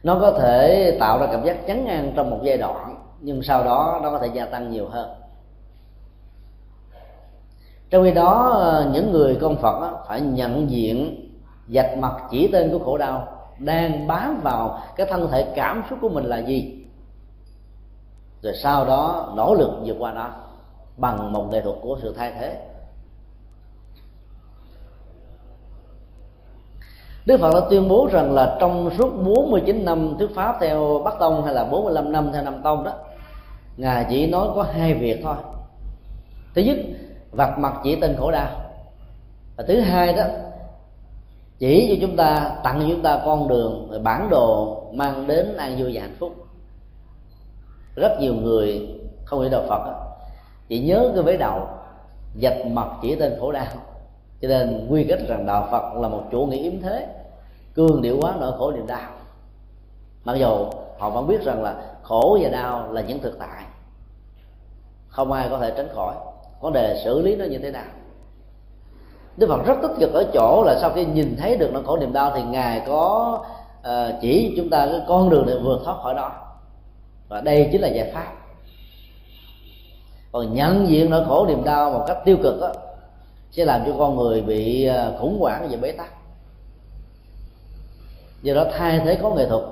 [0.02, 3.64] Nó có thể tạo ra cảm giác chấn an trong một giai đoạn nhưng sau
[3.64, 5.10] đó nó có thể gia tăng nhiều hơn.
[7.90, 11.26] Trong khi đó, những người con phật phải nhận diện
[11.68, 13.28] dạch mặt chỉ tên của khổ đau,
[13.58, 16.84] đang bám vào cái thân thể cảm xúc của mình là gì.
[18.42, 20.30] Rồi sau đó nỗ lực vượt qua nó
[20.96, 22.66] bằng một nghệ thuật của sự thay thế.
[27.26, 31.14] Đức Phật đã tuyên bố rằng là trong suốt 49 năm thuyết pháp theo Bắc
[31.18, 32.92] Tông hay là 45 năm theo Nam Tông đó
[33.76, 35.36] Ngài chỉ nói có hai việc thôi.
[36.54, 36.76] Thứ nhất,
[37.30, 38.48] vặt mặt chỉ tên khổ đau.
[39.56, 40.24] Và thứ hai đó
[41.58, 45.76] chỉ cho chúng ta tặng cho chúng ta con đường bản đồ mang đến an
[45.78, 46.32] vui và hạnh phúc.
[47.96, 48.88] Rất nhiều người
[49.24, 50.10] không hiểu đạo phật
[50.68, 51.68] chỉ nhớ cái vế đầu
[52.42, 53.66] dạch mặt chỉ tên khổ đau.
[54.42, 57.06] Cho nên quy kết rằng đạo phật là một chủ nghĩa yếm thế
[57.74, 59.10] cương điệu quá nỗi khổ niềm đau.
[60.24, 60.66] Mặc dù
[60.98, 63.64] họ vẫn biết rằng là khổ và đau là những thực tại.
[65.08, 66.14] Không ai có thể tránh khỏi.
[66.60, 67.84] Vấn đề xử lý nó như thế nào?
[69.36, 71.96] Đức Phật rất tích cực ở chỗ là sau khi nhìn thấy được nỗi khổ
[71.96, 73.38] niềm đau thì ngài có
[73.80, 76.32] uh, chỉ chúng ta cái con đường để vượt thoát khỏi đó.
[77.28, 78.32] Và đây chính là giải pháp.
[80.32, 82.72] Còn nhận diện nỗi khổ niềm đau một cách tiêu cực đó,
[83.50, 86.12] sẽ làm cho con người bị ờ, khủng hoảng và bế tắc.
[88.42, 89.62] Do đó thay thế có nghệ thuật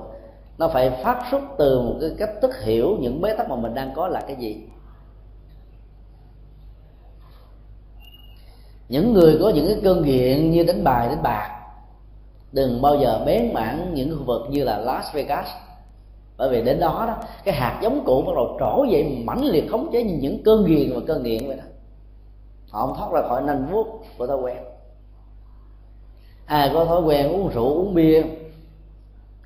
[0.59, 3.73] nó phải phát xuất từ một cái cách thức hiểu những bế tắc mà mình
[3.73, 4.63] đang có là cái gì.
[8.89, 11.59] Những người có những cái cơn nghiện như đánh bài, đánh bạc,
[12.51, 15.47] đừng bao giờ bén mảng những khu vực như là Las Vegas.
[16.37, 19.71] Bởi vì đến đó đó, cái hạt giống cũ bắt đầu trổ dậy mãnh liệt
[19.71, 21.63] khống chế như những cơn nghiện và cơn nghiện vậy đó.
[22.69, 23.87] Họ không thoát ra khỏi nanh vuốt
[24.17, 24.57] của thói quen.
[26.45, 28.23] Ai có thói quen uống rượu, uống bia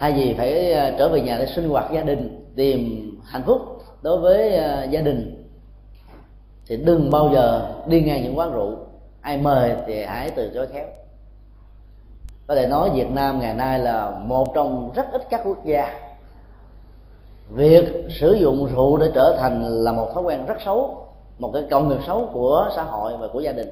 [0.03, 3.61] thay vì phải ờ, trở về nhà để sinh hoạt gia đình, tìm hạnh phúc
[4.01, 5.49] đối với ờ, gia đình,
[6.67, 8.75] thì đừng bao giờ đi ngang những quán rượu.
[9.21, 10.85] Ai mời thì hãy từ chối khéo.
[12.47, 15.99] Có thể nói Việt Nam ngày nay là một trong rất ít các quốc gia,
[17.49, 17.85] việc
[18.19, 21.07] sử dụng rượu để trở thành là một thói quen rất xấu,
[21.39, 23.69] một cái công nghiệp xấu của xã hội và của gia đình.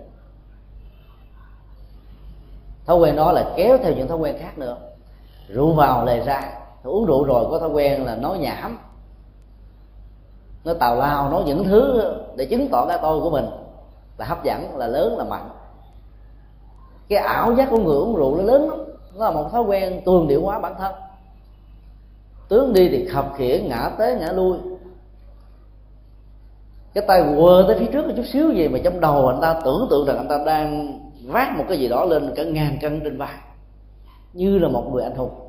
[2.86, 4.78] Thói quen đó là kéo theo những thói quen khác nữa
[5.54, 6.52] rượu vào lề ra.
[6.84, 8.78] Uống rượu rồi có thói quen là nói nhảm.
[10.64, 12.04] Nó tào lao, nói những thứ
[12.36, 13.46] để chứng tỏ cái tôi của mình
[14.18, 15.50] là hấp dẫn, là lớn, là mạnh.
[17.10, 18.78] Cái ảo giác của người uống rượu nó lớn lắm.
[19.16, 20.96] Nó là một thói quen tuần điệu hóa bản thân.
[22.50, 24.58] Tướng đi thì khập khiễng, ngã tới, ngã lui.
[26.94, 29.62] Cái tay quơ tới phía trước một chút xíu gì mà trong đầu anh ta
[29.66, 33.02] tưởng tượng rằng anh ta đang vác một cái gì đó lên cả ngàn cân
[33.04, 33.34] trên vai.
[34.34, 35.41] Như là một người anh hùng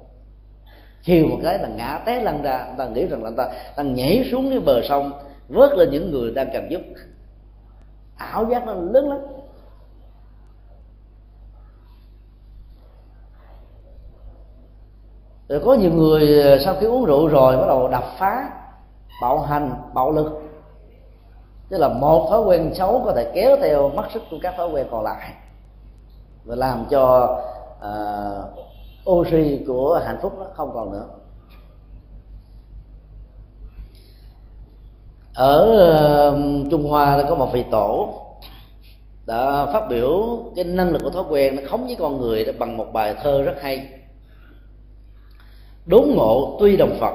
[1.02, 3.94] chiều một cái là ngã té lăn ra ta nghĩ rằng là anh ta đang
[3.94, 5.12] nhảy xuống cái bờ sông
[5.48, 6.80] vớt lên những người đang cần giúp.
[8.16, 9.18] Ảo giác nó lớn lắm.
[15.48, 18.50] Rồi có nhiều người ờ, sau khi uống rượu rồi bắt đầu đập phá
[19.22, 20.42] bạo hành bạo lực.
[21.68, 24.68] Tức là một thói quen xấu có thể kéo theo mất sức của các thói
[24.68, 25.32] quen còn lại
[26.44, 27.36] và làm cho
[27.78, 28.71] uh,
[29.10, 31.08] oxy của hạnh phúc nó không còn nữa.
[35.34, 35.66] Ở
[36.70, 38.18] trung hoa có một vị tổ
[39.26, 42.52] đã phát biểu cái năng lực của thói quen nó khống với con người đó
[42.58, 43.88] bằng một bài thơ rất hay.
[45.86, 47.14] Đốn ngộ tuy đồng phật,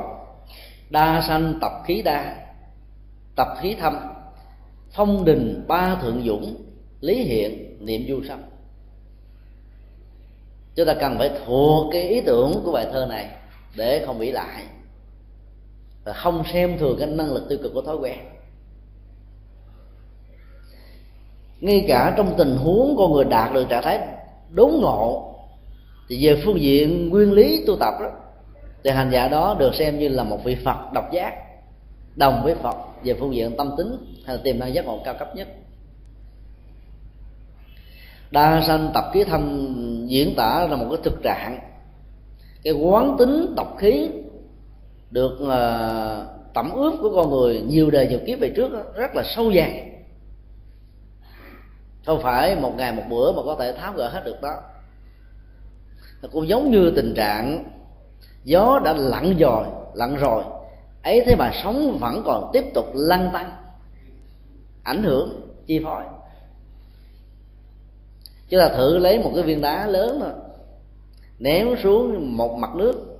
[0.90, 2.36] đa sanh tập khí đa,
[3.36, 3.98] tập khí thâm,
[4.92, 6.56] phong đình ba thượng dũng,
[7.02, 8.40] lý hiện niệm du sâm
[10.78, 13.30] chúng ta cần phải thuộc cái ý tưởng của bài thơ này
[13.76, 14.64] để không bị lại.
[16.04, 18.18] Và không xem thường cái năng lực tiêu cực của thói quen.
[21.60, 24.00] Ngay cả trong tình huống con người đạt được trạng thái
[24.50, 25.36] đốn ngộ,
[26.10, 28.12] thì về phương diện nguyên lý tu tập đó,
[28.84, 31.34] thì hành giả đó được xem như là một vị phật độc giác,
[32.16, 35.16] đồng với phật về phương diện tâm tính hay là tiềm năng giác ngộ cao
[35.20, 35.48] cấp nhất.
[38.32, 39.74] Đa sanh tập ký thâm
[40.08, 41.60] diễn tả là một cái thực trạng.
[42.64, 44.10] Cái quán tính độc khí
[45.12, 49.16] được uh, tẩm ướp của con người nhiều đời nhiều kiếp về trước đó, rất
[49.16, 49.92] là sâu dày.
[52.06, 54.54] Không phải một ngày một bữa mà có thể tháo gỡ hết được đó.
[56.22, 57.64] Nó cũng giống như tình trạng
[58.44, 60.44] gió đã lặn rồi lặn rồi
[61.04, 63.52] ấy thế mà sóng vẫn còn tiếp tục lăn tăng
[64.84, 66.04] ảnh hưởng chi phối
[68.50, 70.32] chúng ta thử lấy một cái viên đá lớn thôi.
[71.40, 73.18] Ném xuống một mặt nước.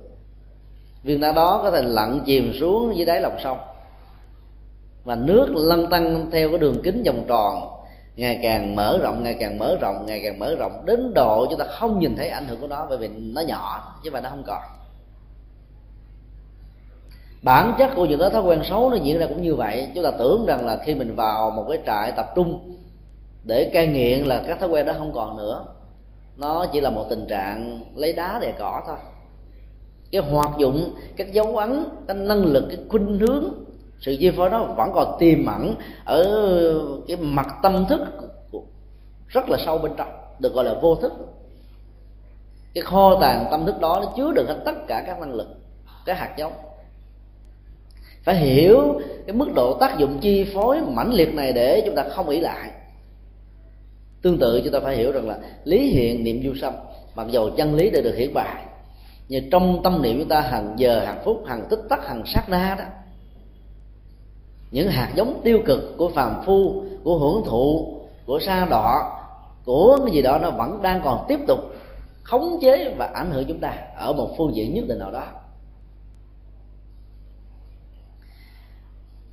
[1.02, 3.58] Viên đá đó có thể lặn chìm xuống dưới đáy lòng sông.
[5.04, 7.70] Và nước lăn tăng theo cái đường kính vòng tròn.
[8.16, 11.58] Ngày càng mở rộng, ngày càng mở rộng, ngày càng mở rộng đến độ chúng
[11.58, 14.30] ta không nhìn thấy ảnh hưởng của nó, bởi vì nó nhỏ, chứ mà nó
[14.30, 14.62] không còn.
[17.42, 19.88] Bản chất của những cái thói quen xấu nó diễn ra cũng như vậy.
[19.94, 22.77] Chúng ta tưởng rằng là khi mình vào một cái trại tập trung
[23.48, 25.64] để cai nghiện là các thói quen đó không còn nữa.
[26.36, 28.96] Nó chỉ là một tình trạng lấy đá để cỏ thôi.
[30.12, 33.44] Cái hoạt dụng, các dấu ấn, cái năng lực, cái khuynh hướng,
[34.00, 36.24] sự chi phối đó vẫn còn tiềm ẩn ở
[37.08, 38.00] cái mặt tâm thức
[39.28, 40.08] rất là sâu bên trong,
[40.38, 41.12] được gọi là vô thức.
[42.74, 45.48] Cái kho tàng tâm thức đó nó chứa được hết tất cả các năng lực,
[46.06, 46.52] cái hạt giống.
[48.22, 52.04] Phải hiểu cái mức độ tác dụng chi phối mãnh liệt này để chúng ta
[52.08, 52.70] không ỷ lại
[54.22, 56.74] tương tự chúng ta phải hiểu rằng là lý hiện niệm du sâm
[57.14, 58.64] mặc dầu chân lý đã được hiển bày
[59.28, 62.48] nhưng trong tâm niệm chúng ta hàng giờ, hàng phút, hàng tích tắc, hàng sát
[62.48, 62.84] na đó,
[64.70, 67.94] những hạt giống tiêu cực của phàm phu, của hưởng thụ,
[68.26, 69.20] của sa đọa,
[69.64, 71.58] của cái gì đó nó vẫn đang còn tiếp tục
[72.22, 75.24] khống chế và ảnh hưởng chúng ta ở một phương diện nhất định nào đó.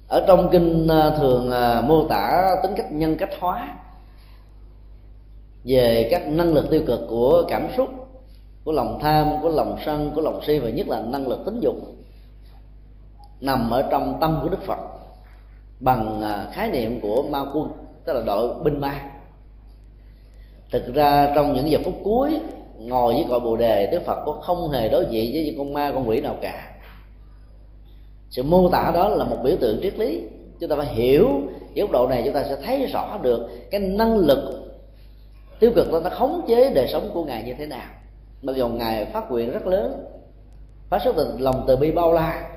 [0.07, 3.75] Ở trong kinh à, thường à, mô tả tính cách nhân cách hóa
[5.65, 7.89] về các năng lực tiêu cực của cảm xúc,
[8.63, 11.59] của lòng tham, của lòng sân, của lòng si và nhất là năng lực tính
[11.59, 11.75] dục
[13.41, 14.79] nằm ở trong tâm của đức phật
[15.79, 17.69] bằng à, khái niệm của ma quân
[18.05, 19.11] tức là đội binh ma.
[20.71, 22.39] Thực ra trong những giờ phút cuối,
[22.77, 25.73] ngồi với cội bồ đề, đức phật có không hề đối diện với những con
[25.73, 26.71] ma, con quỷ nào cả.
[28.29, 30.21] Sự mô tả đó là một biểu tượng triết lý.
[30.59, 31.29] Chúng ta phải hiểu
[31.75, 34.64] góc độ này, chúng ta sẽ thấy rõ được cái năng lực
[35.59, 37.87] tiêu cực đó nó khống chế đời sống của ngài như thế nào.
[38.41, 40.05] Mặc dù ngài phát nguyện rất lớn,
[40.89, 42.49] phát xuất từ lòng từ bi bao la,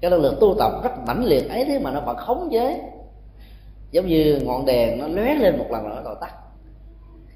[0.00, 2.80] cái năng lực tu tập rất mãnh liệt ấy thế mà nó vẫn khống chế.
[3.90, 6.34] Giống như ngọn đèn nó lóe lên một lần rồi nó tắt.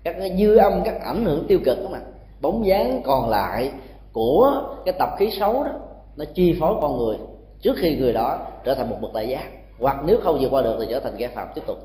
[0.04, 1.98] Các cái dư âm, các ảnh hưởng tiêu cực đó mà,
[2.40, 3.70] bóng dáng còn lại
[4.12, 5.70] của cái tập khí xấu đó,
[6.16, 7.16] nó chi phối con người.
[7.60, 9.44] Trước khi người đó trở thành một bậc đại giác,
[9.80, 11.76] hoặc nếu không vượt qua được thì trở thành kẻ phạm tiếp tục.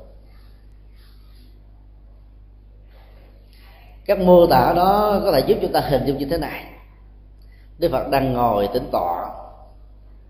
[4.06, 6.64] Các mô tả đó có thể giúp chúng ta hình dung như thế này.
[7.78, 9.30] Đức phật đang ngồi tĩnh tọa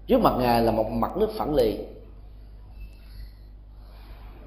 [0.06, 1.78] trước mặt ngài là một mặt nước phẳng lì.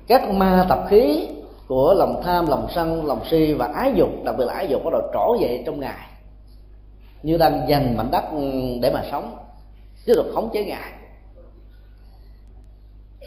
[0.07, 1.27] Các ma tập khí
[1.67, 4.81] của lòng tham, lòng sân, lòng si và ái dục, đặc biệt là ái dục
[4.83, 6.07] bắt đầu trỗi dậy trong ngài.
[7.23, 8.23] Như đang dành mảnh đất
[8.81, 9.37] để mà sống,
[10.05, 10.91] tiếp tục khống chế ngài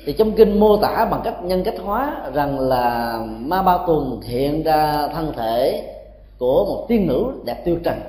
[0.07, 4.21] thì trong kinh mô tả bằng cách nhân cách hóa rằng là ma ba tuần
[4.21, 5.85] hiện ra thân thể
[6.39, 8.01] của một tiên nữ đẹp tiêu trần.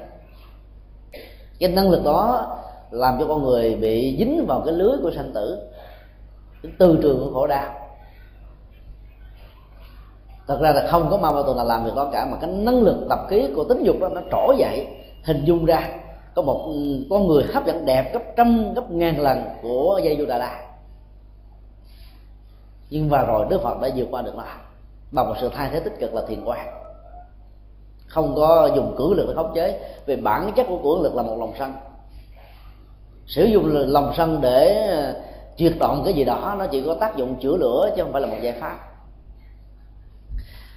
[1.59, 2.47] Cái năng lực đó
[2.91, 5.59] làm cho con người bị dính vào cái lưới của sanh tử,
[6.63, 7.73] cái tư trường của khổ đau.
[10.47, 12.49] Thật ra là không có ma ba tuần là làm việc đó cả, mà cái
[12.49, 14.87] năng lực tập khí của tính dục đó nó trỗi dậy,
[15.23, 15.89] hình dung ra
[16.35, 16.73] có một
[17.09, 20.68] con người hấp dẫn đẹp gấp trăm, gấp ngàn lần của dây du đà la
[22.89, 24.43] nhưng mà rồi đức phật đã vượt qua được nó
[25.11, 26.79] bằng một sự thay thế tích cực là thiền quan
[28.09, 29.79] không có dùng cưỡng lực để khống chế.
[30.05, 31.73] Về bản chất của cưỡng lực là một lòng sân.
[33.25, 35.13] Sử dụng lòng sân để ờ,
[35.57, 38.21] triệt đoạn cái gì đó nó chỉ có tác dụng chữa lửa chứ không phải
[38.21, 38.77] là một giải pháp.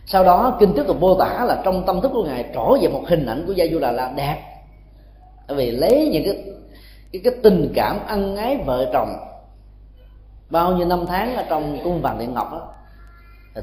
[0.07, 2.89] Sau đó kinh tiếp tục mô tả là trong tâm thức của ngài trỗi về
[2.89, 4.43] một hình ảnh của gia du đà la đẹp.
[5.49, 6.45] Bởi vì lấy những cái
[7.13, 9.09] cái, cái tình cảm ân ái vợ chồng
[10.53, 12.69] bao nhiêu năm tháng ở trong cung vàng điện ngọc đó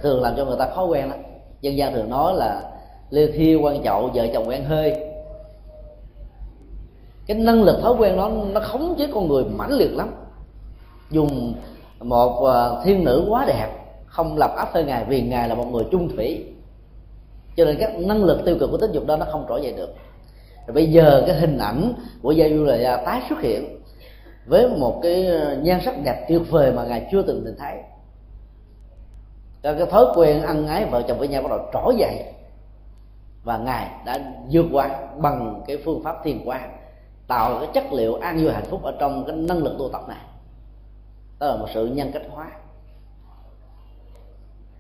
[0.02, 1.20] thường làm cho người ta khó quen lắm.
[1.62, 2.62] Dân gian thường nói là
[3.10, 5.10] lê thiêu quan chậu, vợ chồng quen hơi
[7.30, 10.10] cái năng lực thói quen đó, nó khống chế con người mãnh liệt lắm.
[11.12, 11.54] Dùng
[12.00, 13.68] một ờ, thiên nữ quá đẹp,
[14.06, 16.46] không lập áp hơn ngài vì ngài là một người trung thủy.
[17.58, 19.74] Cho nên các năng lực tiêu cực của tính dục đó nó không trỗi dậy
[19.78, 19.96] được.
[20.68, 23.79] Rồi bây giờ cái hình ảnh của gia du là à, tái xuất hiện
[24.50, 27.78] với một cái ờ, nhan sắc đẹp tuyệt vời mà ngài chưa từng nhìn thấy.
[29.64, 32.34] Cho cái thói quen ăn ái vợ chồng với nhau bắt đầu trỗi dậy.
[33.44, 34.20] Và ngài đã
[34.52, 36.78] vượt qua bằng cái phương pháp thiền quan
[37.28, 40.02] tạo cái chất liệu an vui hạnh phúc ở trong cái năng lực tu tập
[40.08, 40.26] này.
[41.40, 42.52] Đó là một sự nhân cách hóa.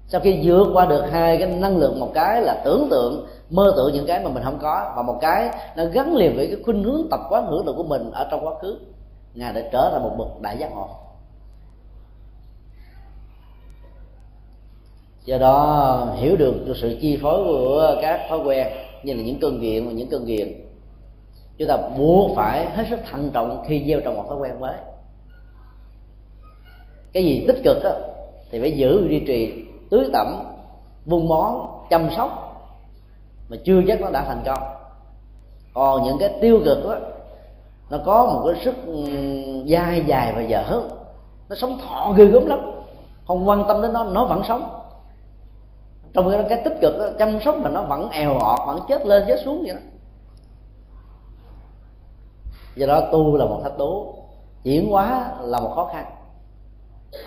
[0.07, 3.73] Sau khi vượt qua được hai cái năng lượng một cái là tưởng tượng, mơ
[3.75, 6.63] tưởng những cái mà mình không có, và một cái nó gắn liền với cái
[6.65, 8.79] khuynh hướng tập quán hưởng lực của mình ở trong quá khứ
[9.33, 10.89] ngài đã trở thành một bậc đại giác ngộ.
[15.25, 18.67] Do đó hiểu được sự chi phối của các thói quen
[19.03, 20.65] như là những cơn nghiện và những cơn nghiện
[21.57, 24.75] chúng ta buộc phải hết sức thận trọng khi gieo trồng một thói quen mới.
[27.13, 27.91] Cái gì tích cực đó,
[28.51, 30.43] thì phải giữ duy trì tưới tẩm
[31.05, 31.53] vun bón
[31.89, 32.45] chăm sóc
[33.49, 34.63] mà chưa chắc nó đã thành công.
[35.73, 36.95] Còn những cái tiêu cực đó
[37.89, 39.03] nó có một cái sức ừ,
[39.67, 40.63] dai dài và dở.
[40.65, 40.89] Hơn,
[41.49, 42.59] nó sống thọ ghê gớm lắm.
[43.27, 44.69] Không quan tâm đến nó nó vẫn sống.
[46.13, 49.05] Trong cái, cái tích cực đó, chăm sóc mà nó vẫn èo ọt vẫn chết
[49.05, 49.81] lên chết xuống vậy đó.
[52.75, 54.15] Do đó tu là một thách đố.
[54.63, 56.05] Chuyển hóa là một khó khăn.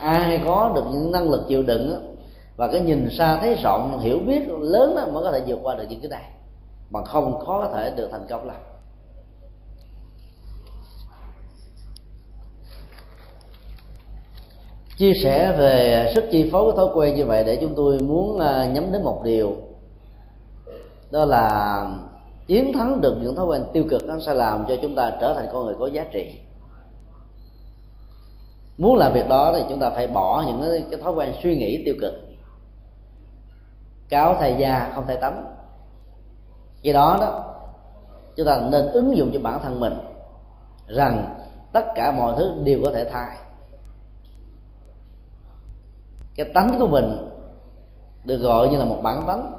[0.00, 2.16] Ai có được những năng lực chịu đựng
[2.56, 5.74] và cái nhìn xa thấy rộng hiểu biết lớn đó mới có thể vượt qua
[5.74, 6.24] được những cái này.
[6.90, 8.56] Mà không khó có thể được thành công lắm.
[15.02, 18.40] Chia sẻ về sức chi phối của thói quen như vậy để chúng tôi muốn
[18.40, 19.56] à, nhắm đến một điều.
[21.10, 21.86] Đó là
[22.46, 25.34] chiến thắng được những thói quen tiêu cực nó sẽ làm cho chúng ta trở
[25.34, 26.40] thành con người có giá trị.
[28.78, 31.56] Muốn làm việc đó thì chúng ta phải bỏ những cái, cái thói quen suy
[31.56, 32.14] nghĩ tiêu cực.
[34.08, 35.44] Cáo thay da không thay tắm.
[36.82, 37.54] Vì đó đó
[38.36, 39.94] chúng ta nên ứng dụng cho bản thân mình
[40.86, 41.34] rằng
[41.72, 43.41] tất cả mọi thứ đều có thể thay
[46.36, 47.28] cái tánh của mình
[48.24, 49.52] được gọi như là một bản tánh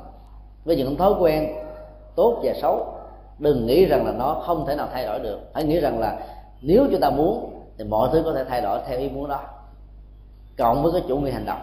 [0.65, 1.55] với những thói quen
[2.15, 2.95] tốt và xấu.
[3.39, 5.39] Đừng nghĩ rằng là nó không thể nào thay đổi được.
[5.53, 6.19] Hãy nghĩ rằng là
[6.61, 9.39] nếu chúng ta muốn thì mọi thứ có thể thay đổi theo ý muốn đó.
[10.57, 11.61] Cộng với cái chủ nghĩa hành động.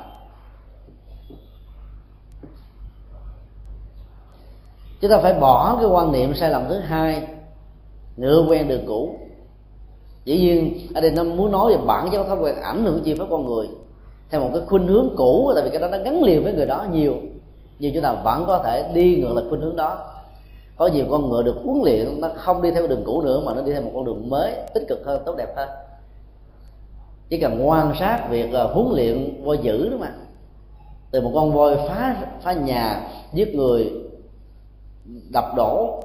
[5.01, 7.29] Chúng ta phải bỏ cái quan niệm sai lầm thứ hai,
[8.17, 9.15] ngựa quen đường cũ.
[10.25, 13.15] Dĩ nhiên ở đây nó muốn nói về bản chất thói quen ảnh hưởng chi
[13.19, 13.69] phối con người
[14.31, 16.67] theo một cái khuynh hướng cũ, tại vì cái đó nó gắn liền với người
[16.67, 17.15] đó nhiều.
[17.79, 19.99] Nhưng chúng ta vẫn có thể đi ngược lại khuynh hướng đó.
[20.77, 23.55] Có nhiều con ngựa được huấn luyện, nó không đi theo đường cũ nữa, mà
[23.55, 25.69] nó đi theo một con đường mới, tích cực hơn, tốt đẹp hơn.
[27.29, 30.13] Chỉ cần quan sát việc à, huấn luyện voi dữ đó mà.
[31.11, 33.93] Từ một con voi phá phá nhà, giết người,
[35.33, 36.03] đập đổ,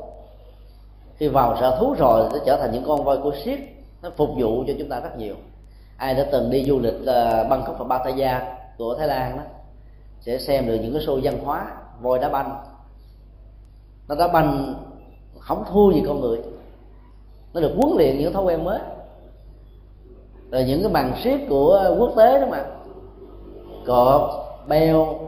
[1.18, 3.60] khi vào sở thú rồi nó trở thành những con voi của siết
[4.02, 5.36] nó phục vụ cho chúng ta rất nhiều
[5.98, 9.44] ai đã từng đi du lịch uh, Bangkok và Pattaya của Thái Lan đó
[10.22, 12.64] sẽ xem được những cái show văn hóa voi đá banh.
[14.08, 14.76] Nó đá banh
[15.40, 16.40] không thua gì con người.
[17.54, 18.80] Nó được huấn luyện những thói quen mới.
[20.52, 22.66] Rồi những cái màn siết của quốc tế đó mà.
[23.86, 24.30] Cọp
[24.68, 25.20] beo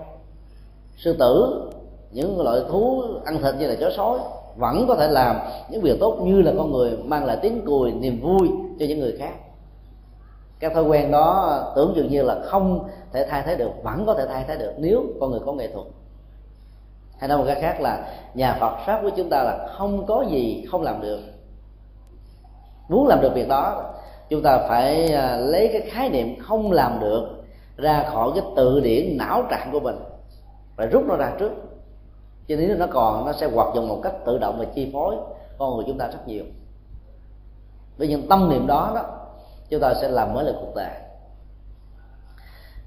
[0.97, 1.63] sư tử
[2.11, 4.19] những loại thú ăn thịt như là chó sói
[4.55, 5.35] vẫn có thể làm
[5.69, 8.49] những việc tốt như là con người mang lại tiếng cười niềm vui
[8.79, 9.33] cho những người khác
[10.59, 14.13] các thói quen đó tưởng dường như là không thể thay thế được, vẫn có
[14.13, 15.87] thể thay thế được nếu con người có nghệ thuật.
[17.19, 20.25] Hay nói một cách khác là nhà Phật pháp của chúng ta là không có
[20.29, 21.19] gì không làm được.
[22.89, 23.93] Muốn làm được việc đó,
[24.29, 27.27] chúng ta phải à, lấy cái khái niệm không làm được
[27.77, 29.99] ra khỏi cái tự điển não trạng của mình
[30.75, 31.51] và rút nó ra trước.
[32.47, 35.15] Chứ nếu nó còn, nó sẽ hoạt dụng một cách tự động và chi phối
[35.57, 36.43] con người chúng ta rất nhiều.
[37.97, 39.16] Với những tâm niệm đó đó
[39.69, 40.91] chúng ta sẽ làm mới lại cuộc đời.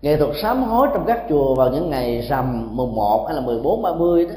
[0.03, 3.41] Nghệ thuật sám hối trong các chùa vào những ngày rằm mùng 1 hay là
[3.41, 4.35] 14 30 đó,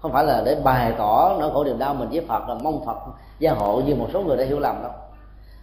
[0.00, 2.84] không phải là để bày tỏ nỗi khổ niềm đau mình với Phật là mong
[2.84, 2.96] Phật
[3.38, 4.92] gia hộ như một số người đã hiểu lầm đâu,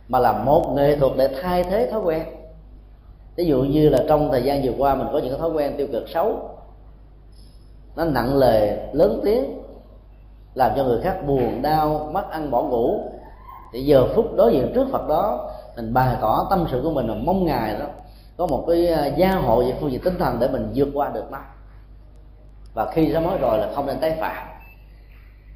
[0.07, 2.23] mà là một nghệ thuật để thay thế thói quen.
[3.35, 5.87] Ví dụ như là trong thời gian vừa qua mình có những thói quen tiêu
[5.91, 6.49] cực xấu,
[7.95, 9.61] nó nặng lề, lớn tiếng,
[10.53, 12.99] làm cho người khác buồn, đau, mất ăn, bỏ ngủ.
[13.73, 17.07] Thì giờ phút đối diện trước phật đó mình bày tỏ tâm sự của mình
[17.07, 17.85] là mong ngài đó,
[18.37, 21.09] có một cái à, gia hộ về phương diện tinh thần để mình vượt qua
[21.09, 21.39] được nó.
[22.73, 24.47] Và khi ra mới rồi là không nên tái phạm.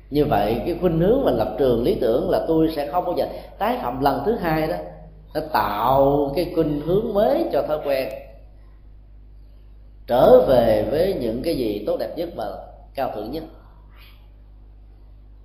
[0.09, 3.13] Như vậy, cái khuynh hướng và lập trường lý tưởng là tôi sẽ không bao
[3.17, 3.27] giờ
[3.59, 4.75] tái phạm lần thứ hai đó
[5.33, 8.09] nó tạo cái khuynh hướng mới cho thói quen.
[10.07, 12.45] Trở về với những cái gì tốt đẹp nhất và
[12.95, 13.43] cao thượng nhất.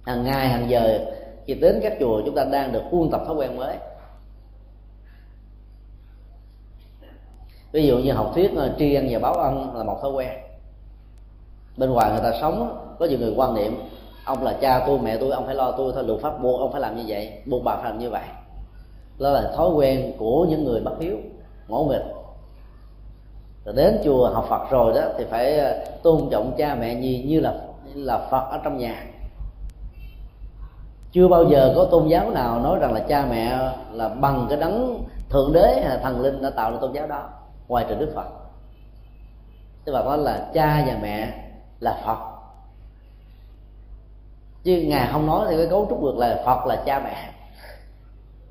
[0.06, 0.98] Hàng ngày, hàng giờ,
[1.46, 3.76] khi đến các chùa, chúng ta đang được huân tập thói quen mới.
[7.76, 10.30] Ví dụ như học thuyết ờ, tri ân và báo ân là một thói quen.
[11.76, 13.80] Bên ngoài người ta sống có nhiều người quan niệm,
[14.24, 16.72] ông là cha tôi, mẹ tôi, ông phải lo tôi, thôi luật pháp buộc ông
[16.72, 18.22] phải làm như vậy, buộc bà phải làm như vậy.
[19.18, 21.16] Đó là thói quen của những người bất hiếu,
[21.68, 22.04] ngỗ nghịch.
[23.64, 27.22] Rồi đến chùa học Phật rồi đó, thì phải ờ, tôn trọng cha mẹ như
[27.26, 27.54] như là
[27.94, 29.04] là Phật ở trong nhà.
[31.12, 33.58] Chưa bao giờ có tôn giáo nào nói rằng là cha mẹ
[33.92, 37.28] là bằng cái đấng thượng đế hay thần linh đã tạo ra tôn giáo đó
[37.68, 38.26] ngoài trừ Đức Phật.
[39.86, 41.28] Thế Phật nói là cha và mẹ
[41.80, 42.18] là Phật.
[44.64, 47.30] Chứ ngài không nói thì cái cấu trúc được là Phật là cha mẹ.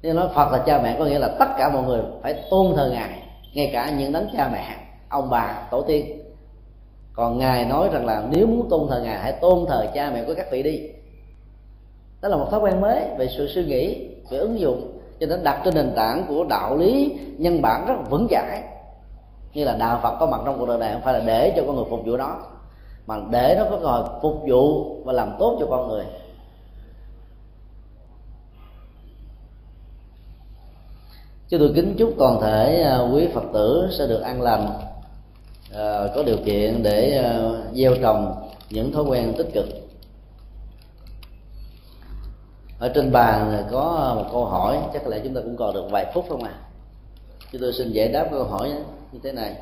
[0.01, 2.75] Nên nói Phật là cha mẹ có nghĩa là tất cả mọi người phải tôn
[2.75, 3.21] thờ ngài,
[3.53, 4.75] ngay cả những đấng cha mẹ,
[5.09, 6.21] ông bà, tổ tiên.
[7.13, 10.23] Còn ngài nói rằng là nếu muốn tôn thờ ngài, hãy tôn thờ cha mẹ
[10.23, 10.89] của các vị đi.
[12.21, 15.43] Đó là một thói quen mới về sự suy nghĩ, về ứng dụng, cho nên
[15.43, 18.63] đặt trên nền tảng của đạo lý nhân bản rất vững chãi
[19.55, 21.63] như là đạo phật có mặt trong cuộc đời này không phải là để cho
[21.67, 22.39] con người phục vụ đó
[23.07, 26.05] mà để nó có cơ hội phục vụ và làm tốt cho con người.
[31.49, 34.69] Chúng tôi kính chúc toàn thể à, quý Phật tử sẽ được an lành
[35.73, 37.39] à, có điều kiện để à,
[37.73, 39.65] gieo trồng những thói quen tích cực.
[42.79, 46.11] Ở trên bàn có một câu hỏi, chắc là chúng ta cũng còn được vài
[46.13, 46.53] phút không à?
[47.51, 48.73] Chúng tôi xin giải đáp câu hỏi
[49.15, 49.55] như thế này.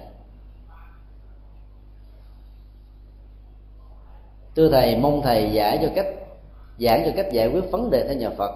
[4.56, 6.08] Thưa thầy, mong thầy giải cho cách,
[6.80, 8.52] giảng cho cách giải quyết vấn đề theo nhà phật.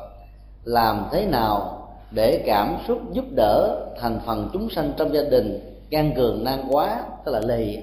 [0.63, 5.77] Làm thế nào để cảm xúc giúp đỡ thành phần chúng sanh trong gia đình
[5.89, 7.77] gan cường nan quá, tức là lì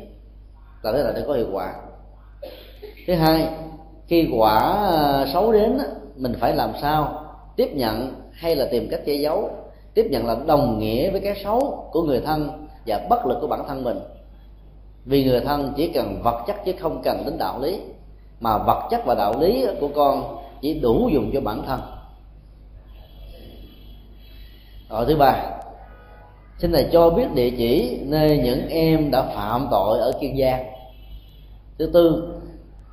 [0.82, 1.74] là thế là để có hiệu quả?
[3.07, 3.49] Thứ hai,
[4.07, 4.91] khi quả
[5.32, 5.78] xấu đến
[6.16, 7.24] mình phải làm sao
[7.57, 9.51] tiếp nhận hay là tìm cách che giấu?
[9.95, 13.47] Tiếp nhận là đồng nghĩa với cái xấu của người thân và bất lực của
[13.47, 13.98] bản thân mình.
[15.05, 17.81] Vì người thân chỉ cần vật chất chứ không cần đến đạo lý,
[18.40, 21.81] mà vật chất và đạo lý của con chỉ đủ dùng cho bản thân.
[24.90, 25.51] Rồi thứ ba,
[26.59, 30.65] xin thầy cho biết địa chỉ nơi những em đã phạm tội ở kiên giang.
[31.78, 32.35] Thứ tư,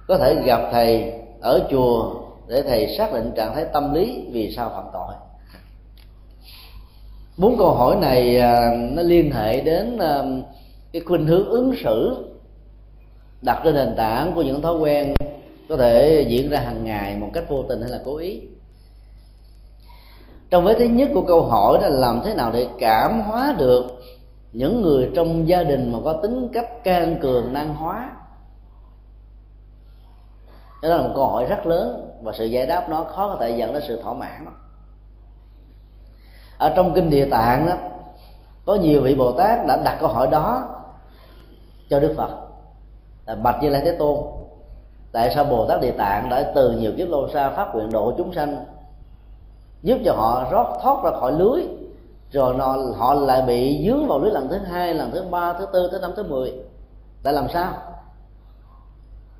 [0.07, 2.13] có thể gặp thầy ở chùa
[2.47, 5.13] để thầy xác định trạng thái tâm lý vì sao phạm tội
[7.37, 10.23] bốn câu hỏi này à, nó liên hệ đến à,
[10.93, 12.25] cái khuynh hướng ứng xử
[13.41, 15.13] đặt trên nền tảng của những thói quen
[15.69, 18.41] có thể diễn ra hàng ngày một cách vô tình hay là cố ý.
[20.49, 23.85] Trong vế thứ nhất của câu hỏi là làm thế nào để cảm hóa được
[24.53, 28.11] những người trong gia đình mà có tính cách can cường, năng hóa?
[30.81, 33.57] Đó là một câu hỏi rất lớn và sự giải đáp nó khó có thể
[33.57, 34.45] dẫn đến sự thỏa mãn
[36.61, 37.73] ở trong kinh địa tạng đó
[38.65, 40.63] có nhiều vị bồ tát đã đặt câu hỏi đó
[41.89, 42.29] cho đức phật.
[43.25, 44.17] Là bạch như lai thế tôn
[45.11, 48.13] tại sao bồ tát địa tạng đã từ nhiều kiếp lâu xa phát nguyện độ
[48.17, 48.65] chúng sanh
[49.81, 51.63] giúp cho họ rót thoát ra khỏi lưới
[52.31, 55.65] rồi nó, họ lại bị dướng vào lưới lần thứ hai lần thứ ba thứ
[55.73, 56.53] tư thứ năm thứ mười?
[57.23, 57.73] Tại làm sao?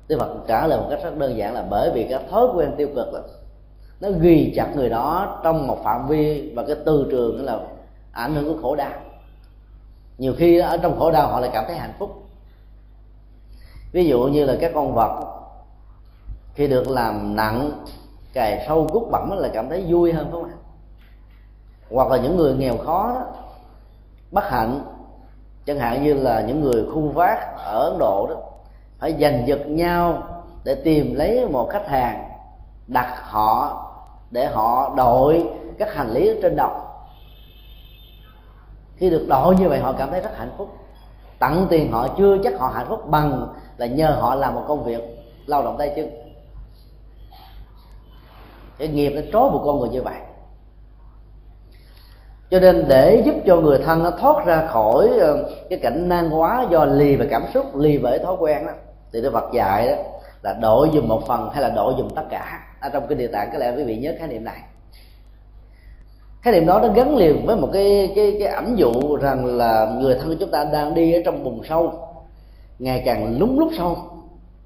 [0.08, 2.74] Đức Phật trả lời một cách rất đơn giản là bởi vì cái thói quen
[2.76, 3.20] tiêu cực là
[4.02, 7.58] nó ghi chặt người đó trong một phạm vi và cái tư trường là
[8.12, 8.92] ảnh hưởng của khổ đau.
[10.18, 12.22] Nhiều khi ở trong khổ đau họ lại cảm thấy hạnh phúc.
[13.92, 15.24] Ví dụ như là các con vật,
[16.54, 17.70] khi được làm nặng
[18.32, 20.56] cài sâu cút bẩm là cảm thấy vui hơn phải không ạ?
[21.90, 23.26] Hoặc là những người nghèo khó đó,
[24.30, 24.80] bất hạnh,
[25.66, 28.36] chẳng hạn như là những người khu vác ở ấn độ đó,
[28.98, 30.22] phải giành giật nhau
[30.64, 32.28] để tìm lấy một khách hàng
[32.86, 33.88] đặt họ
[34.32, 35.48] để họ đội
[35.78, 36.70] các hành lý trên đầu.
[38.96, 40.68] Khi được đội như vậy, họ cảm thấy rất hạnh phúc.
[41.38, 43.46] Tặng tiền họ chưa chắc họ hạnh phúc bằng
[43.76, 45.02] là nhờ họ làm một công việc
[45.46, 46.10] lao động tay chân.
[48.78, 50.16] Cái nghiệp nó trói một con người như vậy.
[52.50, 56.30] Cho nên để giúp cho người thân nó thoát ra khỏi ờ, cái cảnh nan
[56.30, 58.72] quá do lì về cảm xúc, lì về thói quen đó,
[59.12, 59.94] thì đức phật dạy đó
[60.42, 63.26] là đổi dùng một phần hay là đổi dùng tất cả ở trong cái địa
[63.26, 64.60] tạng có lẽ quý vị nhớ khái niệm này.
[66.42, 69.96] Khái niệm đó nó gắn liền với một cái cái cái ẩm dụ rằng là
[70.00, 71.92] người thân của chúng ta đang đi ở trong bùn sâu,
[72.78, 73.96] ngày càng lúng lúc sâu,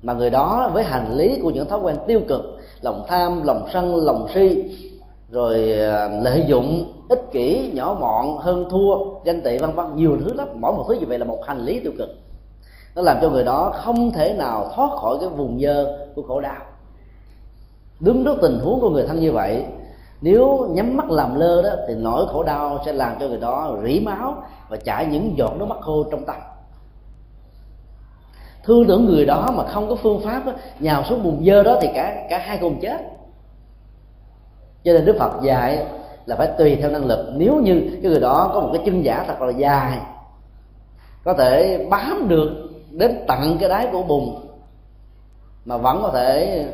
[0.02, 2.42] mà người đó với hành lý của những thói quen tiêu cực,
[2.80, 4.64] lòng tham, lòng sân, lòng si,
[5.30, 10.18] rồi à, lợi dụng, ích kỷ, nhỏ mọn, hơn thua, ganh tị, vân vân, nhiều
[10.24, 10.48] thứ lắm.
[10.54, 12.08] Mỗi một thứ như vậy là một hành lý tiêu cực.
[12.94, 16.40] Nó làm cho người đó không thể nào thoát khỏi cái vùng dơ của khổ
[16.40, 16.62] đau
[18.00, 19.64] đứng trước tình huống của người thân như vậy
[20.20, 23.76] nếu nhắm mắt làm lơ đó thì nỗi khổ đau sẽ làm cho người đó
[23.84, 26.36] rỉ máu và chảy những giọt nước mắt khô trong tâm
[28.66, 31.78] thương tưởng người đó mà không có phương pháp đó, nhào xuống bùn dơ đó
[31.80, 32.98] thì cả cả hai cùng chết.
[34.84, 35.86] Cho nên đức phật dạy
[36.26, 37.32] là phải tùy theo năng lực.
[37.36, 39.98] Nếu như cái người đó có một cái chân giả thật là dài
[41.24, 42.50] có thể bám được
[42.90, 44.48] đến tận cái đáy của bùn
[45.64, 46.64] mà vẫn có thể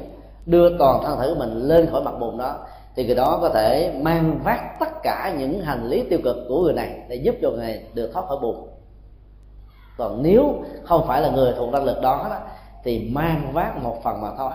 [0.46, 2.54] đưa toàn thân thể của mình lên khỏi mặt bùn đó
[2.94, 6.62] thì người đó có thể mang vác tất cả những hành lý tiêu cực của
[6.62, 8.56] người này để giúp cho người này được thoát khỏi bùn.
[9.98, 12.36] Còn nếu không phải là người thuộc năng lực đó, đó
[12.84, 14.52] thì mang vác một phần mà thôi.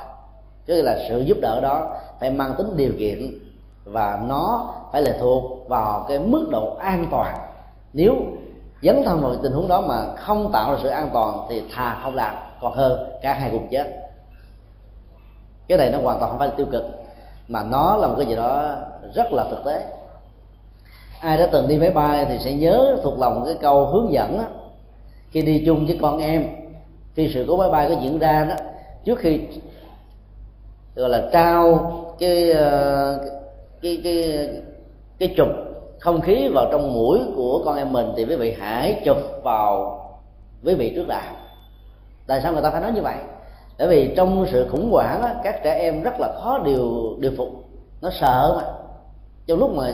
[0.65, 3.39] Tức là sự giúp đỡ đó phải mang tính điều kiện
[3.85, 7.35] và nó phải lệ thuộc vào cái mức độ an toàn.
[7.93, 8.15] Nếu
[8.81, 11.99] dấn thân vào tình huống đó mà không tạo ra sự an toàn thì thà
[12.03, 13.96] không làm còn hơn cả hai cùng chết
[15.68, 16.84] cái này nó hoàn toàn không phải là tiêu cực
[17.48, 18.76] mà nó là một cái gì đó
[19.14, 19.85] rất là thực tế.
[21.22, 24.38] Ai đã từng đi máy bay thì sẽ nhớ thuộc lòng cái câu hướng dẫn
[24.38, 24.44] đó,
[25.31, 26.48] khi đi chung với con em
[27.15, 28.56] khi sự cố máy bay có diễn ra đó
[29.06, 29.39] trước khi
[30.95, 33.19] gọi là trao cái ờ,
[33.81, 34.49] cái cái
[35.19, 35.48] cái chụp
[35.99, 39.99] không khí vào trong mũi của con em mình thì quý vị hãy chụp vào
[40.64, 41.22] quý vị trước đã.
[42.27, 43.15] Tại sao người ta phải nói như vậy?
[43.79, 47.31] Bởi vì trong sự khủng hoảng á, các trẻ em rất là khó điều điều
[47.37, 47.49] phục.
[48.01, 48.73] Nó sợ mà.
[49.47, 49.93] Trong lúc mà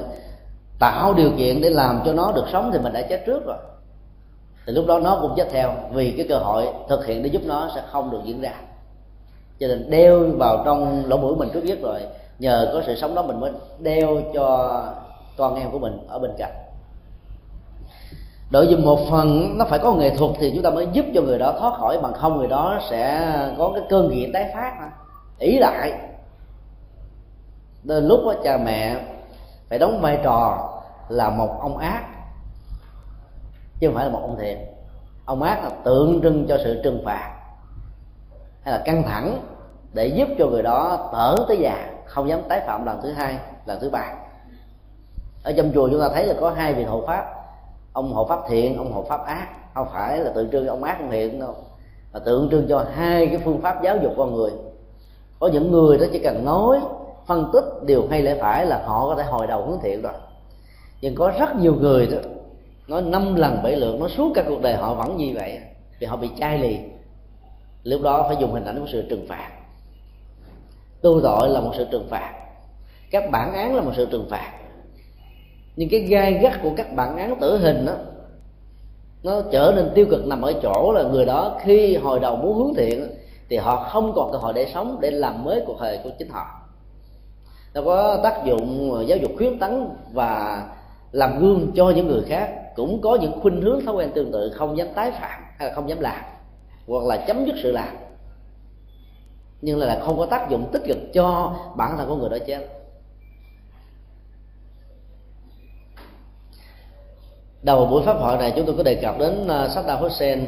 [0.80, 3.58] tạo điều kiện để làm cho nó được sống thì mình đã chết trước rồi.
[4.66, 7.42] Thì lúc đó nó cũng chết theo vì cái cơ hội thực hiện để giúp
[7.46, 8.54] nó sẽ không được diễn ra.
[9.60, 12.02] Cho nên đeo vào trong lỗ mũi mình trước nhất rồi
[12.40, 14.82] nhờ có sự sống đó mình mới đeo cho
[15.38, 16.52] con em của mình ở bên cạnh
[18.54, 21.22] đội dùm một phần nó phải có nghệ thuật thì chúng ta mới giúp cho
[21.22, 24.74] người đó thoát khỏi bằng không người đó sẽ có cái cơn nghiện tái phát
[24.80, 24.92] mà.
[25.40, 25.94] Ý lại
[27.84, 28.96] đến lúc đó, cha mẹ
[29.70, 30.70] phải đóng vai trò
[31.10, 32.04] là một ông ác
[33.80, 34.58] chứ không phải là một ông thiện
[35.26, 37.34] ông ác là tượng trưng cho sự trừng phạt
[38.64, 39.42] hay là căng thẳng
[39.94, 43.38] để giúp cho người đó tở tới già không dám tái phạm lần thứ hai
[43.66, 44.14] lần thứ ba.
[45.44, 47.43] Ở trong chùa chúng ta thấy là có hai vị hộ pháp
[47.94, 49.48] ông hộ pháp thiện, ông hộ pháp ác.
[49.74, 51.56] Không phải là tượng trưng ông ác, ông thiện đâu.
[52.14, 54.52] Mà tượng trưng cho hai cái phương pháp giáo dục con người.
[55.40, 56.80] Có những người đó chỉ cần nói,
[57.28, 60.14] phân tích điều hay lẽ phải là họ có thể hồi đầu hướng thiện rồi.
[61.02, 62.18] Nhưng có rất nhiều người đó,
[62.88, 65.60] nói năm lần bảy lượt nó suốt cả cuộc đời họ vẫn như vậy
[66.00, 66.78] thì họ bị chai lì.
[67.84, 69.50] Lúc đó phải dùng hình ảnh của sự trừng phạt.
[71.02, 72.34] Tu tội là một sự trừng phạt.
[73.12, 74.52] Các bản án là một sự trừng phạt
[75.76, 77.94] nhưng cái gai gắt của các bản án tử hình đó
[79.24, 82.58] nó trở nên tiêu cực nằm ở chỗ là người đó khi hồi đầu muốn
[82.58, 83.08] hướng thiện
[83.50, 86.30] thì họ không còn cơ hội để sống để làm mới cuộc đời của chính
[86.30, 86.46] họ.
[87.74, 90.64] Nó có tác dụng ờ, giáo dục khuyến tấn và
[91.12, 94.52] làm gương cho những người khác, cũng có những khuynh hướng thói quen tương tự
[94.56, 96.22] không dám tái phạm hay là không dám làm,
[96.88, 97.96] hoặc là chấm dứt sự làm.
[99.62, 102.83] Nhưng là không có tác dụng tích cực cho bản thân của người đó chết.
[107.64, 110.48] Đầu buổi pháp hội này chúng tôi có đề cập đến uh, Saddam Hussein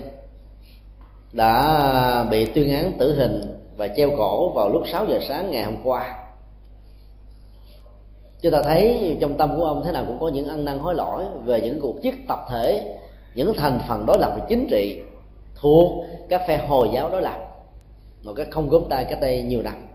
[1.31, 5.63] đã bị tuyên án tử hình và treo cổ vào lúc 6 giờ sáng ngày
[5.63, 6.15] hôm qua.
[8.41, 10.95] Chúng ta thấy trong tâm của ông thế nào cũng có những ăn năn hối
[10.95, 12.97] lỗi về những cuộc giết tập thể
[13.35, 15.01] những thành phần đối lập về chính trị
[15.55, 17.37] thuộc các phe hồi giáo đối lập
[18.23, 19.87] một cái không gốm tay cách đây nhiều năm.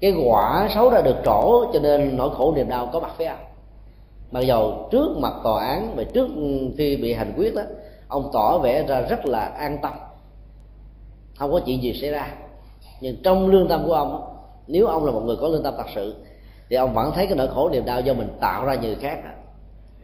[0.00, 3.26] Cái quả xấu đã được trổ cho nên nỗi khổ niềm đau có mặt với
[3.26, 3.45] ông
[4.36, 6.28] mặc dầu trước mặt tòa án và trước
[6.78, 7.62] khi bị hành quyết đó,
[8.08, 9.92] ông tỏ vẻ ra rất là an tâm.
[11.36, 12.34] Không có chuyện gì xảy ra.
[13.00, 14.32] Nhưng trong lương tâm của ông
[14.66, 16.14] nếu ông là một người có lương tâm thật sự,
[16.68, 18.96] thì ông vẫn thấy cái nỗi khổ niềm đau do mình tạo ra như người
[18.96, 19.18] khác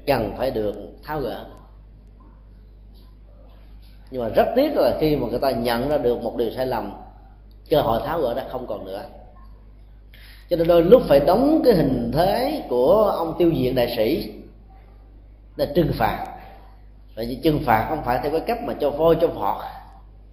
[0.07, 1.47] cần phải được tháo gỡ.
[4.11, 6.67] Nhưng mà rất tiếc là khi mà người ta nhận ra được một điều sai
[6.67, 6.93] lầm,
[7.71, 9.03] cơ hội tháo gỡ đã không còn nữa
[10.53, 14.33] cho nên đôi lúc phải đóng cái hình thế của ông tiêu diệt đại sĩ
[15.57, 16.27] là trừng phạt.
[17.15, 19.57] Và như trừng phạt không phải theo cái cách mà cho voi cho vọt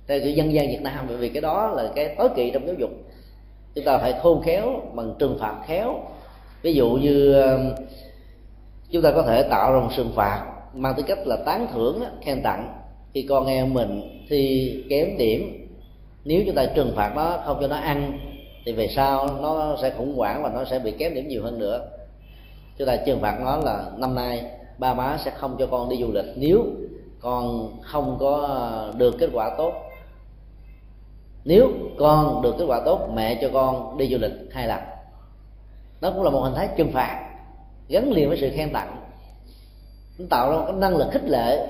[0.07, 2.67] theo kiểu dân gian việt nam, bởi vì cái đó là cái tối kỵ trong
[2.67, 2.89] giáo dục.
[3.75, 5.99] Chúng ta phải khôn khéo bằng trừng phạt khéo.
[6.61, 7.71] Ví dụ như um,
[8.91, 12.03] chúng ta có thể tạo ra một trừng phạt mang tư cách là tán thưởng
[12.21, 12.73] khen tặng.
[13.13, 15.67] Khi con em mình thi kém điểm.
[16.25, 18.19] Nếu chúng ta trừng phạt nó không cho nó ăn
[18.65, 21.59] thì về sau nó sẽ khủng hoảng và nó sẽ bị kém điểm nhiều hơn
[21.59, 21.85] nữa.
[22.77, 25.97] Chúng ta trừng phạt nó là năm nay, ba má sẽ không cho con đi
[26.01, 26.25] du lịch.
[26.35, 26.65] Nếu
[27.19, 28.59] con không có
[28.97, 29.73] được kết quả tốt,
[31.45, 34.79] nếu con được kết quả tốt, mẹ cho con đi du lịch hai lần.
[36.01, 37.29] Nó cũng là một hình thái trừng phạt,
[37.89, 38.95] gắn liền với sự khen tặng.
[40.19, 41.67] Nó tạo ra một cái năng lực khích lệ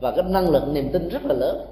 [0.00, 1.66] và cái năng lực niềm tin rất là lớn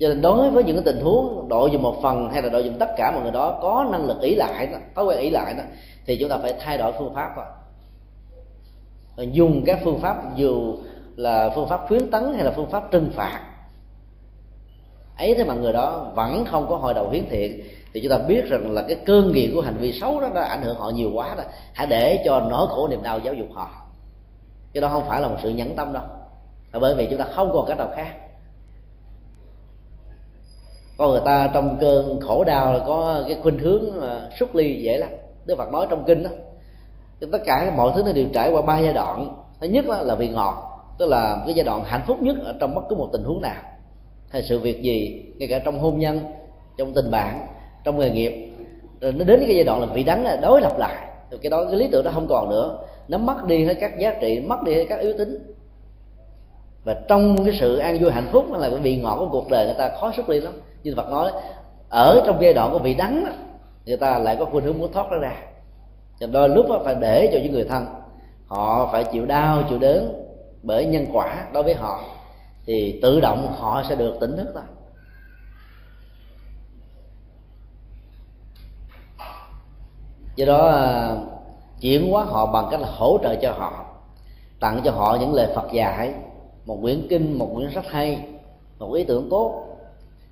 [0.00, 2.64] cho nên đối với những cái tình huống đội dùng một phần hay là đội
[2.64, 5.30] dùng tất cả mọi người đó có năng lực ý lại đó thói quen ý
[5.30, 5.62] lại đó,
[6.06, 7.46] thì chúng ta phải thay đổi phương pháp rồi
[9.16, 10.76] và dùng các phương pháp dù
[11.16, 13.40] là phương pháp khuyến tấn hay là phương pháp trừng phạt.
[15.18, 17.60] Ấy thế mà người đó vẫn không có hồi đầu hiến thiện,
[17.92, 20.42] thì chúng ta biết rằng là cái cơn nghiện của hành vi xấu đó đã
[20.42, 21.44] ảnh hưởng họ nhiều quá rồi
[21.74, 23.70] hãy để cho nỗi khổ niềm đau giáo dục họ.
[24.72, 26.02] Chứ đó không phải là một sự nhẫn tâm đâu.
[26.80, 28.14] Bởi vì chúng ta không còn cách nào khác
[31.00, 34.82] con người ta trong cơn khổ đau là có cái khuynh hướng à, xuất ly
[34.82, 35.08] dễ lắm.
[35.46, 36.30] Đức phật nói trong kinh đó
[37.32, 39.34] tất cả mọi thứ nó đều trải qua ba giai đoạn.
[39.60, 40.54] Thứ nhất là vị ngọt,
[40.98, 43.40] tức là cái giai đoạn hạnh phúc nhất ở trong bất cứ một tình huống
[43.40, 43.62] nào.
[44.30, 46.20] Hay sự việc gì, ngay cả trong hôn nhân,
[46.78, 47.46] trong tình bạn,
[47.84, 48.52] trong nghề nghiệp,
[49.00, 51.06] rồi nó đến cái giai đoạn là vị đắng là đối lập lại.
[51.30, 52.78] Rồi cái đó, cái lý tưởng đó không còn nữa.
[53.08, 55.54] Nó mất đi hết các giá trị, mất đi hết các yếu tính.
[56.84, 59.64] Và trong cái sự an vui hạnh phúc là cái vị ngọt của cuộc đời,
[59.64, 61.32] người ta khó xuất ly lắm như Phật nói
[61.88, 63.32] ở trong giai đoạn của vị đắng đó,
[63.86, 65.36] người ta lại có khuynh hướng muốn thoát nó ra.
[66.20, 67.86] Cho đôi lúc đó phải để cho những người thân
[68.50, 70.26] họ phải chịu đau chịu đớn
[70.62, 72.00] bởi nhân quả đối với họ
[72.66, 74.62] thì tự động họ sẽ được tỉnh thức thôi
[80.36, 81.16] do đó à,
[81.80, 83.84] chuyển hóa họ bằng cách là hỗ trợ cho họ
[84.60, 86.14] tặng cho họ những lời Phật dạy
[86.64, 88.28] một quyển kinh một quyển sách hay
[88.78, 89.69] một ý tưởng tốt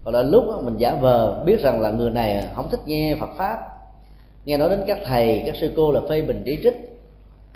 [0.09, 3.30] hoặc là lúc mình giả vờ, biết rằng là người này không thích nghe phật
[3.36, 3.59] pháp.
[4.44, 7.01] Nghe nói đến các thầy, các sư cô là phê bình chỉ trích.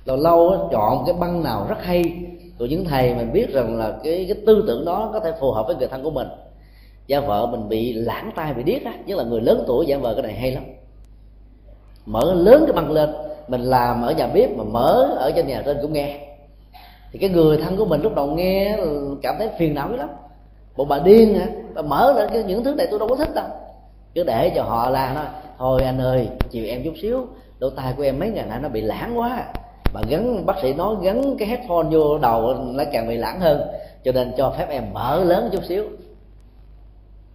[0.05, 2.15] Lâu lâu chọn cái băng nào rất hay
[2.59, 5.53] của những thầy mình biết rằng là cái cái tư tưởng đó có thể phù
[5.53, 6.29] hợp với người thân của mình.
[7.07, 9.99] Giả vợ mình bị lãng tai, bị điếc á, nhất là người lớn tuổi, giả
[9.99, 10.65] vợ cái này hay lắm.
[12.07, 13.11] Mở lớn cái băng lên,
[13.49, 16.19] mình làm ở nhà bếp mà mở ở trên nhà trên cũng nghe.
[17.13, 18.79] Thì cái người thân của mình lúc đầu nghe
[19.23, 20.09] cảm thấy phiền não lắm
[20.77, 21.47] bộ bà điên hả?
[21.75, 23.47] Bà mở lên cái những thứ này tôi đâu có thích đâu.
[24.15, 25.25] Cứ để cho họ làm thôi
[25.59, 27.27] thôi anh ơi chiều em chút xíu
[27.59, 29.45] lỗ tai của em mấy ngày nay nó bị lãng quá.
[29.95, 33.61] Bà gắn bác sĩ nói gắn cái headphone vô đầu nó càng bị lãng hơn
[34.05, 35.85] cho nên cho phép em mở lớn chút xíu.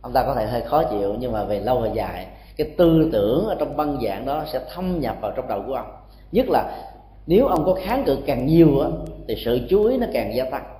[0.01, 2.27] Ông ta có thể hơi khó chịu nhưng mà về lâu về dài
[2.57, 5.73] cái tư tưởng ở trong băng dạng đó sẽ thâm nhập vào trong đầu của
[5.73, 5.88] ông.
[6.31, 6.84] Nhất là
[7.27, 8.89] nếu ông có kháng cự càng nhiều á,
[9.27, 10.77] thì sự chú ý nó càng gia tăng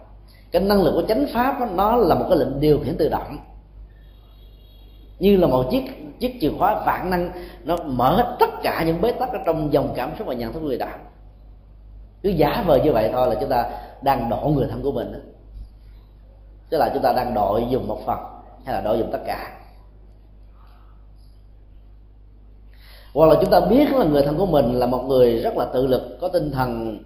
[0.52, 3.10] cái năng lực của chánh pháp đó, nó là một cái lệnh điều khiển tự
[3.10, 3.38] động.
[5.20, 5.84] Như là một chiếc
[6.20, 7.32] chiếc chìa khóa vạn năng
[7.64, 10.54] nó mở hết tất cả những bế tắc ở trong dòng cảm xúc và nhận
[10.54, 10.98] thức người đạo.
[12.24, 13.70] Cứ giả vờ như vậy thôi là chúng ta
[14.02, 15.20] đang độ người thân của mình đó.
[16.70, 18.20] tức là chúng ta đang đội dùng một phần
[18.66, 19.54] hay là đội dùng tất cả.
[23.14, 25.66] Hoặc là chúng ta biết là người thân của mình là một người rất là
[25.74, 27.00] tự lực có tinh thần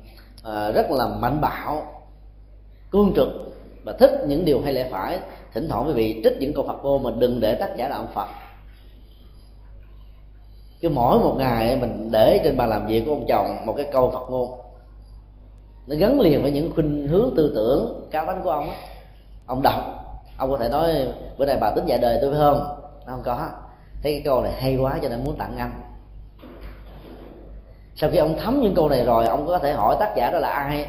[0.44, 2.01] à, rất là mạnh bạo
[2.92, 3.28] cương trực
[3.84, 5.20] và thích những điều hay lẽ phải,
[5.54, 7.96] thỉnh thoảng quý vị trích những câu phật vô mà đừng để tác giả là
[7.96, 8.28] ông phật.
[10.82, 13.86] Cứ mỗi một ngày mình để trên bàn làm việc của ông chồng một cái
[13.92, 14.52] câu phật ngôn.
[15.88, 18.76] Nó gắn liền với những khuynh hướng tư tưởng cao tánh của ông á.
[19.46, 19.82] Ông đọc,
[20.38, 21.08] ông có thể nói,
[21.38, 22.60] bữa nay bà tính dạy đời tôi phải không?
[23.06, 23.50] Nó không có.
[24.04, 25.72] Thấy cái câu này hay quá cho nên muốn tặng anh
[27.96, 30.40] sau khi ông thấm những câu này rồi, ông có thể hỏi tác giả đó
[30.40, 30.88] là ai.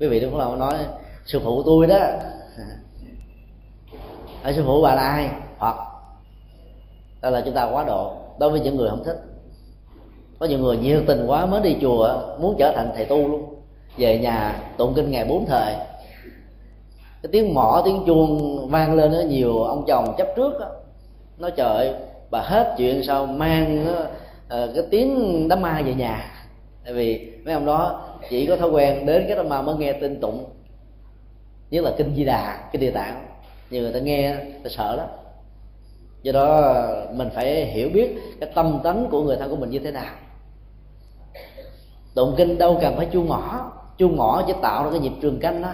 [0.00, 0.74] Quý vị đừng có nói
[1.26, 1.98] sư phụ tôi đó.
[4.42, 5.30] Ở sư phụ bà là ai?
[5.58, 5.76] Hoặc
[7.20, 8.16] đó là chúng ta quá độ.
[8.38, 9.22] Đối với những người không thích.
[10.38, 13.54] Có nhiều người nhiệt tình quá mới đi chùa muốn trở thành thầy tu luôn.
[13.96, 15.74] Về nhà tụng kinh ngày bốn thời.
[17.22, 20.66] Cái tiếng mỏ tiếng chuông vang lên đó nhiều ông chồng chấp trước đó,
[21.38, 21.94] nói trời
[22.30, 24.00] bà hết chuyện sao mang đó,
[24.64, 26.30] uh, cái tiếng đám ma về nhà.
[26.84, 29.92] Tại vì mấy ông đó chỉ có thói quen đến cái đám ma mới nghe
[29.92, 30.44] tin tụng
[31.72, 33.26] nhất là kinh di đà, cái địa tạng,
[33.70, 35.06] nhiều người ta nghe, ta sợ lắm.
[36.22, 36.74] Do đó,
[37.14, 40.14] mình phải hiểu biết cái tâm tánh của người thân của mình như thế nào.
[42.14, 43.72] Tụng kinh đâu cần phải chuông ngõ.
[43.98, 45.72] Chuông ngõ chỉ tạo ra cái nhịp trường canh đó.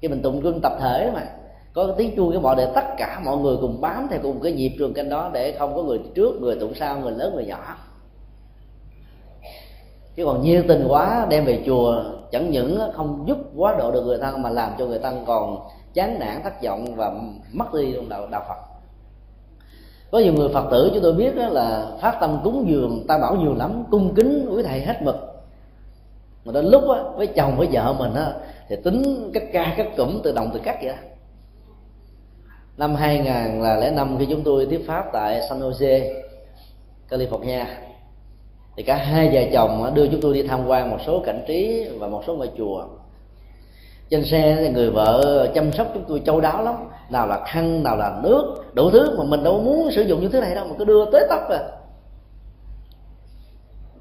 [0.00, 1.22] Khi mình tụng kinh tập thể mà.
[1.72, 4.40] Có cái tiếng chuông, cái mọi để tất cả mọi người cùng bám theo cùng
[4.40, 7.34] cái nhịp trường canh đó để không có người trước, người tụng sau, người lớn,
[7.34, 7.76] người nhỏ.
[10.16, 14.02] Chứ còn nhiệt tình quá, đem về chùa chẳng những không giúp quá độ được
[14.02, 17.12] người thân mà làm cho người thân còn chán nản, thất vọng và
[17.52, 18.68] mất đi trong đạo đạo phật.
[20.10, 23.18] Có nhiều người phật tử chúng tôi biết đó là phát tâm cúng dường, ta
[23.18, 25.16] bảo nhiều lắm, cung kính quý thầy hết mực.
[26.44, 26.82] Mà đến lúc
[27.16, 28.12] với chồng, với vợ mình
[28.68, 30.98] thì tính các ca các cụm, từ đồng, từ cắt vậy đó.
[32.76, 36.14] Năm 2005 khi chúng tôi tiếp pháp tại San Jose,
[37.10, 37.64] California
[38.78, 41.88] thì cả hai vợ chồng đưa chúng tôi đi tham quan một số cảnh trí
[41.98, 42.84] và một số ngôi chùa.
[44.10, 46.74] Trên xe thì người vợ chăm sóc chúng tôi châu đáo lắm.
[47.10, 50.30] Nào là khăn, nào là nước, đủ thứ mà mình đâu muốn sử dụng những
[50.30, 51.58] thứ này đâu, mà cứ đưa tới tóc à.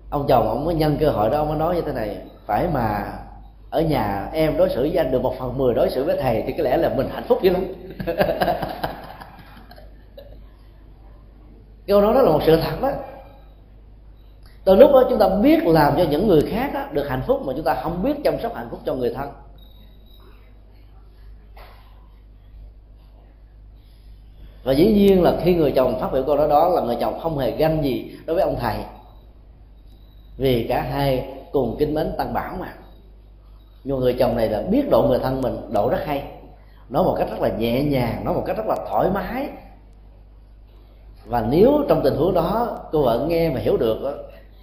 [0.10, 2.68] Ông chồng ông mới nhân cơ hội đó, ông mới nói như thế này, phải
[2.74, 3.14] mà,
[3.70, 6.44] ở nhà em đối xử với anh được một phần mười đối xử với thầy
[6.48, 7.66] thì có lẽ là mình hạnh phúc dữ lắm.
[11.88, 12.92] Câu nói đó là một sự thật đó
[14.68, 17.42] từ lúc đó chúng ta biết làm cho những người khác đó, được hạnh phúc
[17.46, 19.30] mà chúng ta không biết chăm sóc hạnh phúc cho người thân.
[24.64, 27.20] Và dĩ nhiên là khi người chồng phát biểu câu nói đó là người chồng
[27.20, 28.76] không hề ganh gì đối với ông thầy.
[30.38, 32.74] Vì cả hai cùng kính mến tăng bảo mà.
[33.84, 36.24] Nhưng người chồng này là biết độ người thân mình độ rất hay.
[36.90, 39.50] Nói một cách rất là nhẹ nhàng nói một cách rất là thoải mái.
[41.26, 44.12] Và nếu trong tình huống đó cô vợ nghe mà hiểu được đó,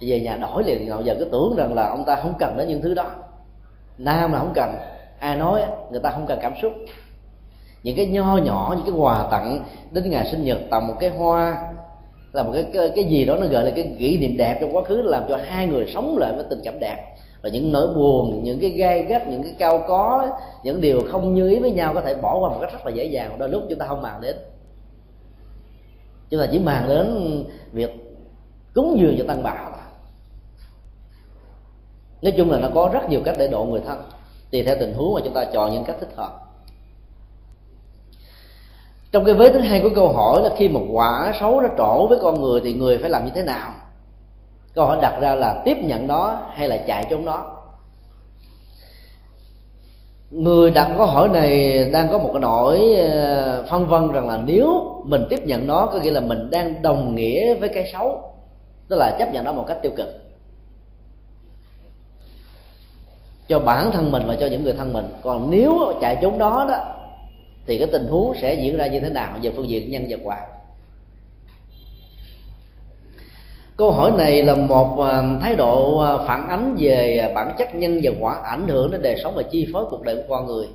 [0.01, 2.67] về nhà đổi liền ngồi giờ cứ tưởng rằng là ông ta không cần đến
[2.67, 3.11] những thứ đó.
[3.97, 4.75] Nam là không cần
[5.19, 5.61] ai nói
[5.91, 6.71] người ta không cần cảm xúc.
[7.83, 11.09] Những cái nho nhỏ những cái quà tặng đến ngày sinh nhật tặng một cái
[11.09, 11.71] hoa
[12.33, 14.75] là một cái, cái cái gì đó nó gọi là cái kỷ niệm đẹp trong
[14.75, 17.15] quá khứ làm cho hai người sống lại với tình cảm đẹp.
[17.41, 20.29] Và những nỗi buồn những cái gai gắt những cái cao có
[20.63, 22.91] những điều không như ý với nhau có thể bỏ qua một cách rất là
[22.91, 23.35] dễ dàng.
[23.37, 24.35] Đôi lúc chúng ta không màng đến.
[26.29, 27.91] Chúng ta chỉ màng đến việc
[28.73, 29.71] cúng dường cho tăng bảo
[32.25, 33.97] nói chung là nó có rất nhiều cách để độ người thân,
[34.51, 36.31] tùy theo tình huống mà chúng ta chọn những cách thích hợp.
[39.11, 42.07] Trong cái vế thứ hai của câu hỏi là khi một quả xấu nó trổ
[42.07, 43.71] với con người thì người phải làm như thế nào?
[44.73, 47.45] Câu hỏi đặt ra là tiếp nhận nó hay là chạy trốn nó?
[50.31, 54.37] Người đặt câu hỏi này đang có một cái nỗi ờ, phân vân rằng là
[54.45, 58.33] nếu mình tiếp nhận nó có nghĩa là mình đang đồng nghĩa với cái xấu,
[58.89, 60.24] tức là chấp nhận nó một cách tiêu cực.
[63.47, 65.05] Cho bản thân mình và cho những người thân mình.
[65.21, 66.77] Còn nếu chạy trốn đó đó,
[67.65, 70.17] thì cái tình huống sẽ diễn ra như thế nào về phương diện nhân và
[70.23, 70.37] quả
[73.77, 77.99] câu hỏi này là một à, thái độ à, phản ánh về bản chất nhân
[78.03, 80.67] và quả ảnh hưởng đến đời sống và chi phối cuộc đời của con người.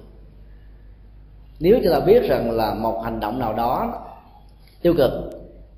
[1.61, 3.95] Nếu chúng ta biết rằng là một hành động nào đó
[4.83, 5.11] tiêu cực,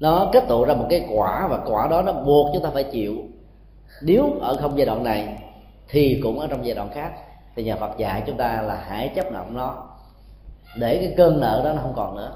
[0.01, 2.85] nó kết tụ ra một cái quả và quả đó nó buộc chúng ta phải
[2.85, 3.17] chịu.
[4.03, 5.29] Nếu ở không giai đoạn này
[5.93, 7.13] thì cũng ở trong giai đoạn khác.
[7.57, 9.89] Thì nhà Phật dạy chúng ta là hãy chấp nhận nó.
[10.77, 12.33] Để cái cơn nợ đó nó không còn nữa.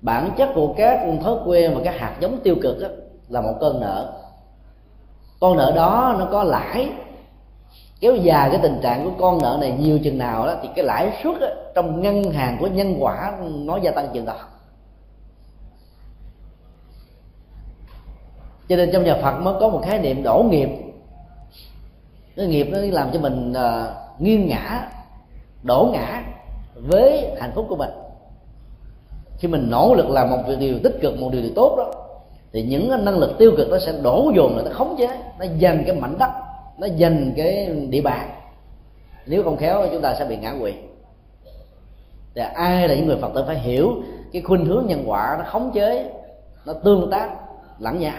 [0.00, 2.88] Bản chất của các thói quen và các hạt giống tiêu cực đó,
[3.28, 4.22] là một cơn nợ.
[5.40, 6.90] Con nợ đó nó có lãi.
[8.00, 10.84] Kéo dài cái tình trạng của con nợ này nhiều chừng nào đó thì cái
[10.84, 14.36] lãi suất đó, trong ngân hàng của nhân quả nó gia tăng chừng đó.
[18.68, 20.68] Cho nên trong nhà Phật mới có một khái niệm đổ nghiệp
[22.36, 24.88] cái nghiệp nó làm cho mình uh, nghiêng ngã
[25.62, 26.22] đổ ngã
[26.74, 27.90] với hạnh phúc của mình.
[29.38, 31.92] Khi mình nỗ lực làm một điều tích cực một điều, điều tốt đó
[32.52, 35.08] thì những năng lực tiêu cực nó sẽ đổ dồn là nó khống chế
[35.38, 36.30] nó giành cái mảnh đất
[36.78, 38.30] nó giành cái địa bàn.
[39.26, 40.72] Nếu không khéo chúng ta sẽ bị ngã quỵ.
[42.34, 43.92] Thì ai là những người phật tử phải hiểu
[44.32, 46.10] cái khuynh hướng nhân quả nó khống chế
[46.66, 47.30] nó tương tác
[47.78, 48.14] lẫn nhau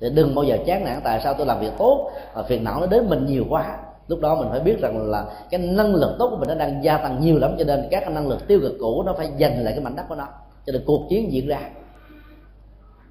[0.00, 2.80] thì đừng bao giờ chán nản, tại sao tôi làm việc tốt và phiền não
[2.80, 3.78] nó đến mình nhiều quá.
[4.08, 6.84] Lúc đó mình phải biết rằng là cái năng lực tốt của mình nó đang
[6.84, 9.30] gia tăng nhiều lắm, cho nên các cái năng lực tiêu cực cũ nó phải
[9.40, 10.26] giành lại cái mảnh đất của nó.
[10.66, 11.60] Cho nên cuộc chiến diễn ra.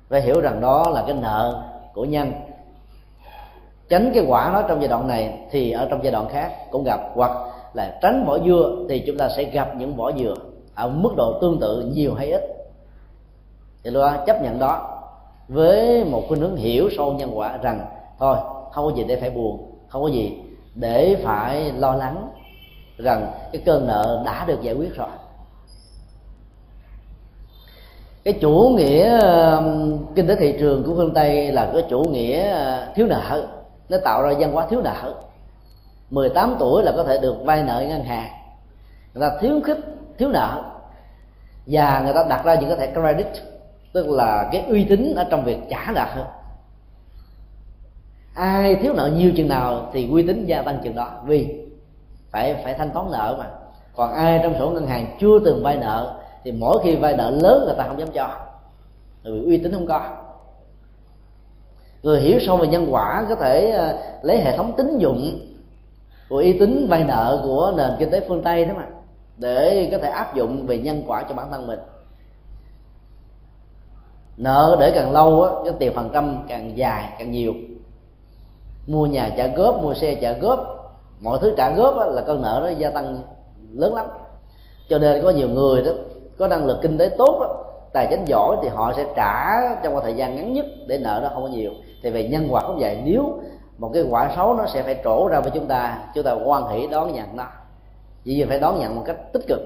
[0.10, 1.64] Phải hiểu rằng đó là cái nợ
[1.94, 2.32] của nhân.
[3.90, 6.84] Tránh cái quả nó trong giai đoạn này thì ở trong giai đoạn khác cũng
[6.84, 7.32] gặp, hoặc
[7.74, 10.36] là tránh vỏ dưa thì chúng ta sẽ gặp những vỏ dừa
[10.76, 12.42] ở mức độ tương tự nhiều hay ít.
[13.84, 14.95] Thì lúc đó chấp nhận đó
[15.48, 17.86] với một cái hướng hiểu sâu nhân quả rằng,
[18.20, 18.38] thôi,
[18.72, 20.38] không có gì để phải buồn, không có gì
[20.76, 22.30] để phải lo lắng
[22.98, 25.10] rằng cái cơn nợ đã được giải quyết rồi.
[28.24, 29.20] Cái chủ nghĩa
[30.16, 33.48] kinh tế thị trường của phương tây là cái chủ nghĩa ờ, thiếu nợ.
[33.90, 35.14] Nó tạo ra văn hóa thiếu nợ.
[36.10, 38.30] 18 tuổi là có thể được vay nợ ngân hàng.
[39.14, 39.78] Người ta thiếu khích,
[40.18, 40.64] thiếu nợ.
[41.66, 43.28] Và người ta đặt ra những cái thẻ credit
[43.96, 46.26] tức là cái uy tín ở trong việc trả nợ hơn.
[48.34, 51.12] Ai thiếu nợ nhiều chừng nào thì uy tín gia tăng chừng đó.
[51.26, 51.68] Vì
[52.32, 53.50] phải phải thanh toán nợ mà.
[53.96, 57.30] Còn ai trong sổ ngân hàng chưa từng vay nợ thì mỗi khi vay nợ
[57.30, 58.30] lớn người ta không dám cho.
[59.24, 60.10] Vì uy tín không có.
[62.04, 65.40] Người hiểu sâu về nhân quả có thể ờ, lấy hệ thống tín dụng
[66.30, 68.86] của uy tín vay nợ của nền kinh tế phương tây đó mà,
[69.38, 71.80] để có thể áp dụng về nhân quả cho bản thân mình
[74.38, 77.54] nợ để càng lâu á cái tiền phần trăm càng dài càng nhiều.
[78.88, 80.76] Mua nhà trả góp mua xe trả góp
[81.20, 83.18] mọi thứ trả góp á, là con nợ nó gia tăng
[83.74, 84.06] lớn lắm.
[84.90, 85.92] Cho nên có nhiều người đó
[86.38, 87.64] có năng lực kinh tế tốt đó,
[87.94, 91.20] tài chính giỏi thì họ sẽ trả trong một thời gian ngắn nhất để nợ
[91.24, 91.72] nó không có nhiều.
[92.04, 93.40] Thì về nhân quả cũng vậy nếu
[93.78, 96.68] một cái quả xấu nó sẽ phải trổ ra với chúng ta chúng ta quan
[96.68, 97.46] hỷ đón nhận nó.
[98.24, 99.60] Vì phải đón nhận một cách tích cực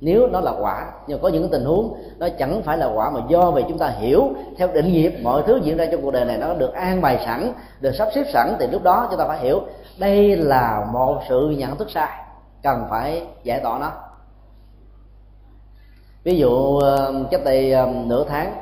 [0.00, 3.20] nếu nó là quả, nhưng có những tình huống nó chẳng phải là quả mà
[3.28, 6.24] do vì chúng ta hiểu theo định nghiệp, mọi thứ diễn ra trong cuộc đời
[6.24, 9.26] này nó được an bài sẵn, được sắp xếp sẵn, thì lúc đó chúng ta
[9.28, 9.60] phải hiểu
[9.98, 12.08] đây là một sự nhận thức sai,
[12.62, 13.92] cần phải giải tỏa nó.
[16.24, 18.54] Ví dụ ờ, cách đây ờ, nửa tháng,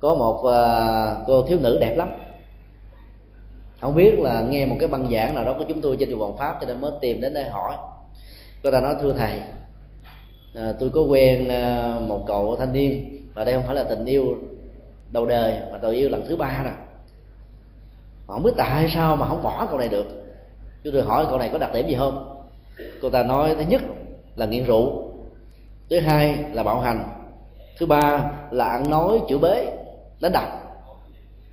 [0.00, 2.08] có một ờ, cô thiếu nữ đẹp lắm.
[3.80, 6.18] Không biết là nghe một cái băng giảng nào đó của chúng tôi trên trường
[6.18, 7.74] vòng pháp cho nên mới tìm đến đây hỏi.
[8.62, 9.40] Cô ta nói, thưa thầy
[10.54, 14.04] à, tôi có quen à, một cậu thanh niên và đây không phải là tình
[14.04, 14.24] yêu
[15.10, 16.72] đầu đời mà tình yêu lần thứ ba nè.
[18.26, 20.06] Không biết tại sao mà không bỏ cậu này được.
[20.84, 22.44] Chúng tôi hỏi cậu này có đặc điểm gì không?
[23.02, 23.82] Cô ta nói thứ nhất
[24.36, 25.10] là nghiện rượu
[25.90, 27.08] thứ hai là bạo hành
[27.78, 29.66] thứ ba là ăn nói chửi bế
[30.20, 30.48] đánh đập.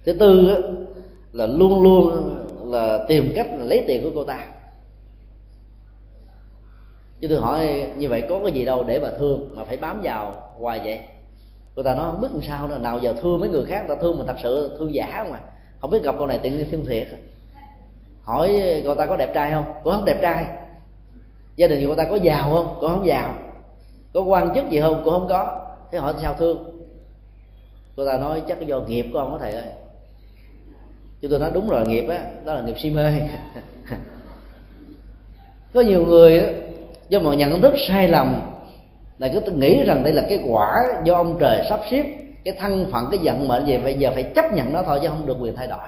[0.05, 0.57] Thứ tư
[1.31, 2.35] là luôn luôn
[2.71, 4.47] là tìm cách lấy tiền của cô ta
[7.21, 10.01] chứ tôi hỏi, như vậy có cái gì đâu để mà thương mà phải bám
[10.03, 10.99] vào hoài vậy?
[11.75, 13.95] Người ta nói, không biết làm sao nữa, nào giờ thương mấy người khác, người
[13.95, 15.39] ta thương mình thật sự thương giả mà.
[15.81, 17.07] Không biết gặp con này tự nhiên thương thiệt.
[18.23, 18.49] Hỏi
[18.83, 19.65] người ta có đẹp trai không?
[19.83, 20.45] Cô không đẹp trai.
[21.55, 22.77] Gia đình cô ta có giàu không?
[22.81, 23.33] Cô không giàu.
[24.13, 25.01] Có quan chức gì không?
[25.03, 25.67] Cũng không có.
[25.91, 26.81] Thế hỏi sao thương?
[27.95, 29.65] Cô ta nói, chắc do nghiệp của ông có thầy ơi.
[31.21, 33.13] Chứ tôi nói, đúng rồi, nghiệp á, đó là nghiệp si mê.
[35.73, 36.53] Có nhiều người
[37.11, 38.41] do một nhận thức sai lầm
[39.17, 42.03] là cứ nghĩ rằng đây là cái quả do ông trời sắp xếp,
[42.45, 45.07] cái thân phận, cái vận mệnh gì, bây giờ phải chấp nhận nó thôi chứ
[45.07, 45.87] không được quyền thay đổi.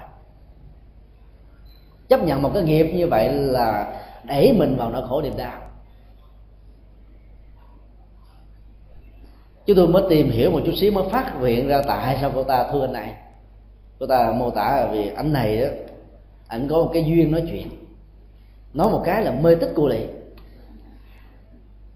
[2.10, 5.62] Chấp nhận một cái nghiệp như vậy là đẩy mình vào nỗi khổ niềm đau.
[9.66, 12.44] Chúng tôi mới tìm hiểu một chút xíu, mới phát hiện ra tại sao cô
[12.44, 13.14] ta thương anh này.
[14.00, 15.68] Cô ta mô tả là vì anh này đó
[16.48, 17.68] anh có một cái duyên nói chuyện.
[18.74, 20.23] Nói một cái là mê tích cô liền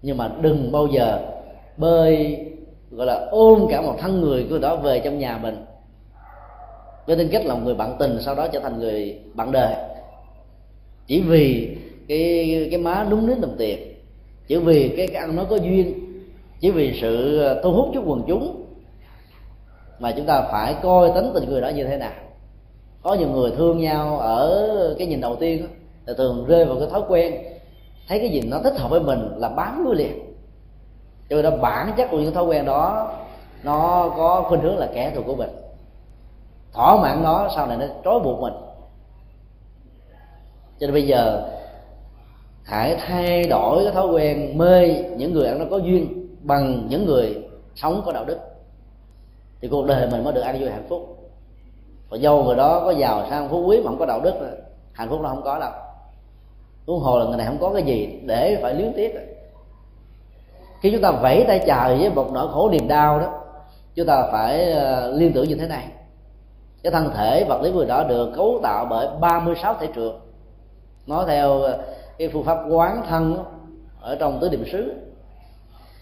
[0.02, 1.18] nhưng mà đừng bao giờ
[1.76, 2.38] bơi
[2.90, 5.64] gọi là ôm cả một thân người của đó về trong nhà mình.
[7.06, 9.74] Với tính cách là một người bạn tình sau đó trở thành người bạn đời.
[11.06, 11.76] Chỉ vì
[12.08, 13.94] cái cái má đúng đến đồng tiền
[14.46, 15.94] chỉ vì cái, cái ăn nói có duyên
[16.60, 18.64] chỉ vì sự thu hút chút quần chúng
[19.98, 22.12] mà chúng ta phải coi tính tình người đó như thế nào.
[23.02, 25.66] Có nhiều người thương nhau ở cái nhìn đầu tiên
[26.06, 27.34] là thường rơi vào cái thói quen
[28.08, 30.34] thấy cái gì nó thích hợp với mình là bám đuôi liền.
[31.30, 33.12] Cho nên bản chất của những thói quen đó,
[33.62, 35.50] nó có khuynh hướng là kẻ thù của mình.
[36.72, 38.52] Thỏa mãn nó, sau này nó trói buộc mình.
[40.78, 41.50] Cho nên bây giờ,
[42.64, 47.06] hãy thay đổi cái thói quen mê những người ăn nó có duyên bằng những
[47.06, 48.38] người sống có đạo đức.
[49.60, 51.30] Thì cuộc đời mình mới được ăn vui hạnh phúc.
[52.08, 54.34] Và dâu người đó có giàu sang phú quý mà không có đạo đức,
[54.92, 55.70] hạnh phúc nó không có đâu
[56.88, 59.14] huống hồ là người này không có cái gì để phải luyến tiếc.
[60.80, 63.32] Khi chúng ta vẫy tay chào với một nỗi khổ niềm đau đó
[63.94, 65.84] chúng ta phải ờ, liên tưởng như thế này.
[66.82, 70.12] Cái thân thể vật lý người đó được cấu tạo bởi 36 thể trượt
[71.06, 71.78] nói theo ờ,
[72.18, 73.44] cái phương pháp quán thân đó,
[74.00, 74.92] ở trong tứ niệm xứ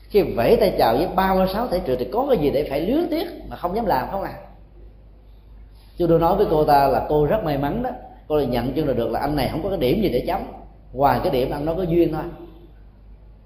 [0.09, 3.09] khi vẫy tay chào với 36 thể trượt thì có cái gì để phải luyến
[3.11, 4.35] tiếc mà không dám làm không à?
[5.99, 7.91] Tôi tôi nói với cô ta là cô rất may mắn đó.
[8.29, 10.25] Cô là nhận chân là được là anh này không có cái điểm gì để
[10.27, 10.41] chấm
[10.97, 12.23] ngoài cái điểm ăn nó có duyên thôi.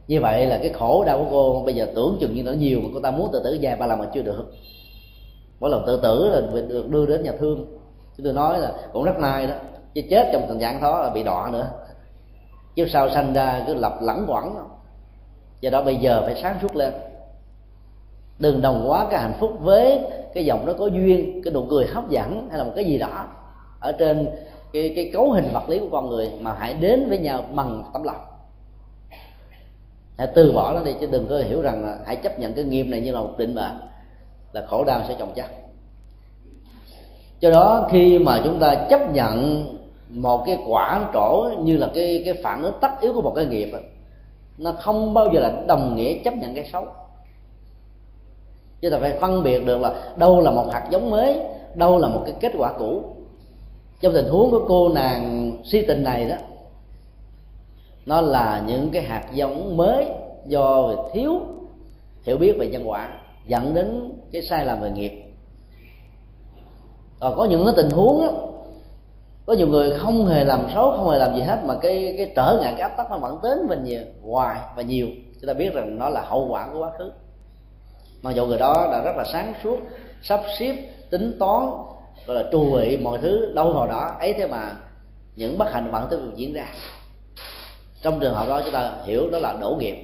[0.09, 2.81] Như vậy là cái khổ đau của cô bây giờ tưởng chừng như nó nhiều
[2.83, 4.53] mà cô ta muốn tự tử dài ba lần mà chưa được.
[5.61, 7.79] Mỗi lần tự tử là được đưa đến nhà thương.
[8.17, 9.55] Chúng tôi nói là cũng rất may đó,
[9.95, 11.71] chứ chết trong tình trạng đó là bị đọa nữa.
[12.75, 14.55] Chứ sao sanh ra cứ lập lẳng quẩn.
[15.61, 16.93] Do đó bây giờ phải sáng suốt lên.
[18.39, 20.01] Đừng đồng hóa cái hạnh phúc với
[20.35, 22.99] cái giọng nó có duyên, cái nụ cười hấp dẫn hay là một cái gì
[22.99, 23.27] đó
[23.81, 24.29] ở trên
[24.73, 27.85] cái cái cấu hình vật lý của con người mà hãy đến với nhau bằng
[27.93, 28.21] tấm lòng.
[30.19, 32.65] Hãy từ bỏ nó đi chứ đừng có hiểu rằng là hãy chấp nhận cái
[32.65, 33.81] nghiệp này như là một định mệnh,
[34.53, 35.47] là khổ đau sẽ chồng chất.
[37.41, 39.65] Do đó khi mà chúng ta chấp nhận
[40.09, 43.47] một cái quả trổ như là cái cái phản ứng tất yếu của một cái
[43.47, 43.73] nghiệp,
[44.59, 46.87] nó không bao giờ là đồng nghĩa chấp nhận cái xấu.
[48.81, 51.41] Chúng ta phải phân biệt được là đâu là một hạt giống mới,
[51.75, 53.03] đâu là một cái kết quả cũ
[54.01, 56.37] trong tình huống của cô nàng si tình này đó
[58.07, 60.07] nó là những cái hạt giống mới
[60.47, 61.41] do thiếu
[62.23, 63.09] hiểu biết về nhân quả
[63.47, 65.23] dẫn đến cái sai lầm về nghiệp.
[67.21, 68.33] Còn có những cái tình huống đó,
[69.47, 72.33] có nhiều người không hề làm xấu không hề làm gì hết mà cái cái
[72.37, 75.07] trở ngại cái áp tắc nó vẫn đến mình nhiều hoài và nhiều.
[75.41, 77.13] Chúng ta biết rằng nó là hậu quả của quá khứ.
[78.23, 79.79] Mặc dù người đó đã rất là sáng suốt
[80.23, 80.77] sắp xếp
[81.11, 81.71] tính toán
[82.27, 84.17] gọi là trù bị mọi thứ đâu vào đó.
[84.21, 84.73] Ấy thế mà
[85.37, 86.67] những bất hạnh vẫn tiếp tục diễn ra.
[88.03, 89.97] Trong trường hợp đó chúng ta hiểu đó là đổ nghiệp,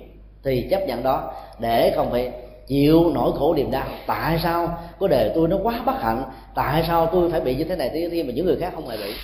[0.45, 2.33] thì chấp nhận đó để không phải
[2.67, 3.87] chịu nỗi khổ niềm đau.
[4.07, 6.25] Tại sao có đời tôi nó quá bất hạnh?
[6.55, 8.89] Tại sao tôi phải bị như thế này, thế kia mà những người khác không
[8.89, 9.15] hề bị?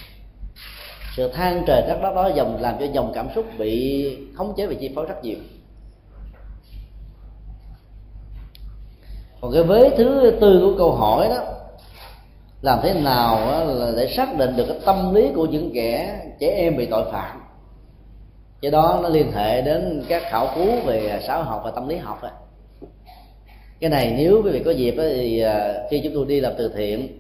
[1.17, 4.67] Sự than trời các đất đó dòng, làm cho dòng cảm xúc bị khống chế
[4.67, 5.39] và chi phối rất nhiều.
[9.41, 11.45] Còn cái vế thứ tư của câu hỏi đó
[12.63, 16.55] làm thế nào là để xác định được cái tâm lý của những kẻ trẻ
[16.57, 17.43] em bị tội phạm.
[18.63, 21.89] Cái đó nó liên hệ đến các khảo cứu về xã hội học và tâm
[21.89, 22.31] lý học rồi
[23.83, 26.69] cái này nếu quý vị có dịp thì à, khi chúng tôi đi làm từ
[26.69, 27.19] thiện,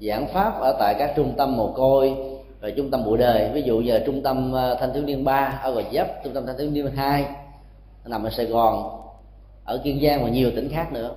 [0.00, 2.14] giảng pháp ở tại các trung tâm mồ côi
[2.60, 5.24] và trung tâm bụi đời, ví dụ như là trung tâm à, thanh thiếu niên
[5.24, 7.26] ba ở gò dấp trung tâm thanh thiếu niên hai
[8.04, 9.00] nằm ở sài gòn,
[9.64, 11.10] ở kiên giang và nhiều tỉnh khác nữa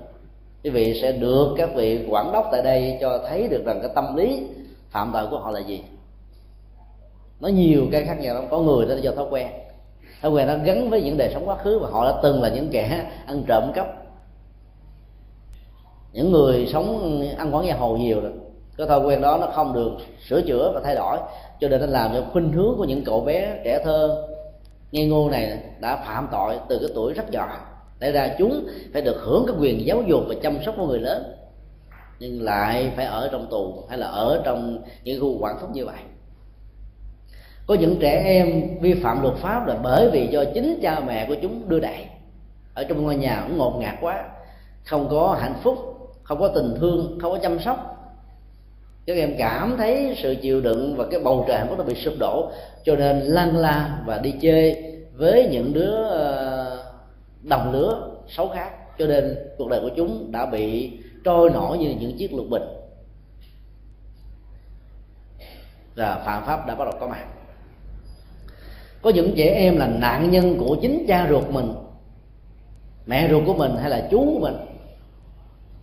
[0.64, 3.92] quý vị sẽ được các vị quản đốc tại đây cho thấy được rằng cái
[3.96, 4.48] tâm lý
[4.90, 5.84] phạm tội của họ là gì.
[7.40, 8.44] Nó nhiều cái khác nhau lắm.
[8.50, 9.48] Có người đó do thói quen.
[10.22, 12.50] Thói quen nó gắn với những đời sống quá khứ và họ đã từng là
[12.50, 13.88] những kẻ ăn trộm cắp.
[16.14, 18.32] Những người sống, ăn quán gia hồ nhiều rồi.
[18.78, 19.92] Cái thói quen đó nó không được
[20.28, 21.18] sửa chữa và thay đổi.
[21.60, 24.28] Cho nên nó làm cho khuynh hướng của những cậu bé trẻ thơ,
[24.92, 27.58] ngây ngô này đã phạm tội từ cái tuổi rất nhỏ
[28.02, 31.00] lẽ ra chúng phải được hưởng cái quyền giáo dục và chăm sóc của người
[31.00, 31.24] lớn.
[32.20, 35.86] Nhưng lại phải ở trong tù, hay là ở trong những khu quản thúc như
[35.86, 36.00] vậy.
[37.68, 41.26] Có những trẻ em vi phạm luật pháp là bởi vì do chính cha mẹ
[41.28, 42.06] của chúng đưa đẩy.
[42.74, 44.24] Ở trong ngôi nhà cũng ngột ngạt quá.
[44.86, 45.78] Không có hạnh phúc,
[46.24, 47.98] không có tình thương, không có chăm sóc.
[49.06, 52.14] Các em cảm thấy sự chịu đựng và cái bầu trời của nó bị sụp
[52.20, 52.52] đổ.
[52.84, 54.84] Cho nên lăn la và đi chơi
[55.14, 56.61] với những đứa ờ,
[57.44, 58.98] đồng lứa xấu khác.
[58.98, 60.92] Cho nên cuộc đời của chúng đã bị
[61.24, 62.64] trôi nổi như những chiếc lục bình.
[65.96, 67.26] Và phạm pháp đã bắt đầu có mặt.
[69.02, 71.74] Có những trẻ em là nạn nhân của chính cha ruột mình,
[73.06, 74.56] mẹ ruột của mình hay là chú của mình.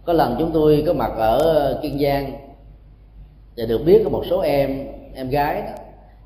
[0.04, 2.32] Có lần chúng tôi có mặt ở kiên giang
[3.56, 5.72] và được biết có một số em em gái đó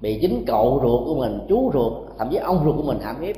[0.00, 3.20] bị chính cậu ruột của mình, chú ruột, thậm chí ông ruột của mình hãm
[3.20, 3.36] hiếp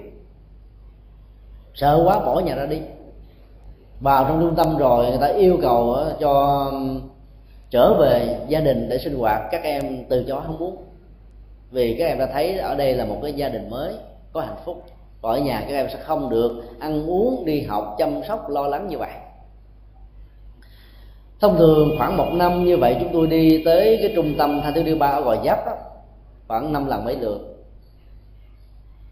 [1.74, 2.80] sợ quá bỏ nhà ra đi.
[4.00, 6.72] Vào trong trung tâm rồi người ta yêu cầu ờ, cho
[7.70, 9.42] trở về gia đình để sinh hoạt.
[9.50, 10.76] Các em từ chối không muốn.
[11.70, 13.94] Vì các em đã thấy ở đây là một cái gia đình mới
[14.32, 14.84] có hạnh phúc.
[15.20, 18.66] Và ở nhà các em sẽ không được ăn uống đi học chăm sóc lo
[18.66, 19.10] lắng như vậy.
[21.40, 24.74] Thông thường khoảng một năm như vậy chúng tôi đi tới cái trung tâm thanh
[24.74, 25.72] thiếu niên ba ở gò giáp đó,
[26.48, 27.53] khoảng năm lần mấy lượt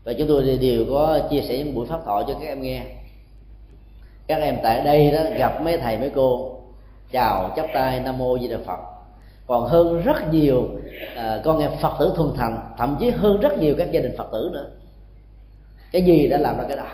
[0.05, 2.83] và chúng tôi đều có chia sẻ những buổi pháp thoại cho các em nghe.
[4.27, 6.59] Các em tại đây đó gặp mấy thầy mấy cô
[7.13, 8.79] chào chắp tay nam mô di đà phật.
[9.47, 10.69] Còn hơn rất nhiều
[11.17, 14.17] à, con em phật tử thuần thành thậm chí hơn rất nhiều các gia đình
[14.19, 14.67] phật tử nữa.
[15.93, 16.87] Cái gì đã làm ra cái đó?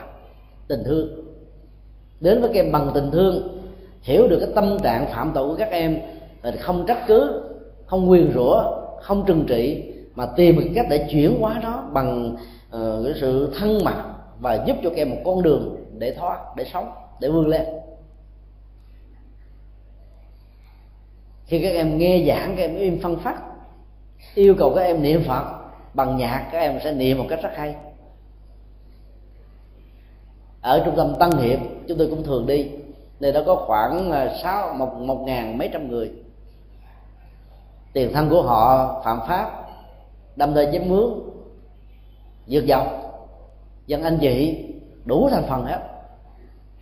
[0.69, 1.09] Tình thương.
[2.21, 3.59] Đến với các em bằng tình thương
[4.03, 5.99] hiểu được cái tâm trạng phạm tội của các em
[6.61, 7.43] không trách cứ
[7.87, 8.63] không quyền rủa
[9.01, 9.83] không trừng trị
[10.15, 12.37] mà tìm một cách để chuyển hóa nó bằng
[12.77, 14.05] uh, cái sự thân mật
[14.39, 16.91] và giúp cho các em một con đường để thoát để sống
[17.21, 17.67] để vươn lên.
[21.47, 23.43] Khi các em nghe giảng các em im phân phát
[24.35, 25.45] yêu cầu các em niệm phật
[25.95, 27.75] bằng nhạc các em sẽ niệm một cách rất hay.
[30.61, 31.59] Ở trung tâm tăng hiệp
[31.89, 32.71] chúng tôi cũng thường đi
[33.21, 36.13] nơi đó có khoảng à, sáu một một ngàn mấy trăm người.
[37.93, 39.69] Tiền thân của họ phạm pháp
[40.37, 41.11] đâm ra chém mướn
[42.49, 42.87] dược dọc
[43.87, 44.65] dân anh chị
[45.05, 45.81] đủ thành phần hết.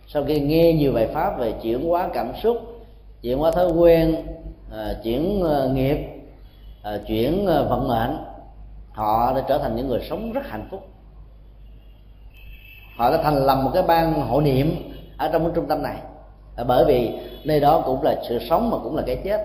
[0.07, 2.57] Sau khi nghe nhiều bài pháp về chuyển hóa cảm xúc,
[3.21, 4.15] chuyển hóa thói quen
[4.71, 5.97] à, chuyển à, nghiệp
[6.83, 8.17] à, chuyển vận mệnh,
[8.91, 10.87] họ đã trở thành những người sống rất hạnh phúc.
[12.95, 14.75] Họ đã thành lập một cái ban hộ niệm
[15.17, 15.97] ở trong cái trung tâm này.
[16.67, 19.41] Bởi vì nơi đó cũng là sự sống mà cũng là cái chết.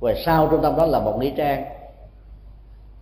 [0.00, 1.64] Và sau trung tâm đó là một nghĩa trang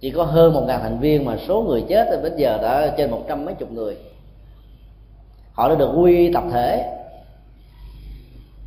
[0.00, 2.94] chỉ có hơn một ngàn thành viên mà số người chết thì bây giờ đã
[2.96, 3.96] trên một trăm mấy chục người.
[5.52, 6.90] Họ đã được quy tập thể.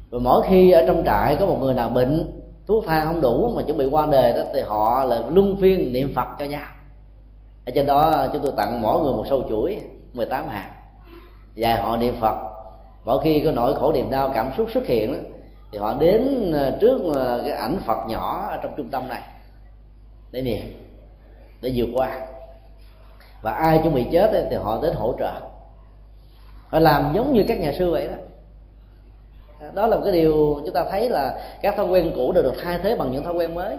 [0.09, 3.51] Và mỗi khi ở trong trại có một người nào bệnh thuốc thang không đủ
[3.55, 6.67] mà chuẩn bị qua đời đó thì họ là luân phiên niệm phật cho nhau.
[7.65, 9.81] Ở trên đó chúng tôi tặng mỗi người một sâu chuỗi
[10.13, 10.69] 18 hạt.
[11.55, 12.37] Và họ niệm phật.
[13.05, 15.19] Mỗi khi có nỗi khổ niềm đau cảm xúc xuất hiện đó,
[15.71, 19.21] thì họ đến ờ, trước ờ, cái ảnh phật nhỏ ở trong trung tâm này
[20.31, 20.86] để niệm
[21.61, 22.27] để vượt qua.
[23.41, 25.33] Và ai chuẩn bị chết thì họ đến hỗ trợ.
[26.67, 28.17] Họ làm giống như các nhà sư vậy đó.
[29.73, 32.53] Đó là một cái điều chúng ta thấy là các thói quen cũ đều được
[32.63, 33.77] thay thế bằng những thói quen mới.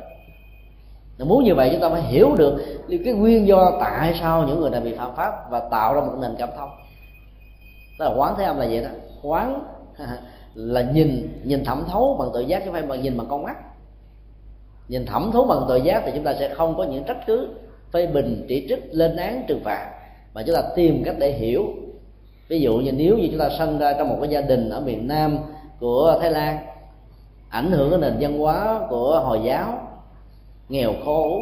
[1.19, 4.71] Muốn như vậy, chúng ta phải hiểu được cái nguyên do tại sao những người
[4.71, 6.71] này bị phạm pháp và tạo ra một nền cảm thông.
[7.99, 8.91] Đó là quán thế âm là vậy đó.
[9.23, 9.63] Quán
[10.55, 13.43] là nhìn nhìn thẩm thấu bằng tự giác chứ không phải bằng nhìn bằng con
[13.43, 13.57] mắt.
[14.89, 17.49] Nhìn thẩm thấu bằng tự giác thì chúng ta sẽ không có những trách cứ
[17.93, 19.91] phê bình chỉ trích lên án trừng phạt.
[20.35, 21.65] Mà chúng ta tìm cách để hiểu.
[22.49, 24.81] Ví dụ như nếu như chúng ta sinh ra trong một cái gia đình ở
[24.81, 25.39] miền nam
[25.81, 26.59] của thái lan,
[27.49, 29.89] ảnh hưởng đến nền văn hóa của hồi giáo,
[30.69, 31.41] nghèo khổ,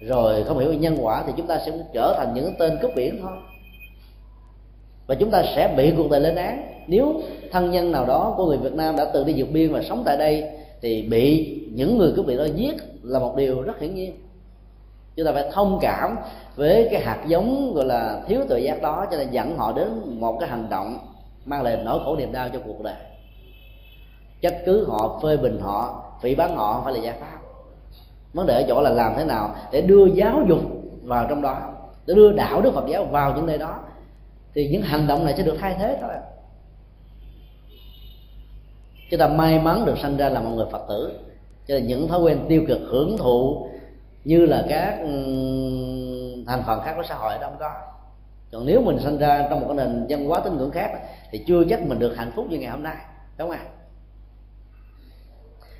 [0.00, 3.18] rồi không hiểu nhân quả, thì chúng ta sẽ trở thành những tên cướp biển
[3.22, 3.32] thôi.
[5.06, 6.72] Và chúng ta sẽ bị cuộc đời lên án.
[6.86, 9.82] Nếu thân nhân nào đó của người Việt Nam đã từng đi vượt biên và
[9.82, 10.44] sống tại đây,
[10.80, 14.12] thì bị những người cướp biển đó giết là một điều rất hiển nhiên
[15.18, 16.16] chúng ta phải thông cảm
[16.56, 20.20] với cái hạt giống, gọi là, thiếu tự giác đó, cho nên dẫn họ đến
[20.20, 20.98] một cái hành động
[21.44, 22.94] mang lại nỗi khổ niềm đau cho cuộc đời.
[24.42, 27.38] Trách cứ họ phê bình họ, phỉ bán họ, không phải là giải pháp.
[28.32, 30.60] Vấn đề ở chỗ là làm thế nào để đưa giáo dục
[31.02, 31.58] vào trong đó,
[32.06, 33.80] để đưa đạo đức phật giáo vào những nơi đó,
[34.54, 36.10] thì những hành động này sẽ được thay thế thôi
[39.10, 41.12] chúng ta may mắn được sinh ra là một người phật tử.
[41.68, 43.68] Cho nên những thói quen tiêu cực hưởng thụ
[44.28, 45.08] như là các ừ,
[46.46, 47.70] thành phần khác của xã hội đó không có
[48.52, 50.90] còn nếu mình sinh ra trong một cái nền văn hóa tín ngưỡng khác
[51.30, 52.96] thì chưa chắc mình được hạnh phúc như ngày hôm nay,
[53.38, 53.64] đúng không ạ?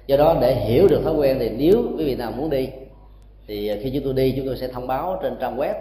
[0.07, 2.69] Do đó để hiểu được thói quen thì nếu quý vị nào muốn đi,
[3.47, 5.75] thì khi chúng tôi đi chúng tôi sẽ thông báo trên trang web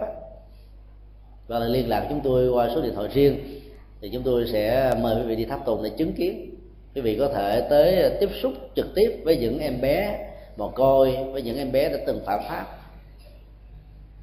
[1.47, 3.61] và là liên lạc chúng tôi qua số điện thoại riêng,
[4.01, 6.55] thì chúng tôi sẽ mời quý vị đi tháp tùng để chứng kiến.
[6.95, 10.26] Quý vị có thể tới tiếp xúc trực tiếp với những em bé
[10.57, 12.65] mồ côi với những em bé đã từng phạm pháp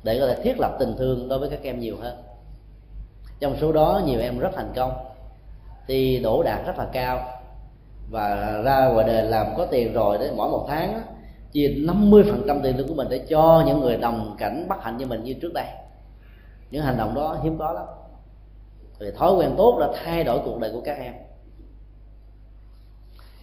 [0.03, 2.17] để có thể thiết lập tình thương đối với các em nhiều hơn.
[3.41, 4.93] Trong số đó, nhiều em rất thành công
[5.87, 7.29] thì đổ đạt rất là cao
[8.11, 11.03] và ra ngoài đời làm có tiền rồi đấy mỗi một tháng
[11.53, 15.07] chia 50% tiền lương của mình để cho những người đồng cảnh bất hạnh như
[15.07, 15.67] mình như trước đây.
[16.71, 17.85] Những hành động đó hiếm có lắm.
[19.01, 21.15] Thì thói quen tốt đã thay đổi cuộc đời của các em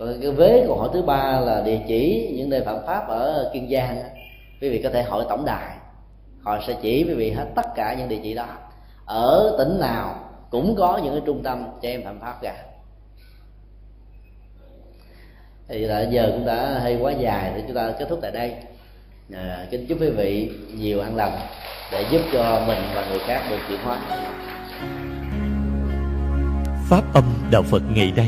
[0.02, 3.50] còn cái vế câu hỏi thứ ba là địa chỉ những nơi phạm pháp ở
[3.54, 4.04] kiên giang
[4.62, 5.76] quý vị có thể hỏi tổng đài.
[6.42, 8.48] Họ sẽ chỉ quý vị hết tất cả những địa chỉ đó.
[9.06, 10.16] Ở tỉnh nào
[10.50, 12.56] cũng có những cái trung tâm cho em phạm pháp cả.
[15.68, 18.56] Thì là giờ cũng đã hơi quá dài thì chúng ta kết thúc tại đây.
[19.34, 21.40] À, kính chúc quý vị nhiều an lành
[21.92, 24.00] để giúp cho mình và người khác được chuyển hóa.
[26.90, 28.28] Pháp âm đạo phật ngày đây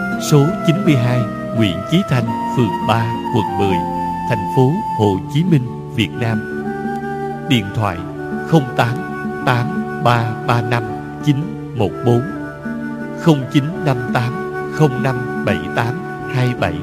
[0.21, 1.19] số 92
[1.55, 2.25] Nguyễn Chí Thanh,
[2.57, 3.67] phường 3, quận 10,
[4.29, 6.63] thành phố Hồ Chí Minh, Việt Nam.
[7.49, 7.97] Điện thoại
[8.51, 8.65] 08
[9.45, 10.83] 8335
[11.25, 12.21] 914
[13.25, 15.87] 0958 0578
[16.33, 16.73] 27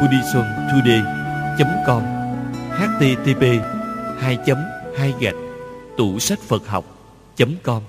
[0.00, 2.02] buddhismtoday.com
[2.78, 3.42] http
[4.20, 4.38] 2
[4.96, 5.34] 2 gạch
[5.96, 7.82] tủ sách Phật học.com